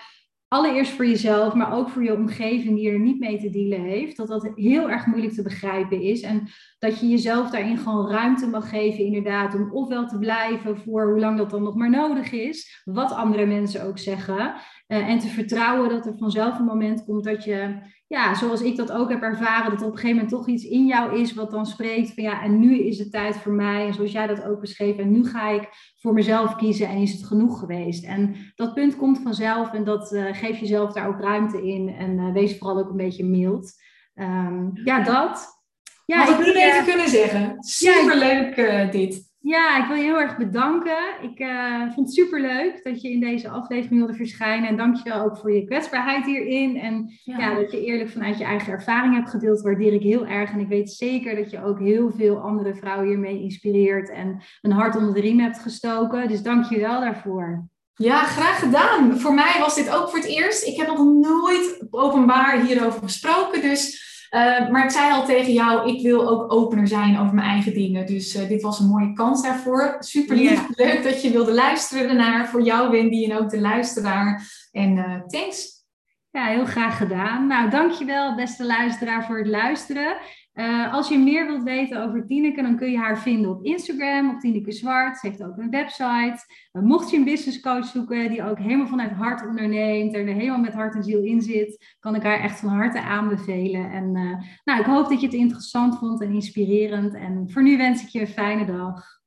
allereerst 0.54 0.92
voor 0.92 1.06
jezelf, 1.06 1.54
maar 1.54 1.74
ook 1.74 1.90
voor 1.90 2.04
je 2.04 2.14
omgeving 2.14 2.76
die 2.76 2.92
er 2.92 3.00
niet 3.00 3.20
mee 3.20 3.40
te 3.40 3.50
dealen 3.50 3.82
heeft, 3.82 4.18
dat 4.18 4.28
dat 4.28 4.52
heel 4.56 4.90
erg 4.90 5.06
moeilijk 5.06 5.34
te 5.34 5.42
begrijpen 5.42 6.02
is. 6.02 6.22
En 6.22 6.48
dat 6.80 7.00
je 7.00 7.08
jezelf 7.08 7.50
daarin 7.50 7.78
gewoon 7.78 8.10
ruimte 8.10 8.48
mag 8.48 8.70
geven, 8.70 9.04
inderdaad, 9.06 9.56
om 9.56 9.72
ofwel 9.72 10.08
te 10.08 10.18
blijven 10.18 10.78
voor 10.78 11.12
hoe 11.12 11.20
lang 11.20 11.38
dat 11.38 11.50
dan 11.50 11.64
nog 11.64 11.76
maar 11.76 11.90
nodig 11.90 12.32
is, 12.32 12.82
wat 12.84 13.12
andere 13.12 13.46
mensen 13.46 13.86
ook 13.86 13.98
zeggen. 13.98 14.54
Uh, 14.88 15.10
en 15.10 15.20
te 15.20 15.28
vertrouwen 15.28 15.90
dat 15.90 16.06
er 16.06 16.18
vanzelf 16.18 16.60
een 16.60 16.66
moment 16.66 17.04
komt 17.06 17.24
dat 17.24 17.44
je 17.44 17.82
ja, 18.14 18.36
zoals 18.36 18.62
ik 18.62 18.76
dat 18.76 18.92
ook 18.92 19.10
heb 19.10 19.22
ervaren, 19.22 19.72
dat 19.72 19.80
er 19.80 19.86
op 19.86 19.92
een 19.92 20.00
gegeven 20.00 20.16
moment 20.16 20.30
toch 20.30 20.48
iets 20.48 20.64
in 20.64 20.86
jou 20.86 21.20
is 21.20 21.34
wat 21.34 21.52
dan 21.52 21.66
spreekt 21.66 22.14
van 22.14 22.24
ja, 22.24 22.42
en 22.42 22.60
nu 22.60 22.80
is 22.80 23.00
het 23.00 23.12
tijd 23.12 23.38
voor 23.38 23.52
mij. 23.52 23.88
En 23.88 23.94
zoals 23.94 24.12
jij 24.12 24.28
dat 24.28 24.44
ook 24.44 24.60
beschreef, 24.60 24.98
en 24.98 25.12
nu 25.12 25.26
ga 25.26 25.50
ik 25.50 25.70
voor 25.98 26.14
mezelf 26.14 26.56
kiezen 26.56 26.88
en 26.88 26.98
is 26.98 27.12
het 27.12 27.26
genoeg 27.26 27.60
geweest. 27.60 28.06
En 28.06 28.36
dat 28.56 28.74
punt 28.74 28.98
komt 28.98 29.20
vanzelf 29.20 29.74
en 29.74 29.84
dat 29.84 30.12
uh, 30.12 30.34
geef 30.34 30.58
jezelf 30.58 30.94
daar 30.94 31.08
ook 31.08 31.20
ruimte 31.20 31.68
in 31.68 31.90
en 31.90 32.18
uh, 32.18 32.32
wees 32.32 32.58
vooral 32.58 32.78
ook 32.78 32.90
een 32.90 32.98
beetje 32.98 33.26
mild. 33.26 33.74
Um, 34.16 34.72
ja, 34.84 35.04
dat. 35.04 35.62
Ja, 36.06 36.26
Had 36.26 36.40
ik 36.40 36.46
niet 36.46 36.56
even 36.56 36.86
kunnen 36.86 37.10
zeggen. 37.10 37.56
Superleuk 37.64 38.56
ja, 38.56 38.86
dit. 38.86 39.33
Ja, 39.54 39.82
ik 39.82 39.88
wil 39.88 39.96
je 39.96 40.04
heel 40.04 40.20
erg 40.20 40.38
bedanken. 40.38 40.98
Ik 41.22 41.40
uh, 41.40 41.82
vond 41.82 42.08
het 42.08 42.14
super 42.14 42.42
leuk 42.42 42.84
dat 42.84 43.02
je 43.02 43.12
in 43.12 43.20
deze 43.20 43.50
aflevering 43.50 44.00
wilde 44.00 44.14
verschijnen. 44.14 44.70
En 44.70 44.78
dankjewel 44.78 45.24
ook 45.24 45.38
voor 45.38 45.52
je 45.52 45.66
kwetsbaarheid 45.66 46.26
hierin. 46.26 46.78
En 46.78 47.20
ja. 47.24 47.56
dat 47.56 47.72
je 47.72 47.86
eerlijk 47.86 48.10
vanuit 48.10 48.38
je 48.38 48.44
eigen 48.44 48.74
ervaring 48.74 49.16
hebt 49.16 49.30
gedeeld, 49.30 49.62
waardeer 49.62 49.94
ik 49.94 50.02
heel 50.04 50.26
erg. 50.26 50.52
En 50.52 50.60
ik 50.60 50.68
weet 50.68 50.92
zeker 50.92 51.36
dat 51.36 51.52
je 51.52 51.64
ook 51.64 51.80
heel 51.80 52.12
veel 52.12 52.38
andere 52.38 52.76
vrouwen 52.76 53.08
hiermee 53.08 53.42
inspireert 53.42 54.10
en 54.10 54.44
een 54.62 54.72
hart 54.72 54.96
onder 54.96 55.14
de 55.14 55.22
riem 55.22 55.40
hebt 55.40 55.60
gestoken. 55.60 56.28
Dus 56.28 56.44
dankjewel 56.44 57.00
daarvoor. 57.00 57.68
Ja, 57.96 58.24
graag 58.24 58.60
gedaan. 58.60 59.20
Voor 59.20 59.34
mij 59.34 59.56
was 59.60 59.76
dit 59.76 59.90
ook 59.90 60.10
voor 60.10 60.20
het 60.20 60.28
eerst. 60.28 60.68
Ik 60.68 60.78
heb 60.78 60.88
nog 60.88 61.04
nooit 61.04 61.88
openbaar 61.90 62.62
hierover 62.62 63.02
gesproken. 63.04 63.62
Dus 63.62 64.12
uh, 64.34 64.70
maar 64.70 64.84
ik 64.84 64.90
zei 64.90 65.12
al 65.12 65.26
tegen 65.26 65.54
jou, 65.54 65.90
ik 65.90 66.02
wil 66.02 66.30
ook 66.30 66.54
opener 66.54 66.88
zijn 66.88 67.20
over 67.20 67.34
mijn 67.34 67.48
eigen 67.48 67.74
dingen. 67.74 68.06
Dus 68.06 68.36
uh, 68.36 68.48
dit 68.48 68.62
was 68.62 68.80
een 68.80 68.88
mooie 68.88 69.14
kans 69.14 69.44
daarvoor. 69.44 69.96
Super 70.00 70.36
lief, 70.36 70.68
leuk 70.76 71.04
dat 71.04 71.22
je 71.22 71.32
wilde 71.32 71.54
luisteren 71.54 72.16
naar 72.16 72.48
voor 72.48 72.62
jou 72.62 72.92
Wendy 72.92 73.26
en 73.30 73.38
ook 73.38 73.50
de 73.50 73.60
luisteraar. 73.60 74.48
En 74.72 74.98
uh, 74.98 75.22
thanks. 75.28 75.72
Ja, 76.32 76.46
heel 76.46 76.66
graag 76.66 76.98
gedaan. 76.98 77.48
Nou, 77.48 77.70
dankjewel 77.70 78.36
beste 78.36 78.66
luisteraar 78.66 79.26
voor 79.26 79.38
het 79.38 79.48
luisteren. 79.48 80.18
Uh, 80.54 80.94
als 80.94 81.10
je 81.10 81.18
meer 81.18 81.48
wilt 81.48 81.64
weten 81.64 82.04
over 82.04 82.26
Tineke, 82.26 82.62
dan 82.62 82.78
kun 82.78 82.92
je 82.92 82.98
haar 82.98 83.20
vinden 83.20 83.52
op 83.52 83.64
Instagram, 83.64 84.30
op 84.30 84.40
Tineke 84.40 84.72
Zwart. 84.72 85.18
Ze 85.18 85.28
heeft 85.28 85.44
ook 85.44 85.58
een 85.58 85.70
website. 85.70 86.46
Uh, 86.74 86.84
mocht 86.84 87.10
je 87.10 87.18
een 87.18 87.24
business 87.24 87.60
coach 87.60 87.86
zoeken 87.86 88.30
die 88.30 88.44
ook 88.44 88.58
helemaal 88.58 88.88
vanuit 88.88 89.12
hart 89.12 89.48
onderneemt 89.48 90.16
er 90.16 90.26
helemaal 90.26 90.60
met 90.60 90.74
hart 90.74 90.96
en 90.96 91.04
ziel 91.04 91.24
in 91.24 91.42
zit, 91.42 91.96
kan 92.00 92.16
ik 92.16 92.24
haar 92.24 92.40
echt 92.40 92.60
van 92.60 92.70
harte 92.70 93.02
aanbevelen. 93.02 93.92
En 93.92 94.16
uh, 94.16 94.38
nou, 94.64 94.80
ik 94.80 94.86
hoop 94.86 95.10
dat 95.10 95.20
je 95.20 95.26
het 95.26 95.36
interessant 95.36 95.98
vond 95.98 96.22
en 96.22 96.34
inspirerend. 96.34 97.14
En 97.14 97.50
voor 97.50 97.64
nu 97.64 97.78
wens 97.78 98.04
ik 98.04 98.10
je 98.10 98.20
een 98.20 98.28
fijne 98.28 98.66
dag. 98.66 99.22